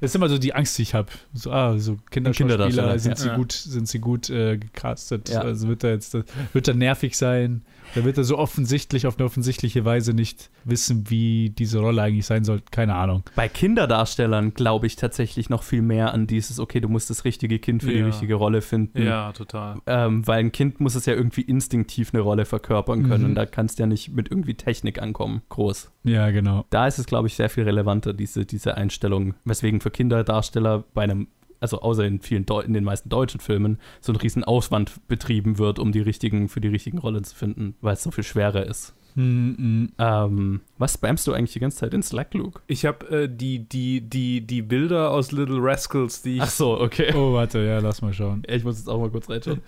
das 0.00 0.10
ist 0.10 0.14
immer 0.14 0.28
so 0.28 0.38
die 0.38 0.54
Angst, 0.54 0.78
die 0.78 0.82
ich 0.82 0.94
habe. 0.94 1.08
So, 1.32 1.50
ah, 1.50 1.78
so 1.78 1.96
Kinderschauspieler, 2.10 2.98
sind 2.98 3.18
sie 3.18 3.28
ja. 3.28 3.36
gut, 3.36 3.52
sind 3.52 3.88
sie 3.88 3.98
gut 3.98 4.30
äh, 4.30 4.56
gecastet. 4.56 5.30
Ja. 5.30 5.40
Also 5.40 5.68
wird 5.68 5.84
er 5.84 5.90
jetzt, 5.90 6.16
wird 6.52 6.68
er 6.68 6.74
nervig 6.74 7.16
sein? 7.16 7.62
Da 7.94 8.04
wird 8.04 8.18
er 8.18 8.24
so 8.24 8.38
offensichtlich, 8.38 9.06
auf 9.06 9.18
eine 9.18 9.24
offensichtliche 9.26 9.84
Weise 9.84 10.14
nicht 10.14 10.50
wissen, 10.64 11.08
wie 11.10 11.50
diese 11.50 11.78
Rolle 11.78 12.02
eigentlich 12.02 12.26
sein 12.26 12.44
soll. 12.44 12.62
Keine 12.70 12.94
Ahnung. 12.94 13.22
Bei 13.36 13.48
Kinderdarstellern 13.48 14.54
glaube 14.54 14.86
ich 14.86 14.96
tatsächlich 14.96 15.48
noch 15.50 15.62
viel 15.62 15.82
mehr 15.82 16.12
an 16.12 16.26
dieses, 16.26 16.58
okay, 16.58 16.80
du 16.80 16.88
musst 16.88 17.10
das 17.10 17.24
richtige 17.24 17.58
Kind 17.58 17.82
für 17.82 17.90
die 17.92 17.98
Ja. 17.98 18.06
richtige 18.06 18.34
Rolle 18.34 18.62
finden. 18.62 19.02
Ja, 19.02 19.32
total. 19.32 19.76
Ähm, 19.86 20.26
weil 20.26 20.40
ein 20.40 20.52
Kind 20.52 20.80
muss 20.80 20.94
es 20.94 21.06
ja 21.06 21.14
irgendwie 21.14 21.42
instinktiv 21.42 22.10
eine 22.12 22.22
Rolle 22.22 22.44
verkörpern 22.44 23.08
können. 23.08 23.22
Mhm. 23.24 23.28
Und 23.30 23.34
da 23.36 23.46
kannst 23.46 23.78
du 23.78 23.84
ja 23.84 23.86
nicht 23.86 24.12
mit 24.12 24.30
irgendwie 24.30 24.54
Technik 24.54 25.00
ankommen. 25.00 25.42
Groß. 25.48 25.90
Ja, 26.04 26.30
genau. 26.30 26.64
Da 26.70 26.86
ist 26.86 26.98
es, 26.98 27.06
glaube 27.06 27.28
ich, 27.28 27.34
sehr 27.34 27.48
viel 27.48 27.64
relevanter, 27.64 28.12
diese, 28.12 28.44
diese 28.44 28.76
Einstellung. 28.76 29.34
Weswegen 29.44 29.80
für 29.80 29.90
Kinderdarsteller 29.90 30.84
bei 30.94 31.02
einem, 31.02 31.28
also 31.64 31.80
außer 31.80 32.04
in 32.04 32.20
vielen 32.20 32.44
Deu 32.46 32.60
in 32.60 32.74
den 32.74 32.84
meisten 32.84 33.08
deutschen 33.08 33.40
Filmen, 33.40 33.78
so 34.00 34.12
ein 34.12 34.16
riesen 34.16 34.44
Aufwand 34.44 35.06
betrieben 35.08 35.58
wird, 35.58 35.78
um 35.78 35.92
die 35.92 36.00
richtigen, 36.00 36.48
für 36.50 36.60
die 36.60 36.68
richtigen 36.68 36.98
Rollen 36.98 37.24
zu 37.24 37.34
finden, 37.34 37.74
weil 37.80 37.94
es 37.94 38.02
so 38.02 38.10
viel 38.10 38.22
schwerer 38.24 38.66
ist. 38.66 38.94
Hm, 39.14 39.92
Ähm, 39.96 40.60
was 40.76 40.94
spammst 40.94 41.24
du 41.26 41.32
eigentlich 41.32 41.52
die 41.52 41.60
ganze 41.60 41.78
Zeit 41.78 41.94
in 41.94 42.02
Slack, 42.02 42.34
Luke? 42.34 42.60
Ich 42.66 42.84
habe 42.84 43.06
äh, 43.22 43.28
die, 43.28 43.60
die, 43.68 44.00
die, 44.00 44.40
die 44.40 44.60
Bilder 44.62 45.10
aus 45.12 45.30
Little 45.30 45.58
Rascals, 45.60 46.22
die 46.22 46.36
ich. 46.36 46.42
Ach 46.42 46.50
so, 46.50 46.80
okay. 46.80 47.12
mm. 47.12 47.16
Oh, 47.16 47.32
warte, 47.32 47.60
ja, 47.60 47.78
lass 47.78 48.02
mal 48.02 48.12
schauen. 48.12 48.42
Ich 48.48 48.64
muss 48.64 48.78
jetzt 48.78 48.88
auch 48.88 48.98
mal 49.00 49.10
kurz 49.10 49.30
reinschauen. 49.30 49.62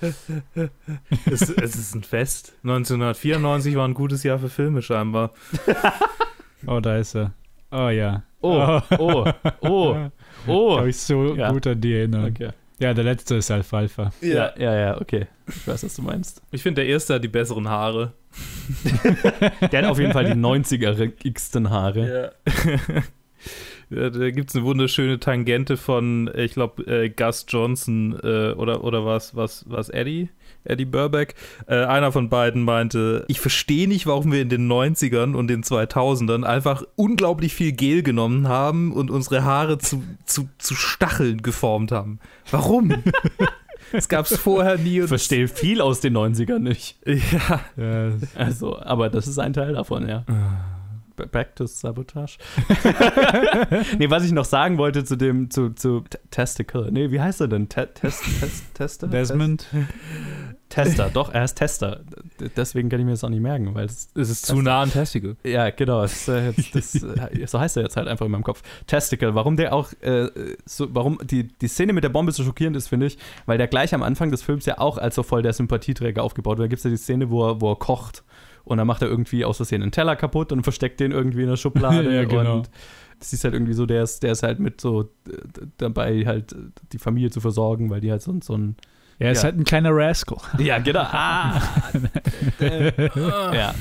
es, 1.26 1.48
es 1.48 1.76
ist 1.76 1.94
ein 1.94 2.02
Fest. 2.02 2.54
1994 2.64 3.76
war 3.76 3.86
ein 3.86 3.94
gutes 3.94 4.22
Jahr 4.24 4.38
für 4.38 4.48
Filme 4.48 4.82
scheinbar. 4.82 5.32
Oh, 6.66 6.80
da 6.80 6.96
ist 6.96 7.14
er. 7.14 7.32
Oh 7.70 7.88
ja. 7.90 8.24
Oh, 8.40 8.80
oh, 8.98 9.30
oh, 9.60 9.96
oh. 10.46 10.78
Habe 10.78 10.90
ich 10.90 10.96
so 10.96 11.34
Ja. 11.34 11.50
gut 11.52 11.66
an 11.66 11.80
die 11.80 11.94
erinnert. 11.94 12.30
Okay. 12.30 12.50
Ja, 12.78 12.92
der 12.92 13.04
letzte 13.04 13.36
ist 13.36 13.50
Alfalfa. 13.50 14.12
Ja, 14.20 14.52
ja, 14.58 14.74
ja, 14.76 15.00
okay. 15.00 15.26
Ich 15.48 15.66
weiß, 15.66 15.84
was 15.84 15.96
du 15.96 16.02
meinst. 16.02 16.42
Ich 16.50 16.62
finde, 16.62 16.82
der 16.82 16.90
erste 16.90 17.14
hat 17.14 17.24
die 17.24 17.28
besseren 17.28 17.68
Haare. 17.68 18.12
Der 19.72 19.82
hat 19.82 19.90
auf 19.90 19.98
jeden 19.98 20.12
Fall 20.12 20.26
die 20.26 20.38
90er-igsten 20.38 21.70
Haare. 21.70 22.34
Ja. 22.44 23.02
Ja, 23.88 24.10
da 24.10 24.30
gibt 24.30 24.50
es 24.50 24.56
eine 24.56 24.64
wunderschöne 24.64 25.20
Tangente 25.20 25.76
von, 25.76 26.28
ich 26.34 26.54
glaube, 26.54 26.82
äh, 26.86 27.08
Gus 27.08 27.46
Johnson 27.48 28.18
äh, 28.20 28.50
oder, 28.50 28.82
oder 28.82 29.06
was, 29.06 29.36
was, 29.36 29.64
was, 29.68 29.90
Eddie? 29.90 30.28
Eddie 30.66 30.84
Burback. 30.84 31.34
Äh, 31.66 31.84
einer 31.84 32.12
von 32.12 32.28
beiden 32.28 32.62
meinte, 32.62 33.24
ich 33.28 33.40
verstehe 33.40 33.88
nicht, 33.88 34.06
warum 34.06 34.32
wir 34.32 34.42
in 34.42 34.48
den 34.48 34.70
90ern 34.70 35.34
und 35.34 35.48
den 35.48 35.62
2000ern 35.62 36.44
einfach 36.44 36.82
unglaublich 36.96 37.54
viel 37.54 37.72
Gel 37.72 38.02
genommen 38.02 38.48
haben 38.48 38.92
und 38.92 39.10
unsere 39.10 39.44
Haare 39.44 39.78
zu, 39.78 40.02
zu, 40.24 40.48
zu 40.58 40.74
Stacheln 40.74 41.42
geformt 41.42 41.92
haben. 41.92 42.18
Warum? 42.50 42.92
Das 43.92 44.08
gab 44.08 44.26
es 44.26 44.36
vorher 44.36 44.78
nie. 44.78 45.00
Ich 45.02 45.06
verstehe 45.06 45.46
viel 45.46 45.80
aus 45.80 46.00
den 46.00 46.16
90ern 46.16 46.58
nicht. 46.58 46.96
Ja. 47.06 47.60
Ja, 47.76 48.10
Also, 48.34 48.80
aber 48.80 49.10
das 49.10 49.28
ist 49.28 49.38
ein 49.38 49.52
Teil 49.52 49.74
davon, 49.74 50.08
ja. 50.08 50.24
Back 51.16 51.56
to 51.56 51.66
Sabotage. 51.66 52.38
nee, 53.98 54.10
was 54.10 54.24
ich 54.24 54.32
noch 54.32 54.44
sagen 54.44 54.78
wollte 54.78 55.04
zu 55.04 55.16
dem, 55.16 55.50
zu, 55.50 55.70
zu 55.70 56.04
Testicle. 56.30 56.90
Nee, 56.92 57.10
wie 57.10 57.20
heißt 57.20 57.40
er 57.40 57.48
denn? 57.48 57.68
Te 57.68 57.88
Test, 57.92 58.22
Test, 58.40 58.74
Tester? 58.74 59.08
Desmond. 59.08 59.66
Tester, 60.68 61.10
doch, 61.12 61.32
er 61.32 61.44
ist 61.44 61.54
Tester. 61.54 62.00
Deswegen 62.56 62.88
kann 62.88 63.00
ich 63.00 63.06
mir 63.06 63.12
das 63.12 63.24
auch 63.24 63.28
nicht 63.28 63.40
merken, 63.40 63.74
weil 63.74 63.86
es 63.86 64.08
Es 64.14 64.30
ist 64.30 64.46
zu 64.46 64.60
nah 64.60 64.82
an 64.82 64.90
Testicle. 64.90 65.36
Ja, 65.44 65.70
genau. 65.70 66.02
Das, 66.02 66.26
äh, 66.28 66.52
das, 66.72 66.94
äh, 66.94 67.46
so 67.46 67.60
heißt 67.60 67.76
er 67.76 67.84
jetzt 67.84 67.96
halt 67.96 68.08
einfach 68.08 68.26
in 68.26 68.32
meinem 68.32 68.42
Kopf. 68.42 68.62
Testicle. 68.86 69.34
Warum 69.34 69.56
der 69.56 69.72
auch, 69.72 69.92
äh, 70.00 70.28
so, 70.64 70.88
warum 70.94 71.18
die, 71.22 71.48
die 71.48 71.68
Szene 71.68 71.92
mit 71.92 72.04
der 72.04 72.08
Bombe 72.08 72.32
so 72.32 72.42
schockierend 72.42 72.76
ist, 72.76 72.88
finde 72.88 73.06
ich, 73.06 73.16
weil 73.46 73.58
der 73.58 73.68
gleich 73.68 73.94
am 73.94 74.02
Anfang 74.02 74.30
des 74.30 74.42
Films 74.42 74.66
ja 74.66 74.78
auch 74.78 74.98
als 74.98 75.14
so 75.14 75.22
voll 75.22 75.42
der 75.42 75.52
Sympathieträger 75.52 76.22
aufgebaut 76.22 76.58
wird. 76.58 76.66
Da 76.66 76.68
gibt 76.68 76.78
es 76.78 76.84
ja 76.84 76.90
die 76.90 76.96
Szene, 76.96 77.30
wo 77.30 77.48
er, 77.48 77.60
wo 77.60 77.72
er 77.72 77.76
kocht 77.76 78.24
und 78.66 78.76
dann 78.78 78.86
macht 78.86 79.00
er 79.00 79.08
irgendwie 79.08 79.44
aus 79.46 79.56
Versehen 79.56 79.80
einen 79.82 79.92
Teller 79.92 80.16
kaputt 80.16 80.52
und 80.52 80.62
versteckt 80.62 81.00
den 81.00 81.12
irgendwie 81.12 81.42
in 81.42 81.48
der 81.48 81.56
Schublade. 81.56 82.12
Ja, 82.14 82.24
genau. 82.24 82.56
Und 82.58 82.70
das 83.18 83.32
ist 83.32 83.44
halt 83.44 83.54
irgendwie 83.54 83.72
so, 83.72 83.86
der 83.86 84.02
ist, 84.02 84.22
der 84.22 84.32
ist 84.32 84.42
halt 84.42 84.58
mit 84.60 84.78
so 84.80 85.08
dabei, 85.78 86.24
halt 86.26 86.54
die 86.92 86.98
Familie 86.98 87.30
zu 87.30 87.40
versorgen, 87.40 87.88
weil 87.88 88.00
die 88.02 88.10
halt 88.10 88.20
so, 88.20 88.36
so 88.42 88.54
ein. 88.58 88.76
Ist 89.18 89.38
Ja. 89.38 89.44
halt 89.44 89.56
ein 89.58 89.64
kleiner 89.64 89.90
Rascal. 89.92 90.36
Ja, 90.58 90.78
genau. 90.78 91.00
Ah, 91.10 91.58
ja. 93.54 93.74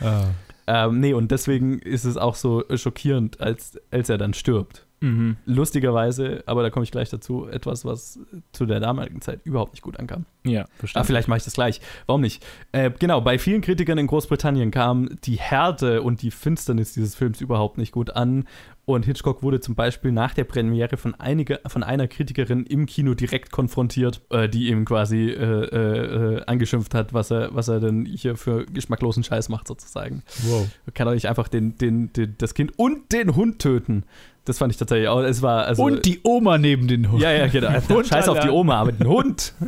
Ah. 0.00 0.24
Ähm, 0.66 1.00
nee, 1.00 1.12
und 1.12 1.30
deswegen 1.30 1.78
ist 1.78 2.04
es 2.04 2.16
auch 2.16 2.34
so 2.34 2.64
schockierend, 2.74 3.40
als, 3.40 3.78
als 3.90 4.08
er 4.08 4.18
dann 4.18 4.34
stirbt. 4.34 4.86
Mhm. 5.02 5.36
Lustigerweise, 5.46 6.42
aber 6.46 6.62
da 6.62 6.70
komme 6.70 6.84
ich 6.84 6.90
gleich 6.90 7.10
dazu, 7.10 7.46
etwas, 7.48 7.84
was 7.84 8.18
zu 8.52 8.66
der 8.66 8.80
damaligen 8.80 9.20
Zeit 9.20 9.40
überhaupt 9.44 9.72
nicht 9.72 9.82
gut 9.82 9.98
ankam. 9.98 10.26
Ja, 10.44 10.62
Ah, 10.62 10.68
verstanden. 10.76 11.06
vielleicht 11.06 11.28
mache 11.28 11.38
ich 11.38 11.44
das 11.44 11.54
gleich. 11.54 11.80
Warum 12.06 12.20
nicht? 12.20 12.44
Äh, 12.72 12.90
genau, 12.98 13.20
bei 13.20 13.38
vielen 13.38 13.60
Kritikern 13.60 13.98
in 13.98 14.06
Großbritannien 14.06 14.70
kam 14.70 15.10
die 15.24 15.36
Härte 15.38 16.02
und 16.02 16.22
die 16.22 16.30
Finsternis 16.30 16.94
dieses 16.94 17.14
Films 17.14 17.40
überhaupt 17.40 17.78
nicht 17.78 17.92
gut 17.92 18.10
an. 18.16 18.44
Und 18.84 19.04
Hitchcock 19.04 19.44
wurde 19.44 19.60
zum 19.60 19.76
Beispiel 19.76 20.10
nach 20.10 20.34
der 20.34 20.42
Premiere 20.42 20.96
von, 20.96 21.14
einige, 21.14 21.60
von 21.68 21.84
einer 21.84 22.08
Kritikerin 22.08 22.64
im 22.66 22.86
Kino 22.86 23.14
direkt 23.14 23.52
konfrontiert, 23.52 24.22
äh, 24.30 24.48
die 24.48 24.68
ihm 24.68 24.84
quasi 24.84 25.28
äh, 25.30 25.36
äh, 25.36 26.44
angeschimpft 26.46 26.92
hat, 26.92 27.14
was 27.14 27.30
er, 27.30 27.54
was 27.54 27.68
er 27.68 27.78
denn 27.78 28.04
hier 28.06 28.36
für 28.36 28.66
geschmacklosen 28.66 29.22
Scheiß 29.22 29.48
macht, 29.50 29.68
sozusagen. 29.68 30.24
Wow. 30.48 30.68
Kann 30.94 31.06
er 31.06 31.14
nicht 31.14 31.28
einfach 31.28 31.46
den, 31.46 31.78
den, 31.78 32.12
den, 32.12 32.34
das 32.38 32.54
Kind 32.54 32.72
und 32.76 33.12
den 33.12 33.36
Hund 33.36 33.60
töten? 33.60 34.02
Das 34.44 34.58
fand 34.58 34.72
ich 34.72 34.78
tatsächlich 34.78 35.08
auch. 35.08 35.20
Es 35.20 35.40
war 35.40 35.66
also. 35.66 35.84
Und 35.84 36.04
die 36.04 36.20
Oma 36.24 36.58
neben 36.58 36.88
den 36.88 37.12
Hund. 37.12 37.22
Ja, 37.22 37.30
ja, 37.30 37.46
genau. 37.46 37.70
Hund 37.88 38.08
Scheiß 38.08 38.28
auf 38.28 38.40
die. 38.40 38.48
Oma, 38.48 38.80
aber 38.80 38.92
den 38.92 39.06
Hund. 39.06 39.54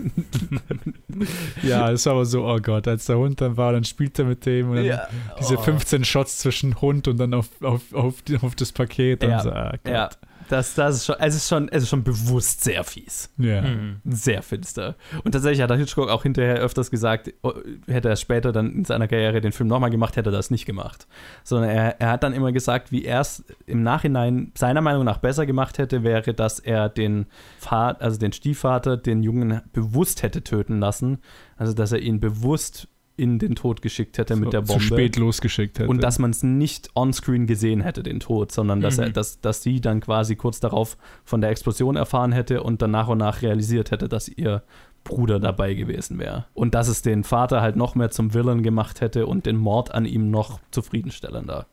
Ja, 1.63 1.93
das 1.93 2.07
war 2.07 2.15
aber 2.15 2.25
so, 2.25 2.45
oh 2.45 2.59
Gott, 2.61 2.89
als 2.89 3.07
der 3.07 3.17
Hund 3.19 3.41
dann 3.41 3.57
war, 3.57 3.73
dann 3.73 3.85
spielt 3.85 4.19
er 4.19 4.25
mit 4.25 4.45
dem 4.47 4.71
und 4.71 4.85
dann 4.85 5.01
diese 5.39 5.57
Oh. 5.57 5.63
15 5.63 6.05
Shots 6.05 6.39
zwischen 6.39 6.81
Hund 6.81 7.07
und 7.07 7.19
dann 7.19 7.35
auf, 7.35 7.49
auf, 7.63 7.83
auf, 7.93 8.15
auf 8.43 8.55
das 8.57 8.73
Paket. 8.73 9.23
Ja, 9.23 9.37
und 9.37 9.43
so, 9.45 9.51
ah, 9.53 9.75
Gott. 9.85 9.93
Ja, 9.93 10.11
das, 10.49 10.75
das 10.75 10.97
ist 10.97 11.07
schon, 11.07 11.17
es 11.19 11.35
ist 11.35 11.49
schon, 11.49 11.69
es 11.69 11.83
ist 11.85 11.89
schon 11.89 12.05
bewusst 12.05 12.63
sehr 12.65 12.85
fies. 12.85 13.31
ja. 13.39 13.63
Mhm. 13.63 14.01
Sehr 14.05 14.43
finster. 14.43 14.97
Und 15.25 15.33
tatsächlich 15.33 15.63
hat 15.63 15.73
Hitchcock 15.73 16.09
auch 16.09 16.23
hinterher 16.23 16.57
öfters 16.57 16.91
gesagt, 16.91 17.33
oh, 17.43 17.53
hätte 17.87 18.09
er 18.09 18.17
später 18.17 18.53
dann 18.53 18.73
in 18.73 18.85
seiner 18.85 19.09
Karriere 19.09 19.41
den 19.41 19.53
Film 19.53 19.69
nochmal 19.69 19.91
gemacht, 19.91 20.17
hätte 20.17 20.31
er 20.31 20.33
das 20.33 20.51
nicht 20.51 20.67
gemacht. 20.67 21.07
Sondern 21.43 21.71
er, 21.71 22.01
er 22.01 22.11
hat 22.11 22.23
dann 22.23 22.33
immer 22.33 22.53
gesagt, 22.53 22.93
wie 22.93 23.05
er 23.05 23.21
es 23.21 23.45
im 23.67 23.83
Nachhinein 23.83 24.53
seiner 24.55 24.81
Meinung 24.81 25.05
nach 25.05 25.19
besser 25.19 25.47
gemacht 25.47 25.79
hätte, 25.79 26.03
wäre, 26.03 26.35
dass 26.35 26.59
er 26.59 26.89
den 26.89 27.27
Vater, 27.59 28.03
also 28.03 28.19
den 28.19 28.33
Stiefvater, 28.33 28.97
den 28.97 29.23
Jungen 29.23 29.63
bewusst 29.73 30.23
hätte 30.23 30.43
töten 30.43 30.81
lassen. 30.81 31.19
Also 31.57 31.73
dass 31.73 31.93
er 31.93 32.01
ihn 32.01 32.21
bewusst 32.21 32.89
in 33.17 33.39
den 33.39 33.55
Tod 33.55 33.81
geschickt 33.83 34.19
hätte 34.19 34.35
mit 34.37 34.47
So, 34.47 34.51
der 34.51 34.61
Bombe. 34.63 34.75
Zu 34.83 34.87
spät 34.89 35.17
losgeschickt 35.17 35.79
hätte. 35.79 35.89
Und 35.89 36.03
dass 36.03 36.19
man 36.19 36.31
es 36.31 36.43
nicht 36.43 36.91
onscreen 36.95 37.47
gesehen 37.47 37.81
hätte, 37.81 38.03
den 38.03 38.19
Tod, 38.21 38.51
sondern 38.51 38.81
dass, 38.81 38.99
er, 38.99 39.09
Mhm. 39.09 39.13
dass, 39.13 39.41
dass 39.41 39.63
sie 39.63 39.81
dann 39.81 40.01
quasi 40.01 40.35
kurz 40.37 40.59
darauf 40.61 40.97
von 41.25 41.41
der 41.41 41.51
Explosion 41.51 41.95
erfahren 41.97 42.33
hätte 42.33 42.63
und 42.63 42.83
dann 42.83 42.91
nach 42.91 43.09
und 43.09 43.19
nach 43.19 43.43
realisiert 43.43 43.91
hätte, 43.93 44.09
dass 44.09 44.29
ihr 44.29 44.63
Bruder 45.05 45.39
dabei 45.39 45.75
gewesen 45.75 46.19
wäre. 46.19 46.47
Und 46.55 46.75
dass 46.75 46.89
es 46.89 47.03
den 47.03 47.25
Vater 47.25 47.61
halt 47.61 47.77
noch 47.77 47.95
mehr 47.95 48.11
zum 48.11 48.35
Villain 48.35 48.63
gemacht 48.63 49.01
hätte 49.01 49.27
und 49.27 49.47
den 49.47 49.57
Mord 49.57 49.95
an 49.95 50.07
ihm 50.07 50.31
noch 50.31 50.59
zufriedenstellender. 50.71 51.67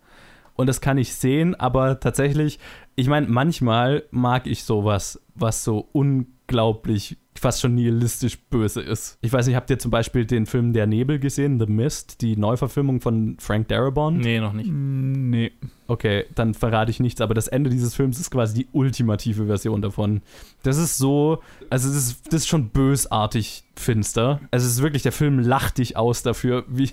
Und 0.55 0.67
das 0.67 0.81
kann 0.81 0.97
ich 0.97 1.15
sehen, 1.15 1.55
aber 1.55 1.99
tatsächlich, 2.01 2.59
ich 2.95 3.07
meine, 3.07 3.27
manchmal 3.27 4.03
mag 4.11 4.45
ich 4.45 4.63
sowas, 4.63 5.19
was 5.33 5.63
so 5.63 5.87
unglaublich 5.93 7.17
fast 7.41 7.59
schon 7.61 7.73
nihilistisch 7.75 8.37
böse 8.49 8.81
ist. 8.81 9.17
Ich 9.21 9.33
weiß 9.33 9.47
nicht, 9.47 9.55
habt 9.55 9.69
ihr 9.71 9.79
zum 9.79 9.89
Beispiel 9.89 10.25
den 10.25 10.45
Film 10.45 10.73
Der 10.73 10.85
Nebel 10.85 11.17
gesehen, 11.19 11.59
The 11.59 11.65
Mist, 11.65 12.21
die 12.21 12.37
Neuverfilmung 12.37 13.01
von 13.01 13.35
Frank 13.39 13.67
Darabont? 13.69 14.19
Nee, 14.19 14.39
noch 14.39 14.53
nicht. 14.53 14.69
Mm, 14.69 15.29
Nee. 15.31 15.51
Okay, 15.87 16.25
dann 16.35 16.53
verrate 16.53 16.89
ich 16.91 16.99
nichts, 17.01 17.19
aber 17.19 17.33
das 17.33 17.47
Ende 17.49 17.69
dieses 17.69 17.93
Films 17.95 18.19
ist 18.19 18.31
quasi 18.31 18.53
die 18.53 18.67
ultimative 18.71 19.45
Version 19.47 19.81
davon. 19.81 20.21
Das 20.63 20.77
ist 20.77 20.97
so, 20.97 21.39
also 21.69 21.89
das 21.89 21.97
ist, 21.97 22.27
das 22.27 22.41
ist 22.41 22.47
schon 22.47 22.69
bösartig 22.69 23.63
finster. 23.75 24.39
Also 24.51 24.67
es 24.67 24.73
ist 24.73 24.81
wirklich, 24.81 25.01
der 25.03 25.11
Film 25.11 25.39
lacht 25.39 25.79
dich 25.79 25.97
aus 25.97 26.23
dafür, 26.23 26.63
wie, 26.69 26.91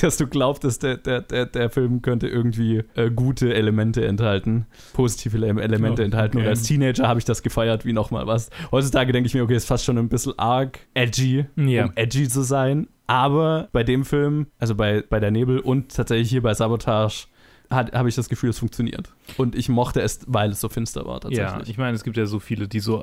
dass 0.00 0.16
du 0.16 0.26
glaubst, 0.26 0.64
dass 0.64 0.78
der, 0.78 0.96
der, 0.96 1.20
der, 1.22 1.46
der 1.46 1.68
Film 1.70 2.00
könnte 2.00 2.28
irgendwie 2.28 2.84
äh, 2.94 3.10
gute 3.10 3.52
Elemente 3.54 4.06
enthalten, 4.06 4.66
positive 4.94 5.36
Ele- 5.36 5.60
Elemente 5.60 6.02
Oh, 6.02 6.04
enthalten. 6.04 6.36
Und 6.38 6.44
okay. 6.44 6.50
als 6.50 6.62
Teenager 6.62 7.08
habe 7.08 7.18
ich 7.18 7.24
das 7.24 7.42
gefeiert 7.42 7.84
wie 7.84 7.92
nochmal 7.92 8.26
was. 8.26 8.50
Heutzutage 8.70 9.12
denke 9.12 9.26
ich 9.26 9.34
mir, 9.34 9.42
okay, 9.42 9.56
ist 9.56 9.66
fast 9.66 9.84
schon 9.84 9.98
ein 9.98 10.08
bisschen 10.08 10.38
arg 10.38 10.78
edgy, 10.94 11.44
Ja. 11.56 11.84
um 11.86 11.92
edgy 11.96 12.28
zu 12.28 12.42
sein. 12.42 12.88
Aber 13.08 13.68
bei 13.72 13.82
dem 13.84 14.04
Film, 14.06 14.46
also 14.58 14.74
bei, 14.74 15.02
bei 15.06 15.20
der 15.20 15.30
Nebel 15.30 15.58
und 15.58 15.94
tatsächlich 15.94 16.30
hier 16.30 16.40
bei 16.42 16.54
Sabotage, 16.54 17.26
habe 17.72 18.08
ich 18.08 18.14
das 18.14 18.28
Gefühl, 18.28 18.50
es 18.50 18.58
funktioniert. 18.58 19.12
Und 19.36 19.54
ich 19.54 19.68
mochte 19.68 20.00
es, 20.00 20.20
weil 20.26 20.50
es 20.50 20.60
so 20.60 20.68
finster 20.68 21.04
war 21.06 21.14
Ja, 21.30 21.46
tatsächlich. 21.46 21.70
ich 21.70 21.78
meine, 21.78 21.94
es 21.96 22.04
gibt 22.04 22.16
ja 22.16 22.26
so 22.26 22.38
viele, 22.40 22.68
die 22.68 22.80
so, 22.80 23.02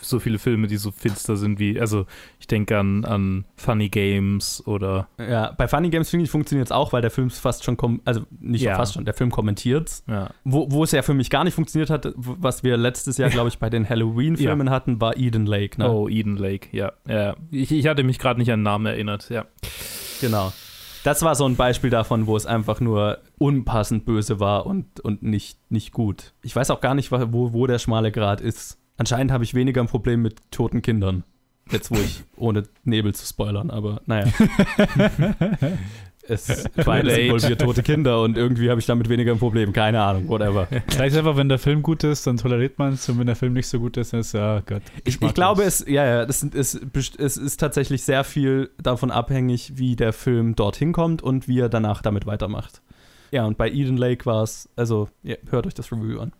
so 0.00 0.18
viele 0.20 0.38
Filme, 0.38 0.66
die 0.66 0.76
so 0.76 0.90
finster 0.92 1.36
sind 1.36 1.58
wie, 1.58 1.80
also 1.80 2.06
ich 2.38 2.46
denke 2.46 2.78
an, 2.78 3.04
an 3.04 3.44
Funny 3.56 3.88
Games 3.88 4.62
oder 4.66 5.08
Ja, 5.18 5.52
bei 5.52 5.68
Funny 5.68 5.90
Games 5.90 6.10
finde 6.10 6.24
ich 6.24 6.30
funktioniert 6.30 6.68
es 6.68 6.72
auch, 6.72 6.92
weil 6.92 7.02
der 7.02 7.10
Film 7.10 7.30
fast 7.30 7.64
schon, 7.64 7.76
also 8.04 8.22
nicht 8.40 8.62
Ja. 8.62 8.76
fast 8.76 8.94
schon, 8.94 9.04
der 9.04 9.14
Film 9.14 9.30
kommentiert 9.30 10.02
ja. 10.06 10.30
Wo, 10.44 10.70
wo 10.70 10.84
es 10.84 10.92
ja 10.92 11.02
für 11.02 11.14
mich 11.14 11.30
gar 11.30 11.44
nicht 11.44 11.54
funktioniert 11.54 11.90
hat, 11.90 12.12
was 12.16 12.62
wir 12.62 12.76
letztes 12.76 13.18
Jahr, 13.18 13.30
glaube 13.30 13.48
ich, 13.48 13.58
bei 13.58 13.70
den 13.70 13.88
Halloween-Filmen 13.88 14.70
hatten, 14.70 15.00
war 15.00 15.16
Eden 15.16 15.46
Lake. 15.46 15.80
Ne? 15.80 15.90
Oh, 15.90 16.08
Eden 16.08 16.36
Lake, 16.36 16.68
ja. 16.72 16.92
ja. 17.08 17.34
Ich, 17.50 17.72
ich 17.72 17.86
hatte 17.86 18.02
mich 18.04 18.18
gerade 18.18 18.38
nicht 18.38 18.50
an 18.52 18.60
den 18.60 18.64
Namen 18.64 18.86
erinnert, 18.86 19.28
ja. 19.30 19.46
Genau. 20.20 20.52
Das 21.06 21.22
war 21.22 21.36
so 21.36 21.46
ein 21.46 21.54
Beispiel 21.54 21.88
davon, 21.88 22.26
wo 22.26 22.36
es 22.36 22.46
einfach 22.46 22.80
nur 22.80 23.18
unpassend 23.38 24.06
böse 24.06 24.40
war 24.40 24.66
und, 24.66 24.98
und 24.98 25.22
nicht, 25.22 25.60
nicht 25.70 25.92
gut. 25.92 26.34
Ich 26.42 26.56
weiß 26.56 26.72
auch 26.72 26.80
gar 26.80 26.96
nicht, 26.96 27.12
wo, 27.12 27.52
wo 27.52 27.68
der 27.68 27.78
schmale 27.78 28.10
Grat 28.10 28.40
ist. 28.40 28.80
Anscheinend 28.96 29.30
habe 29.30 29.44
ich 29.44 29.54
weniger 29.54 29.80
ein 29.80 29.86
Problem 29.86 30.20
mit 30.20 30.42
toten 30.50 30.82
Kindern. 30.82 31.22
Jetzt, 31.70 31.92
wo 31.92 31.94
ich, 31.94 32.24
ohne 32.34 32.64
Nebel 32.82 33.14
zu 33.14 33.24
spoilern, 33.24 33.70
aber 33.70 34.00
naja. 34.06 34.32
es 36.28 36.48
involviert 36.76 37.60
tote 37.60 37.82
Kinder 37.82 38.22
und 38.22 38.36
irgendwie 38.36 38.70
habe 38.70 38.80
ich 38.80 38.86
damit 38.86 39.08
weniger 39.08 39.32
ein 39.32 39.38
Problem. 39.38 39.72
Keine 39.72 40.02
Ahnung, 40.02 40.28
whatever. 40.28 40.66
Vielleicht 40.88 41.16
einfach, 41.16 41.36
wenn 41.36 41.48
der 41.48 41.58
Film 41.58 41.82
gut 41.82 42.04
ist, 42.04 42.26
dann 42.26 42.36
toleriert 42.36 42.78
man 42.78 42.94
es 42.94 43.08
und 43.08 43.18
wenn 43.18 43.26
der 43.26 43.36
Film 43.36 43.52
nicht 43.52 43.68
so 43.68 43.78
gut 43.78 43.96
ist, 43.96 44.12
dann 44.12 44.20
ist 44.20 44.32
ja 44.32 44.60
Gott. 44.66 44.82
Ich, 45.04 45.20
ich 45.20 45.34
glaube, 45.34 45.62
es, 45.64 45.84
ja, 45.86 46.04
ja, 46.04 46.22
es, 46.22 46.48
best- 46.92 47.18
es 47.18 47.36
ist 47.36 47.58
tatsächlich 47.58 48.02
sehr 48.02 48.24
viel 48.24 48.70
davon 48.82 49.10
abhängig, 49.10 49.72
wie 49.76 49.96
der 49.96 50.12
Film 50.12 50.54
dorthin 50.56 50.92
kommt 50.92 51.22
und 51.22 51.48
wie 51.48 51.60
er 51.60 51.68
danach 51.68 52.02
damit 52.02 52.26
weitermacht. 52.26 52.82
Ja, 53.32 53.44
und 53.44 53.58
bei 53.58 53.68
Eden 53.70 53.96
Lake 53.96 54.24
war 54.26 54.42
es, 54.42 54.68
also 54.76 55.08
ja, 55.22 55.36
hört 55.50 55.66
euch 55.66 55.74
das 55.74 55.90
Review 55.90 56.20
an. 56.20 56.32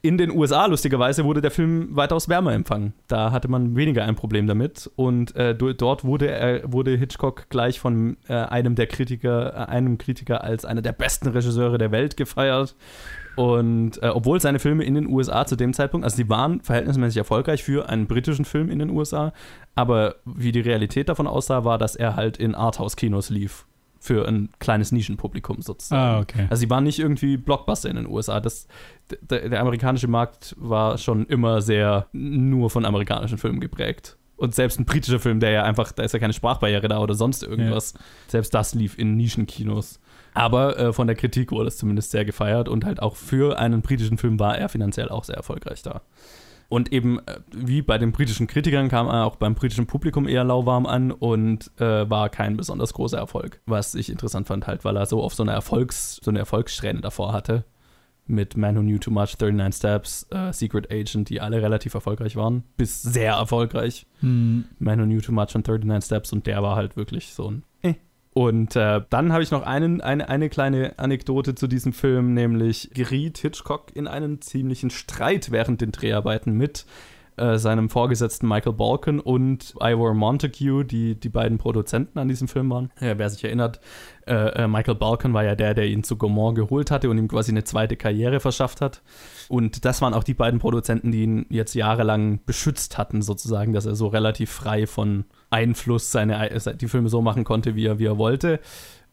In 0.00 0.16
den 0.16 0.30
USA, 0.30 0.66
lustigerweise, 0.66 1.24
wurde 1.24 1.40
der 1.40 1.50
Film 1.50 1.88
weitaus 1.96 2.28
wärmer 2.28 2.52
empfangen. 2.52 2.92
Da 3.08 3.32
hatte 3.32 3.48
man 3.48 3.74
weniger 3.74 4.04
ein 4.04 4.14
Problem 4.14 4.46
damit. 4.46 4.88
Und 4.96 5.34
äh, 5.34 5.54
do- 5.56 5.72
dort 5.72 6.04
wurde, 6.04 6.30
er, 6.30 6.72
wurde 6.72 6.96
Hitchcock 6.96 7.48
gleich 7.50 7.80
von 7.80 8.16
äh, 8.28 8.34
einem 8.34 8.74
der 8.76 8.86
Kritiker, 8.86 9.52
äh, 9.54 9.70
einem 9.70 9.98
Kritiker 9.98 10.44
als 10.44 10.64
einer 10.64 10.82
der 10.82 10.92
besten 10.92 11.28
Regisseure 11.28 11.78
der 11.78 11.90
Welt 11.90 12.16
gefeiert. 12.16 12.76
Und 13.36 14.02
äh, 14.02 14.08
obwohl 14.08 14.40
seine 14.40 14.58
Filme 14.58 14.84
in 14.84 14.94
den 14.94 15.06
USA 15.06 15.46
zu 15.46 15.54
dem 15.54 15.72
Zeitpunkt, 15.72 16.04
also 16.04 16.16
die 16.16 16.28
waren 16.28 16.60
verhältnismäßig 16.60 17.18
erfolgreich 17.18 17.62
für 17.62 17.88
einen 17.88 18.06
britischen 18.08 18.44
Film 18.44 18.68
in 18.68 18.80
den 18.80 18.90
USA, 18.90 19.32
aber 19.76 20.16
wie 20.24 20.50
die 20.50 20.60
Realität 20.60 21.08
davon 21.08 21.28
aussah, 21.28 21.64
war, 21.64 21.78
dass 21.78 21.94
er 21.94 22.16
halt 22.16 22.36
in 22.36 22.56
Arthouse-Kinos 22.56 23.30
lief. 23.30 23.64
Für 24.08 24.26
ein 24.26 24.48
kleines 24.58 24.90
Nischenpublikum 24.90 25.60
sozusagen. 25.60 26.00
Ah, 26.00 26.20
okay. 26.20 26.46
Also 26.48 26.60
sie 26.60 26.70
waren 26.70 26.84
nicht 26.84 26.98
irgendwie 26.98 27.36
Blockbuster 27.36 27.90
in 27.90 27.96
den 27.96 28.06
USA. 28.06 28.40
Das, 28.40 28.66
der, 29.20 29.50
der 29.50 29.60
amerikanische 29.60 30.08
Markt 30.08 30.56
war 30.58 30.96
schon 30.96 31.26
immer 31.26 31.60
sehr 31.60 32.06
nur 32.12 32.70
von 32.70 32.86
amerikanischen 32.86 33.36
Filmen 33.36 33.60
geprägt. 33.60 34.16
Und 34.36 34.54
selbst 34.54 34.80
ein 34.80 34.86
britischer 34.86 35.20
Film, 35.20 35.40
der 35.40 35.50
ja 35.50 35.64
einfach, 35.64 35.92
da 35.92 36.04
ist 36.04 36.12
ja 36.12 36.18
keine 36.18 36.32
Sprachbarriere 36.32 36.88
da 36.88 37.00
oder 37.00 37.12
sonst 37.12 37.42
irgendwas, 37.42 37.92
selbst 38.28 38.54
das 38.54 38.72
lief 38.72 38.96
in 38.96 39.14
Nischenkinos. 39.16 40.00
Aber 40.32 40.78
äh, 40.78 40.92
von 40.94 41.06
der 41.06 41.16
Kritik 41.16 41.52
wurde 41.52 41.68
es 41.68 41.76
zumindest 41.76 42.12
sehr 42.12 42.24
gefeiert 42.24 42.70
und 42.70 42.86
halt 42.86 43.02
auch 43.02 43.16
für 43.16 43.58
einen 43.58 43.82
britischen 43.82 44.16
Film 44.16 44.40
war 44.40 44.56
er 44.56 44.70
finanziell 44.70 45.10
auch 45.10 45.24
sehr 45.24 45.36
erfolgreich 45.36 45.82
da. 45.82 46.00
Und 46.68 46.92
eben, 46.92 47.18
äh, 47.20 47.40
wie 47.50 47.80
bei 47.80 47.96
den 47.96 48.12
britischen 48.12 48.46
Kritikern, 48.46 48.88
kam 48.88 49.06
er 49.06 49.24
auch 49.24 49.36
beim 49.36 49.54
britischen 49.54 49.86
Publikum 49.86 50.28
eher 50.28 50.44
lauwarm 50.44 50.84
an 50.84 51.10
und 51.10 51.70
äh, 51.80 52.08
war 52.08 52.28
kein 52.28 52.56
besonders 52.56 52.92
großer 52.92 53.16
Erfolg. 53.16 53.60
Was 53.64 53.94
ich 53.94 54.10
interessant 54.10 54.48
fand, 54.48 54.66
halt, 54.66 54.84
weil 54.84 54.96
er 54.96 55.06
so 55.06 55.22
auf 55.22 55.34
so 55.34 55.42
eine 55.42 55.52
Erfolgs-, 55.52 56.20
so 56.22 56.30
eine 56.30 56.40
Erfolgssträhne 56.40 57.00
davor 57.00 57.32
hatte. 57.32 57.64
Mit 58.26 58.58
Man 58.58 58.76
Who 58.76 58.82
Knew 58.82 58.98
Too 58.98 59.10
Much, 59.10 59.38
39 59.40 59.78
Steps, 59.78 60.26
äh, 60.30 60.52
Secret 60.52 60.92
Agent, 60.92 61.30
die 61.30 61.40
alle 61.40 61.62
relativ 61.62 61.94
erfolgreich 61.94 62.36
waren. 62.36 62.64
Bis 62.76 63.00
sehr 63.00 63.32
erfolgreich. 63.32 64.06
Hm. 64.20 64.66
Man 64.78 65.00
Who 65.00 65.06
Knew 65.06 65.20
Too 65.22 65.32
Much 65.32 65.54
und 65.54 65.66
39 65.66 66.04
Steps 66.04 66.32
und 66.34 66.46
der 66.46 66.62
war 66.62 66.76
halt 66.76 66.98
wirklich 66.98 67.32
so 67.32 67.50
ein. 67.50 67.62
Und 68.34 68.76
äh, 68.76 69.00
dann 69.10 69.32
habe 69.32 69.42
ich 69.42 69.50
noch 69.50 69.62
einen, 69.62 70.00
eine, 70.00 70.28
eine 70.28 70.48
kleine 70.48 70.98
Anekdote 70.98 71.54
zu 71.54 71.66
diesem 71.66 71.92
Film, 71.92 72.34
nämlich 72.34 72.90
geriet 72.94 73.38
Hitchcock 73.38 73.94
in 73.94 74.06
einen 74.06 74.40
ziemlichen 74.40 74.90
Streit 74.90 75.50
während 75.50 75.80
den 75.80 75.92
Dreharbeiten 75.92 76.52
mit 76.52 76.84
äh, 77.38 77.56
seinem 77.58 77.88
Vorgesetzten 77.88 78.48
Michael 78.48 78.72
Balkan 78.72 79.20
und 79.20 79.74
Ivor 79.80 80.14
Montague, 80.14 80.84
die 80.84 81.14
die 81.14 81.28
beiden 81.28 81.58
Produzenten 81.58 82.18
an 82.18 82.28
diesem 82.28 82.48
Film 82.48 82.68
waren. 82.70 82.90
Ja, 83.00 83.16
wer 83.16 83.30
sich 83.30 83.44
erinnert, 83.44 83.80
äh, 84.26 84.64
äh, 84.64 84.68
Michael 84.68 84.96
Balkan 84.96 85.34
war 85.34 85.44
ja 85.44 85.54
der, 85.54 85.74
der 85.74 85.86
ihn 85.86 86.02
zu 86.02 86.16
Gaumont 86.16 86.56
geholt 86.56 86.90
hatte 86.90 87.08
und 87.08 87.16
ihm 87.16 87.28
quasi 87.28 87.52
eine 87.52 87.64
zweite 87.64 87.96
Karriere 87.96 88.40
verschafft 88.40 88.80
hat. 88.80 89.02
Und 89.48 89.84
das 89.84 90.02
waren 90.02 90.14
auch 90.14 90.24
die 90.24 90.34
beiden 90.34 90.58
Produzenten, 90.58 91.12
die 91.12 91.22
ihn 91.22 91.46
jetzt 91.48 91.74
jahrelang 91.74 92.40
beschützt 92.44 92.98
hatten, 92.98 93.22
sozusagen, 93.22 93.72
dass 93.72 93.86
er 93.86 93.94
so 93.94 94.08
relativ 94.08 94.50
frei 94.50 94.86
von 94.86 95.24
Einfluss 95.50 96.10
seine, 96.12 96.50
die 96.80 96.88
Filme 96.88 97.08
so 97.08 97.22
machen 97.22 97.44
konnte, 97.44 97.74
wie 97.74 97.86
er, 97.86 97.98
wie 97.98 98.06
er 98.06 98.18
wollte. 98.18 98.60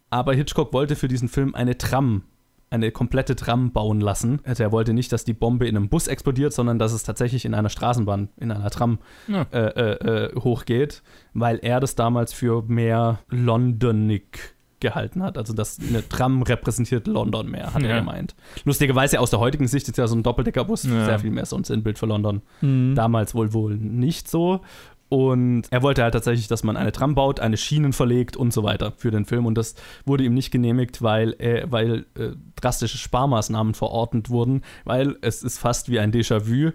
Aber 0.09 0.33
Hitchcock 0.33 0.73
wollte 0.73 0.95
für 0.95 1.07
diesen 1.07 1.27
Film 1.29 1.55
eine 1.55 1.77
Tram, 1.77 2.23
eine 2.69 2.91
komplette 2.91 3.35
Tram 3.35 3.71
bauen 3.71 4.01
lassen. 4.01 4.39
Also 4.43 4.63
er 4.63 4.71
wollte 4.71 4.93
nicht, 4.93 5.11
dass 5.11 5.23
die 5.23 5.33
Bombe 5.33 5.67
in 5.67 5.77
einem 5.77 5.87
Bus 5.89 6.07
explodiert, 6.07 6.51
sondern 6.53 6.79
dass 6.79 6.93
es 6.93 7.03
tatsächlich 7.03 7.45
in 7.45 7.53
einer 7.53 7.69
Straßenbahn, 7.69 8.29
in 8.37 8.51
einer 8.51 8.69
Tram 8.69 8.99
Ja. 9.27 9.45
äh, 9.51 9.59
äh, 9.59 10.25
äh, 10.25 10.35
hochgeht, 10.39 11.01
weil 11.33 11.59
er 11.61 11.79
das 11.79 11.95
damals 11.95 12.33
für 12.33 12.63
mehr 12.67 13.19
Londonig 13.29 14.55
gehalten 14.81 15.23
hat. 15.23 15.37
Also 15.37 15.53
dass 15.53 15.79
eine 15.79 16.07
Tram 16.07 16.41
repräsentiert 16.43 17.07
London 17.07 17.49
mehr, 17.49 17.73
hat 17.73 17.81
er 17.81 17.89
Ja. 17.89 17.99
gemeint. 17.99 18.35
Lustigerweise 18.65 19.19
aus 19.19 19.29
der 19.29 19.39
heutigen 19.39 19.67
Sicht 19.67 19.87
ist 19.87 19.97
ja 19.97 20.05
so 20.07 20.15
ein 20.15 20.21
Doppeldeckerbus 20.23 20.83
Ja. 20.83 21.05
sehr 21.05 21.19
viel 21.19 21.31
mehr 21.31 21.45
so 21.45 21.55
ein 21.55 21.63
Sinnbild 21.63 21.97
für 21.97 22.05
London. 22.05 22.41
Hm. 22.59 22.93
Damals 22.93 23.33
wohl 23.33 23.53
wohl 23.53 23.77
nicht 23.77 24.29
so. 24.29 24.61
Und 25.15 25.67
er 25.71 25.81
wollte 25.81 26.03
halt 26.03 26.13
tatsächlich, 26.13 26.49
dass 26.49 26.65
man 26.65 26.75
eine 26.75 26.91
Tram 26.91 27.15
baut, 27.15 27.39
eine 27.39 27.55
Schienen 27.55 27.93
verlegt 27.93 28.35
und 28.35 28.51
so 28.51 28.63
weiter 28.63 28.91
für 28.97 29.11
den 29.11 29.23
Film. 29.23 29.45
Und 29.45 29.57
das 29.57 29.75
wurde 30.05 30.25
ihm 30.25 30.33
nicht 30.33 30.51
genehmigt, 30.51 31.01
weil, 31.01 31.39
äh, 31.39 31.65
weil 31.69 32.05
äh, 32.19 32.31
drastische 32.57 32.97
Sparmaßnahmen 32.97 33.75
verordnet 33.75 34.29
wurden, 34.29 34.61
weil 34.83 35.15
es 35.21 35.41
ist 35.41 35.57
fast 35.57 35.89
wie 35.89 35.99
ein 35.99 36.11
Déjà-vu. 36.11 36.73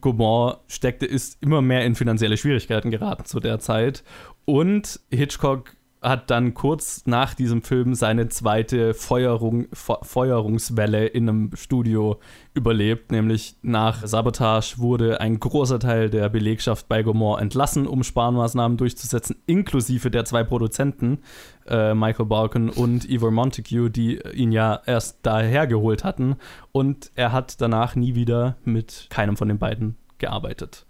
Gaumont 0.00 0.60
steckte, 0.66 1.04
ist 1.04 1.36
immer 1.42 1.60
mehr 1.60 1.84
in 1.84 1.94
finanzielle 1.94 2.38
Schwierigkeiten 2.38 2.90
geraten 2.90 3.26
zu 3.26 3.38
der 3.38 3.58
Zeit. 3.58 4.02
Und 4.46 5.00
Hitchcock 5.10 5.76
hat 6.04 6.30
dann 6.30 6.52
kurz 6.52 7.06
nach 7.06 7.34
diesem 7.34 7.62
Film 7.62 7.94
seine 7.94 8.28
zweite 8.28 8.92
Feuerung, 8.92 9.66
Fe 9.72 9.96
Feuerungswelle 10.02 11.06
in 11.06 11.28
einem 11.28 11.56
Studio 11.56 12.20
überlebt, 12.52 13.10
nämlich 13.10 13.56
nach 13.62 14.06
Sabotage 14.06 14.78
wurde 14.78 15.20
ein 15.20 15.40
großer 15.40 15.80
Teil 15.80 16.10
der 16.10 16.28
Belegschaft 16.28 16.88
bei 16.88 17.02
Gaumont 17.02 17.40
entlassen, 17.40 17.86
um 17.86 18.04
Sparmaßnahmen 18.04 18.76
durchzusetzen, 18.76 19.36
inklusive 19.46 20.10
der 20.10 20.26
zwei 20.26 20.44
Produzenten, 20.44 21.20
äh, 21.66 21.94
Michael 21.94 22.26
Balkan 22.26 22.68
und 22.68 23.08
Ivor 23.08 23.30
Montague, 23.30 23.90
die 23.90 24.18
ihn 24.34 24.52
ja 24.52 24.82
erst 24.86 25.20
daher 25.22 25.66
geholt 25.66 26.04
hatten. 26.04 26.36
Und 26.70 27.10
er 27.14 27.32
hat 27.32 27.60
danach 27.60 27.96
nie 27.96 28.14
wieder 28.14 28.56
mit 28.64 29.06
keinem 29.08 29.36
von 29.36 29.48
den 29.48 29.58
beiden 29.58 29.96
gearbeitet. 30.18 30.86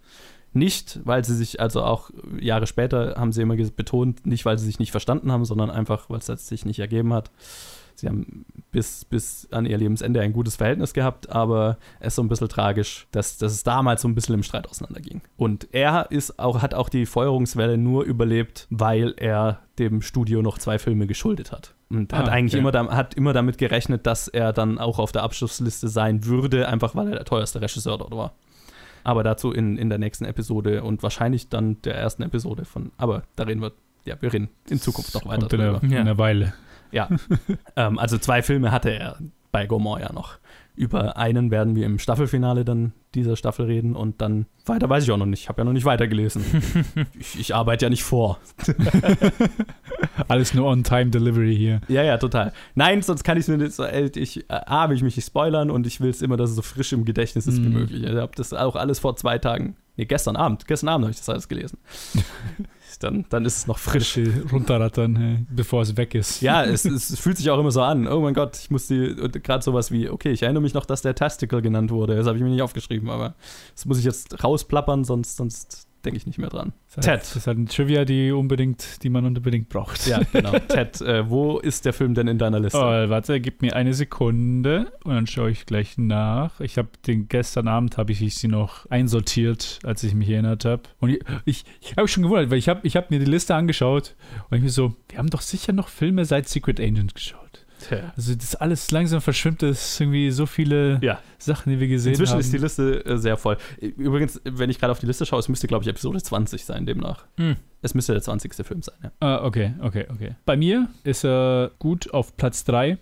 Nicht, 0.55 1.01
weil 1.05 1.25
sie 1.25 1.35
sich, 1.35 1.61
also 1.61 1.83
auch 1.83 2.11
Jahre 2.41 2.67
später 2.67 3.17
haben 3.17 3.33
sie 3.33 3.43
immer 3.43 3.57
betont, 3.57 4.25
nicht 4.25 4.45
weil 4.45 4.59
sie 4.59 4.67
sich 4.67 4.79
nicht 4.79 4.93
verstanden 4.93 5.31
haben, 5.33 5.45
sondern 5.45 5.71
einfach, 5.71 6.09
weil 6.09 6.19
es 6.19 6.27
sich 6.27 6.65
nicht 6.65 6.79
ergeben 6.79 7.13
hat. 7.13 7.31
Sie 7.97 8.09
haben 8.09 8.45
bis, 8.73 9.05
bis 9.05 9.49
an 9.53 9.67
ihr 9.67 9.79
Lebensende 9.79 10.21
ein 10.21 10.33
gutes 10.33 10.57
Verhältnis 10.57 10.95
gehabt, 10.95 11.31
aber 11.31 11.79
es 12.01 12.09
ist 12.09 12.17
so 12.17 12.23
ein 12.23 12.29
bisschen 12.29 12.49
tragisch, 12.49 13.07
dass, 13.13 13.39
dass 13.39 13.53
es 13.53 13.63
damals 13.63 14.03
so 14.03 14.09
ein 14.09 14.15
bisschen 14.15 14.35
im 14.35 14.43
Streit 14.43 14.69
auseinanderging. 14.69 15.23
Und 15.37 15.69
er 15.73 16.11
ist 16.11 16.39
auch, 16.39 16.61
hat 16.61 16.75
auch 16.75 16.89
die 16.89 17.07
Feuerungswelle 17.07 17.79
nur 17.79 18.05
überlebt, 18.05 18.67
weil 18.71 19.15
er 19.17 19.61
dem 19.79 20.03
Studio 20.03 20.43
noch 20.43 20.59
zwei 20.59 20.79
Filme 20.79 21.07
geschuldet 21.07 21.53
hat. 21.53 21.75
Und 21.89 22.13
hat 22.13 22.29
Ah, 22.29 22.33
eigentlich 22.33 22.61
okay. 22.61 22.77
immer, 22.77 22.97
hat 22.97 23.15
immer 23.15 23.33
damit 23.33 23.59
gerechnet, 23.59 24.07
dass 24.07 24.27
er 24.29 24.53
dann 24.53 24.79
auch 24.79 24.99
auf 24.99 25.13
der 25.13 25.23
Abschlussliste 25.23 25.89
sein 25.89 26.25
würde, 26.25 26.69
einfach 26.69 26.95
weil 26.97 27.09
er 27.09 27.15
der 27.15 27.25
teuerste 27.25 27.61
Regisseur 27.61 27.99
dort 27.99 28.13
war. 28.13 28.33
Aber 29.05 29.23
dazu 29.23 29.53
in, 29.53 29.77
in 29.79 29.89
der 29.91 29.99
nächsten 29.99 30.25
Episode 30.25 30.83
und 30.83 31.03
wahrscheinlich 31.03 31.49
dann 31.49 31.81
der 31.83 31.95
ersten 31.97 32.23
Episode 32.23 32.65
von. 32.65 32.91
Aber 32.97 33.23
da 33.37 33.45
reden 33.45 33.61
wir, 33.63 33.73
ja, 34.05 34.17
wir 34.21 34.33
reden 34.33 34.49
in 34.69 34.81
Zukunft 34.81 35.15
noch 35.15 35.27
weiter 35.27 35.41
Kommt 35.43 35.53
in 35.53 35.61
einer, 35.61 35.73
drüber. 35.75 35.85
in 35.87 35.91
Ja. 35.93 36.01
einer 36.01 36.19
Weile. 36.19 36.55
Ja. 36.91 37.09
ähm, 37.77 37.99
also 37.99 38.19
zwei 38.19 38.43
Filme 38.43 38.73
hatte 38.73 38.91
er 38.91 39.19
bei 39.53 39.67
Gomorrah 39.67 40.01
ja 40.01 40.13
noch. 40.13 40.39
Über 40.77 41.17
einen 41.17 41.53
werden 41.53 41.77
wir 41.77 41.87
im 41.87 41.99
Staffelfinale 42.01 42.65
dann 42.65 42.93
dieser 43.15 43.37
Staffel 43.37 43.67
reden 43.67 43.95
und 43.95 44.21
dann 44.21 44.47
weiter 44.67 44.89
weiß 44.91 45.05
ich 45.05 45.13
auch 45.13 45.17
noch 45.17 45.27
nicht. 45.27 45.43
Ich 45.43 45.49
habe 45.49 45.61
ja 45.61 45.65
noch 45.65 45.73
nicht 45.73 45.85
weitergelesen. 45.85 46.45
ich, 47.19 47.39
ich 47.39 47.55
arbeite 47.55 47.85
ja 47.87 47.91
nicht 47.91 48.03
vor. 48.03 48.39
Alles 50.29 50.53
nur 50.55 50.67
On-Time-Delivery 50.67 51.57
hier. 51.57 51.81
Ja, 51.89 52.03
ja, 52.03 52.19
total. 52.19 52.53
Nein, 52.75 53.03
sonst 53.03 53.23
kann 53.25 53.37
ich 53.37 53.43
es 53.43 53.49
mir 53.49 53.59
nicht 53.59 53.73
so, 53.73 53.85
äh, 53.85 54.11
ich, 54.17 54.49
äh, 54.51 54.61
A, 54.67 54.89
will 54.89 54.97
ich 54.97 55.03
mich 55.03 55.17
nicht 55.17 55.27
spoilern 55.27 55.71
und 55.71 55.87
ich 55.87 56.01
will 56.01 56.11
es 56.11 56.23
immer, 56.23 56.37
dass 56.37 56.51
es 56.51 56.57
so 56.57 56.63
frisch 56.63 56.93
im 56.93 57.05
Gedächtnis 57.05 57.47
ist 57.47 57.63
wie 57.63 57.69
Mhm. 57.69 57.73
möglich. 57.73 58.03
Ich 58.03 58.11
habe 58.15 58.33
das 58.35 58.53
auch 58.53 58.75
alles 58.77 58.99
vor 58.99 59.17
zwei 59.17 59.39
Tagen, 59.39 59.77
nee, 59.97 60.05
gestern 60.07 60.37
Abend, 60.37 60.67
gestern 60.67 60.89
Abend 60.89 61.05
habe 61.05 61.13
ich 61.13 61.19
das 61.19 61.29
alles 61.29 61.49
gelesen. 61.49 61.79
dann, 63.05 63.27
dann 63.29 63.45
ist 63.45 63.59
es 63.59 63.67
noch 63.67 63.79
frisch. 63.79 64.19
Runterrattern, 64.51 65.17
hey, 65.17 65.47
bevor 65.51 65.83
es 65.83 65.97
weg 65.97 66.15
ist. 66.15 66.41
Ja, 66.41 66.65
es, 66.65 66.85
es 66.85 67.19
fühlt 67.19 67.37
sich 67.37 67.51
auch 67.51 67.59
immer 67.59 67.71
so 67.71 67.83
an. 67.83 68.09
Oh 68.09 68.21
mein 68.21 68.35
Gott, 68.35 68.59
ich 68.59 68.71
muss 68.71 68.87
die, 68.87 69.15
gerade 69.43 69.63
sowas 69.63 69.93
wie, 69.93 70.09
okay, 70.09 70.33
ich 70.33 70.43
erinnere 70.43 70.63
mich 70.63 70.75
noch, 70.75 70.87
dass 70.87 71.03
der 71.03 71.15
Tasticle 71.15 71.63
genannt 71.63 71.91
wurde. 71.91 72.17
Das 72.17 72.27
habe 72.27 72.37
ich 72.37 72.43
mir 72.43 72.51
nicht 72.51 72.63
aufgeschrieben, 72.63 73.11
aber 73.11 73.35
das 73.75 73.85
muss 73.85 73.99
ich 73.99 74.05
jetzt 74.05 74.43
rausplappern, 74.43 75.05
sonst, 75.05 75.37
sonst 75.37 75.87
denke 76.05 76.17
ich 76.19 76.27
nicht 76.27 76.39
mehr 76.39 76.49
dran. 76.49 76.73
Das 76.95 77.07
halt- 77.07 77.21
Ted. 77.21 77.21
Das 77.23 77.37
ist 77.37 77.47
halt 77.47 77.59
eine 77.59 77.67
Trivia, 77.67 78.05
die 78.05 78.33
unbedingt, 78.33 79.03
die 79.03 79.11
man 79.11 79.25
unbedingt 79.25 79.69
braucht. 79.69 80.07
Ja, 80.07 80.21
genau. 80.33 80.53
Ted, 80.59 81.01
äh, 81.01 81.29
wo 81.29 81.59
ist 81.59 81.85
der 81.85 81.93
Film 81.93 82.15
denn 82.15 82.29
in 82.29 82.39
deiner 82.39 82.61
Liste? 82.61 82.79
Oh, 82.79 82.83
warte, 83.11 83.41
gib 83.41 83.63
mir 83.63 83.75
eine 83.77 83.95
Sekunde 83.95 84.93
und 85.05 85.15
dann 85.15 85.27
schaue 85.27 85.51
ich 85.51 85.67
gleich 85.67 85.99
nach. 85.99 86.61
Ich 86.61 86.79
habe 86.79 86.89
den 87.07 87.29
gestern 87.29 87.69
Abend 87.69 87.97
habe 87.99 88.13
ich 88.13 88.35
sie 88.37 88.49
noch 88.49 88.87
einsortiert, 88.91 89.79
als 89.85 90.03
ich 90.05 90.15
mich 90.15 90.29
erinnert 90.31 90.65
habe. 90.65 90.83
Und 91.01 91.11
ich, 91.11 91.21
ich, 91.45 91.65
ich 91.81 91.91
habe 91.93 92.03
mich 92.03 92.13
schon 92.13 92.23
gewundert, 92.23 92.51
weil 92.51 92.59
ich 92.59 92.69
habe 92.69 92.81
ich 92.85 92.97
hab 92.97 93.11
mir 93.11 93.19
die 93.19 93.25
Liste 93.25 93.55
angeschaut 93.55 94.15
und 94.51 94.57
ich 94.57 94.63
mir 94.63 94.71
so, 94.71 94.95
wir 95.09 95.19
haben 95.19 95.31
doch 95.31 95.41
sicher 95.41 95.73
noch 95.73 95.89
Filme 95.89 96.25
seit 96.25 96.49
Secret 96.49 96.81
Agent 96.81 97.15
geschaut. 97.15 97.41
Tja. 97.89 98.13
Also 98.17 98.35
das 98.35 98.55
alles 98.57 98.91
langsam 98.91 99.21
verschwimmt, 99.21 99.63
das 99.63 99.93
ist 99.93 100.01
irgendwie 100.01 100.31
so 100.31 100.47
viele 100.47 100.99
Ja. 101.03 101.19
Sachen, 101.39 101.71
die 101.73 101.81
wir 101.81 101.89
gesehen 101.89 102.13
Inzwischen 102.13 102.33
haben. 102.33 102.41
ist 102.41 102.53
die 102.53 102.59
Liste 102.59 103.05
äh, 103.05 103.17
sehr 103.19 103.37
voll. 103.37 103.57
Übrigens, 103.81 104.41
wenn 104.45 104.71
ich 104.71 104.79
gerade 104.79 104.91
auf 104.93 104.99
die 105.01 105.07
Liste 105.07 105.27
schaue, 105.27 105.41
es 105.41 105.49
müsste, 105.49 105.67
glaube 105.67 105.83
ich, 105.85 105.89
Episode 105.89 106.23
20 106.23 106.65
sein, 106.65 106.87
demnach. 106.87 107.25
Hm. 107.37 107.57
Es 107.83 107.95
müsste 107.95 108.13
der 108.13 108.23
20. 108.23 108.55
Film 108.67 108.83
sein, 108.83 108.97
ja. 109.03 109.13
Ah, 109.21 109.45
okay, 109.45 109.75
okay, 109.81 110.07
okay. 110.11 110.35
Bei 110.47 110.57
mir 110.57 110.89
ist 111.05 111.25
er 111.25 111.71
gut 111.79 112.13
auf 112.15 112.37
Platz 112.37 112.65
3 112.65 112.97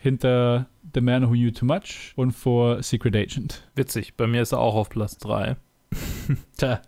hinter 0.00 0.66
The 0.94 1.00
Man 1.00 1.28
Who 1.28 1.32
Knew 1.32 1.50
Too 1.50 1.66
Much 1.66 2.12
und 2.16 2.32
vor 2.32 2.82
Secret 2.82 3.14
Agent. 3.16 3.68
Witzig, 3.74 4.14
bei 4.16 4.26
mir 4.26 4.40
ist 4.42 4.52
er 4.52 4.58
auch 4.60 4.74
auf 4.74 4.88
Platz 4.88 5.18
3. 5.18 5.56
Tja. 6.56 6.80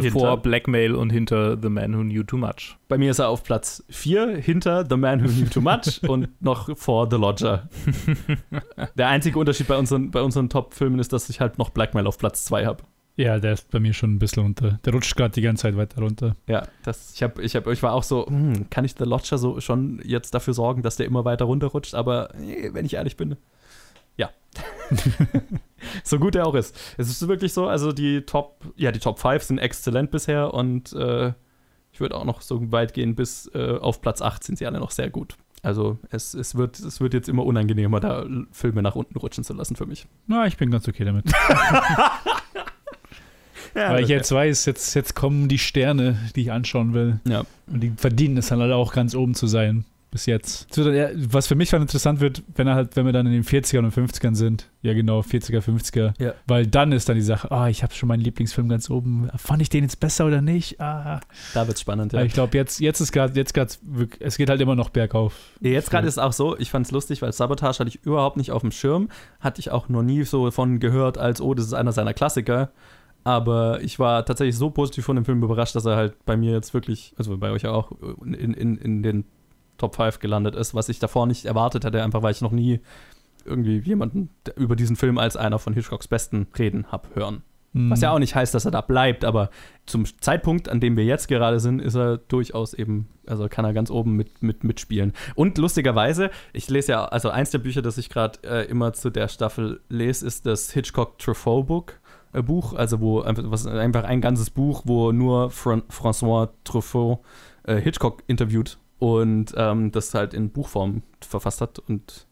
Hinter- 0.00 0.10
Vor 0.18 0.36
Blackmail 0.42 0.94
und 0.94 1.10
hinter 1.10 1.58
The 1.60 1.68
Man 1.68 1.94
Who 1.96 2.02
Knew 2.02 2.22
Too 2.22 2.38
Much. 2.38 2.76
Bei 2.88 2.96
mir 2.96 3.10
ist 3.10 3.18
er 3.18 3.28
auf 3.28 3.42
Platz 3.44 3.84
4 3.90 4.36
hinter 4.38 4.86
The 4.88 4.96
Man 4.96 5.22
Who 5.22 5.28
Knew 5.28 5.48
Too 5.50 5.60
Much 5.60 6.00
und 6.08 6.28
noch 6.42 6.76
vor 6.78 7.08
The 7.10 7.16
Lodger. 7.16 7.68
Der 8.96 9.08
einzige 9.08 9.38
Unterschied 9.38 9.68
bei 9.68 9.76
unseren, 9.76 10.10
bei 10.10 10.22
unseren 10.22 10.48
Top-Filmen 10.48 10.98
ist, 10.98 11.12
dass 11.12 11.28
ich 11.28 11.40
halt 11.40 11.58
noch 11.58 11.70
Blackmail 11.70 12.06
auf 12.06 12.18
Platz 12.18 12.44
2 12.44 12.64
habe. 12.66 12.82
Ja, 13.16 13.38
der 13.38 13.52
ist 13.52 13.70
bei 13.70 13.78
mir 13.78 13.92
schon 13.92 14.14
ein 14.14 14.18
bisschen 14.18 14.42
runter. 14.42 14.80
Der 14.86 14.94
rutscht 14.94 15.14
gerade 15.16 15.32
die 15.34 15.42
ganze 15.42 15.62
Zeit 15.64 15.76
weiter 15.76 16.00
runter. 16.00 16.34
Ja, 16.46 16.66
das, 16.82 17.12
ich, 17.14 17.22
hab, 17.22 17.38
ich, 17.38 17.54
hab, 17.54 17.66
ich 17.66 17.82
war 17.82 17.92
auch 17.92 18.02
so, 18.04 18.26
hm, 18.26 18.70
kann 18.70 18.86
ich 18.86 18.94
The 18.96 19.04
Lodger 19.04 19.36
so 19.36 19.60
schon 19.60 20.00
jetzt 20.02 20.32
dafür 20.34 20.54
sorgen, 20.54 20.80
dass 20.80 20.96
der 20.96 21.04
immer 21.04 21.26
weiter 21.26 21.44
runterrutscht? 21.44 21.94
Aber 21.94 22.30
wenn 22.72 22.86
ich 22.86 22.94
ehrlich 22.94 23.18
bin. 23.18 23.36
so 26.04 26.18
gut 26.18 26.34
er 26.34 26.46
auch 26.46 26.54
ist. 26.54 26.78
Es 26.98 27.08
ist 27.08 27.26
wirklich 27.28 27.52
so, 27.52 27.66
also 27.66 27.92
die 27.92 28.22
Top, 28.22 28.64
ja, 28.76 28.92
die 28.92 29.00
Top 29.00 29.18
5 29.18 29.42
sind 29.42 29.58
exzellent 29.58 30.10
bisher 30.10 30.54
und 30.54 30.92
äh, 30.92 31.32
ich 31.92 32.00
würde 32.00 32.16
auch 32.16 32.24
noch 32.24 32.40
so 32.40 32.72
weit 32.72 32.94
gehen, 32.94 33.14
bis 33.14 33.50
äh, 33.54 33.76
auf 33.78 34.00
Platz 34.00 34.22
8 34.22 34.42
sind 34.42 34.58
sie 34.58 34.66
alle 34.66 34.80
noch 34.80 34.90
sehr 34.90 35.10
gut. 35.10 35.36
Also 35.62 35.98
es, 36.10 36.34
es, 36.34 36.56
wird, 36.56 36.80
es 36.80 37.00
wird 37.00 37.14
jetzt 37.14 37.28
immer 37.28 37.44
unangenehmer, 37.44 38.00
da 38.00 38.26
Filme 38.50 38.82
nach 38.82 38.96
unten 38.96 39.16
rutschen 39.16 39.44
zu 39.44 39.54
lassen 39.54 39.76
für 39.76 39.86
mich. 39.86 40.06
Na, 40.26 40.46
ich 40.46 40.56
bin 40.56 40.70
ganz 40.70 40.88
okay 40.88 41.04
damit. 41.04 41.26
Weil 43.74 44.02
ich 44.02 44.08
jetzt 44.08 44.32
weiß, 44.32 44.66
jetzt, 44.66 44.94
jetzt 44.94 45.14
kommen 45.14 45.48
die 45.48 45.58
Sterne, 45.58 46.18
die 46.36 46.42
ich 46.42 46.52
anschauen 46.52 46.94
will. 46.94 47.20
Ja. 47.24 47.44
Und 47.66 47.80
die 47.80 47.92
verdienen 47.96 48.36
es 48.36 48.48
dann 48.48 48.60
halt 48.60 48.72
auch 48.72 48.92
ganz 48.92 49.14
oben 49.14 49.34
zu 49.34 49.46
sein. 49.46 49.84
Bis 50.12 50.26
jetzt. 50.26 50.76
Es 50.76 51.32
Was 51.32 51.46
für 51.46 51.54
mich 51.54 51.70
dann 51.70 51.80
interessant 51.80 52.20
wird, 52.20 52.42
wenn 52.54 52.66
er 52.66 52.74
halt, 52.74 52.96
wenn 52.96 53.06
wir 53.06 53.14
dann 53.14 53.24
in 53.24 53.32
den 53.32 53.44
40ern 53.44 53.78
und 53.78 53.94
50ern 53.94 54.34
sind. 54.34 54.68
Ja, 54.82 54.92
genau, 54.92 55.20
40er, 55.20 55.60
50er. 55.60 56.12
Ja. 56.22 56.34
Weil 56.46 56.66
dann 56.66 56.92
ist 56.92 57.08
dann 57.08 57.16
die 57.16 57.22
Sache, 57.22 57.50
ah, 57.50 57.70
ich 57.70 57.82
habe 57.82 57.94
schon 57.94 58.10
meinen 58.10 58.20
Lieblingsfilm 58.20 58.68
ganz 58.68 58.90
oben. 58.90 59.30
Fand 59.36 59.62
ich 59.62 59.70
den 59.70 59.84
jetzt 59.84 60.00
besser 60.00 60.26
oder 60.26 60.42
nicht? 60.42 60.78
Ah. 60.82 61.20
Da 61.54 61.66
wird's 61.66 61.80
spannend, 61.80 62.12
ja. 62.12 62.18
Aber 62.18 62.26
ich 62.26 62.34
glaube, 62.34 62.54
jetzt, 62.58 62.78
jetzt 62.78 63.00
ist 63.00 63.10
gerade, 63.10 63.32
jetzt 63.34 63.54
gerade, 63.54 63.72
es 64.20 64.36
geht 64.36 64.50
halt 64.50 64.60
immer 64.60 64.74
noch 64.74 64.90
bergauf. 64.90 65.34
Ja, 65.62 65.70
Jetzt 65.70 65.90
gerade 65.90 66.06
ist 66.06 66.14
es 66.14 66.18
auch 66.18 66.34
so, 66.34 66.58
ich 66.58 66.68
fand 66.68 66.84
es 66.84 66.92
lustig, 66.92 67.22
weil 67.22 67.32
Sabotage 67.32 67.78
hatte 67.78 67.88
ich 67.88 68.04
überhaupt 68.04 68.36
nicht 68.36 68.50
auf 68.50 68.60
dem 68.60 68.70
Schirm. 68.70 69.08
Hatte 69.40 69.60
ich 69.60 69.70
auch 69.70 69.88
noch 69.88 70.02
nie 70.02 70.24
so 70.24 70.50
von 70.50 70.78
gehört, 70.78 71.16
als, 71.16 71.40
oh, 71.40 71.54
das 71.54 71.64
ist 71.64 71.72
einer 71.72 71.92
seiner 71.92 72.12
Klassiker. 72.12 72.70
Aber 73.24 73.80
ich 73.80 73.98
war 73.98 74.26
tatsächlich 74.26 74.58
so 74.58 74.68
positiv 74.68 75.06
von 75.06 75.16
dem 75.16 75.24
Film 75.24 75.42
überrascht, 75.42 75.74
dass 75.74 75.86
er 75.86 75.96
halt 75.96 76.22
bei 76.26 76.36
mir 76.36 76.52
jetzt 76.52 76.74
wirklich, 76.74 77.14
also 77.16 77.38
bei 77.38 77.50
euch 77.50 77.66
auch, 77.66 77.92
in, 78.22 78.34
in, 78.34 78.76
in 78.76 79.02
den 79.02 79.24
Top 79.78 79.96
5 79.96 80.18
gelandet 80.18 80.54
ist, 80.54 80.74
was 80.74 80.88
ich 80.88 80.98
davor 80.98 81.26
nicht 81.26 81.44
erwartet 81.44 81.84
hätte, 81.84 82.02
einfach 82.02 82.22
weil 82.22 82.32
ich 82.32 82.40
noch 82.40 82.52
nie 82.52 82.80
irgendwie 83.44 83.78
jemanden 83.78 84.30
über 84.56 84.76
diesen 84.76 84.96
Film 84.96 85.18
als 85.18 85.36
einer 85.36 85.58
von 85.58 85.74
Hitchcocks 85.74 86.08
besten 86.08 86.46
reden 86.56 86.86
hab 86.90 87.14
hören. 87.14 87.42
Was 87.74 88.02
ja 88.02 88.10
auch 88.10 88.18
nicht 88.18 88.34
heißt, 88.34 88.54
dass 88.54 88.66
er 88.66 88.70
da 88.70 88.82
bleibt, 88.82 89.24
aber 89.24 89.48
zum 89.86 90.04
Zeitpunkt, 90.20 90.68
an 90.68 90.78
dem 90.78 90.94
wir 90.94 91.04
jetzt 91.04 91.26
gerade 91.26 91.58
sind, 91.58 91.80
ist 91.80 91.94
er 91.94 92.18
durchaus 92.18 92.74
eben, 92.74 93.08
also 93.26 93.48
kann 93.48 93.64
er 93.64 93.72
ganz 93.72 93.90
oben 93.90 94.14
mit, 94.14 94.42
mit, 94.42 94.62
mitspielen. 94.62 95.14
Und 95.36 95.56
lustigerweise, 95.56 96.30
ich 96.52 96.68
lese 96.68 96.92
ja, 96.92 97.04
also 97.06 97.30
eins 97.30 97.50
der 97.50 97.60
Bücher, 97.60 97.80
das 97.80 97.96
ich 97.96 98.10
gerade 98.10 98.38
äh, 98.44 98.66
immer 98.68 98.92
zu 98.92 99.08
der 99.08 99.28
Staffel 99.28 99.80
lese, 99.88 100.26
ist 100.26 100.44
das 100.44 100.70
Hitchcock 100.70 101.18
Truffaut 101.18 101.66
Book. 101.66 102.00
Äh, 102.34 102.42
Buch, 102.42 102.74
also 102.74 103.00
wo 103.00 103.22
einfach, 103.22 103.44
was, 103.46 103.66
einfach 103.66 104.04
ein 104.04 104.20
ganzes 104.20 104.50
Buch, 104.50 104.82
wo 104.84 105.10
nur 105.12 105.50
Fran 105.50 105.82
François 105.90 106.50
Truffaut 106.64 107.20
äh, 107.62 107.76
Hitchcock 107.76 108.22
interviewt 108.26 108.76
und 109.02 109.52
ähm, 109.56 109.90
das 109.90 110.14
halt 110.14 110.32
in 110.32 110.50
Buchform 110.50 111.02
verfasst 111.20 111.60
hat 111.60 111.80
und 111.80 112.28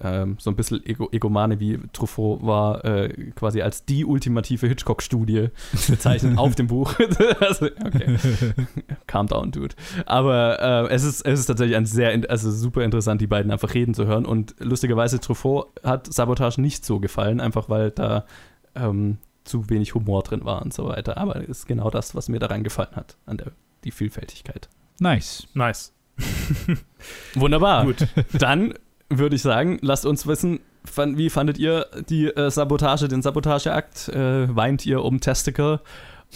ähm, 0.00 0.36
so 0.38 0.48
ein 0.48 0.56
bisschen 0.56 0.82
ego 0.86 1.10
egomane 1.12 1.60
wie 1.60 1.78
Truffaut 1.92 2.40
war, 2.40 2.82
äh, 2.86 3.32
quasi 3.32 3.60
als 3.60 3.84
die 3.84 4.06
ultimative 4.06 4.66
Hitchcock-Studie 4.66 5.48
bezeichnet 5.88 6.38
auf 6.38 6.54
dem 6.54 6.68
Buch. 6.68 6.94
also, 7.40 7.66
okay. 7.66 8.16
Calm 9.06 9.26
down, 9.26 9.50
dude. 9.50 9.74
Aber 10.06 10.88
äh, 10.88 10.94
es, 10.94 11.04
ist, 11.04 11.20
es 11.26 11.40
ist 11.40 11.46
tatsächlich 11.46 11.76
ein 11.76 11.84
sehr, 11.84 12.18
also 12.30 12.50
super 12.50 12.82
interessant, 12.82 13.20
die 13.20 13.26
beiden 13.26 13.52
einfach 13.52 13.74
reden 13.74 13.92
zu 13.92 14.06
hören. 14.06 14.24
Und 14.24 14.54
lustigerweise, 14.58 15.20
Truffaut 15.20 15.68
hat 15.84 16.10
Sabotage 16.10 16.62
nicht 16.62 16.86
so 16.86 16.98
gefallen, 16.98 17.42
einfach 17.42 17.68
weil 17.68 17.90
da 17.90 18.24
ähm, 18.74 19.18
zu 19.44 19.68
wenig 19.68 19.94
Humor 19.94 20.22
drin 20.22 20.46
war 20.46 20.62
und 20.62 20.72
so 20.72 20.88
weiter. 20.88 21.18
Aber 21.18 21.42
es 21.42 21.48
ist 21.48 21.66
genau 21.66 21.90
das, 21.90 22.14
was 22.14 22.30
mir 22.30 22.38
daran 22.38 22.64
gefallen 22.64 22.96
hat, 22.96 23.18
an 23.26 23.36
der 23.36 23.52
die 23.84 23.90
Vielfältigkeit. 23.90 24.70
Nice. 24.98 25.46
Nice. 25.52 25.92
Wunderbar. 27.34 27.84
Gut. 27.84 28.06
Dann 28.32 28.74
würde 29.08 29.36
ich 29.36 29.42
sagen, 29.42 29.78
lasst 29.82 30.06
uns 30.06 30.26
wissen, 30.26 30.60
wie 30.94 31.30
fandet 31.30 31.58
ihr 31.58 31.86
die 32.08 32.26
äh, 32.26 32.50
Sabotage, 32.50 33.08
den 33.08 33.22
Sabotageakt? 33.22 34.08
Äh, 34.08 34.54
weint 34.54 34.86
ihr 34.86 35.02
um 35.02 35.20
Testicle? 35.20 35.80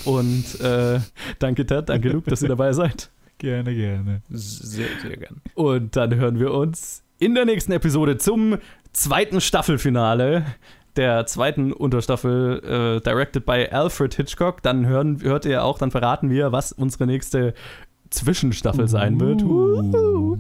Und 0.05 0.61
äh, 0.61 1.01
danke 1.39 1.67
Ted, 1.67 1.89
danke 1.89 2.11
Luke, 2.11 2.31
dass 2.31 2.43
ihr 2.43 2.49
dabei 2.49 2.73
seid. 2.73 3.11
Gerne, 3.39 3.75
gerne. 3.75 4.23
Sehr, 4.29 4.89
sehr 5.03 5.17
gern. 5.17 5.41
Und 5.55 5.97
dann 5.97 6.15
hören 6.15 6.39
wir 6.39 6.53
uns 6.53 7.03
in 7.19 7.35
der 7.35 7.45
nächsten 7.45 7.73
Episode 7.73 8.19
zum 8.19 8.59
zweiten 8.93 9.41
Staffelfinale 9.41 10.45
der 10.97 11.25
zweiten 11.27 11.73
Unterstaffel, 11.73 12.63
äh, 12.65 13.01
directed 13.01 13.47
by 13.47 13.69
Alfred 13.71 14.15
Hitchcock. 14.15 14.63
Dann 14.63 14.87
hören, 14.87 15.23
hört 15.23 15.45
ihr 15.45 15.65
auch, 15.65 15.79
dann 15.79 15.91
verraten 15.91 16.31
wir, 16.31 16.53
was 16.53 16.73
unsere 16.73 17.07
nächste 17.07 17.55
Zwischenstaffel 18.11 18.89
sein 18.89 19.19
wird. 19.21 19.43
Uh. 19.43 20.39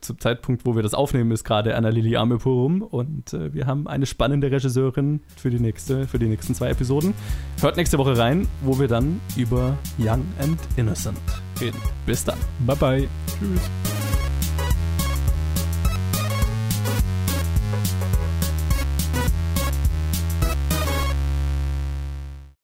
Zum 0.00 0.18
Zeitpunkt, 0.18 0.66
wo 0.66 0.76
wir 0.76 0.82
das 0.82 0.92
aufnehmen, 0.92 1.30
ist 1.30 1.44
gerade 1.44 1.74
Anna 1.76 1.88
Lili 1.88 2.16
Amepurum 2.16 2.82
und 2.82 3.32
äh, 3.32 3.54
wir 3.54 3.66
haben 3.66 3.88
eine 3.88 4.04
spannende 4.04 4.50
Regisseurin 4.50 5.20
für 5.34 5.48
die, 5.48 5.58
nächste, 5.58 6.06
für 6.06 6.18
die 6.18 6.26
nächsten 6.26 6.54
zwei 6.54 6.68
Episoden. 6.68 7.14
Hört 7.62 7.78
nächste 7.78 7.96
Woche 7.96 8.18
rein, 8.18 8.46
wo 8.62 8.78
wir 8.78 8.88
dann 8.88 9.20
über 9.34 9.78
Young 9.98 10.24
and 10.40 10.58
Innocent 10.76 11.18
reden. 11.58 11.80
Bis 12.04 12.22
dann. 12.22 12.38
Bye, 12.66 12.76
bye. 12.76 13.08
Tschüss. 13.38 14.03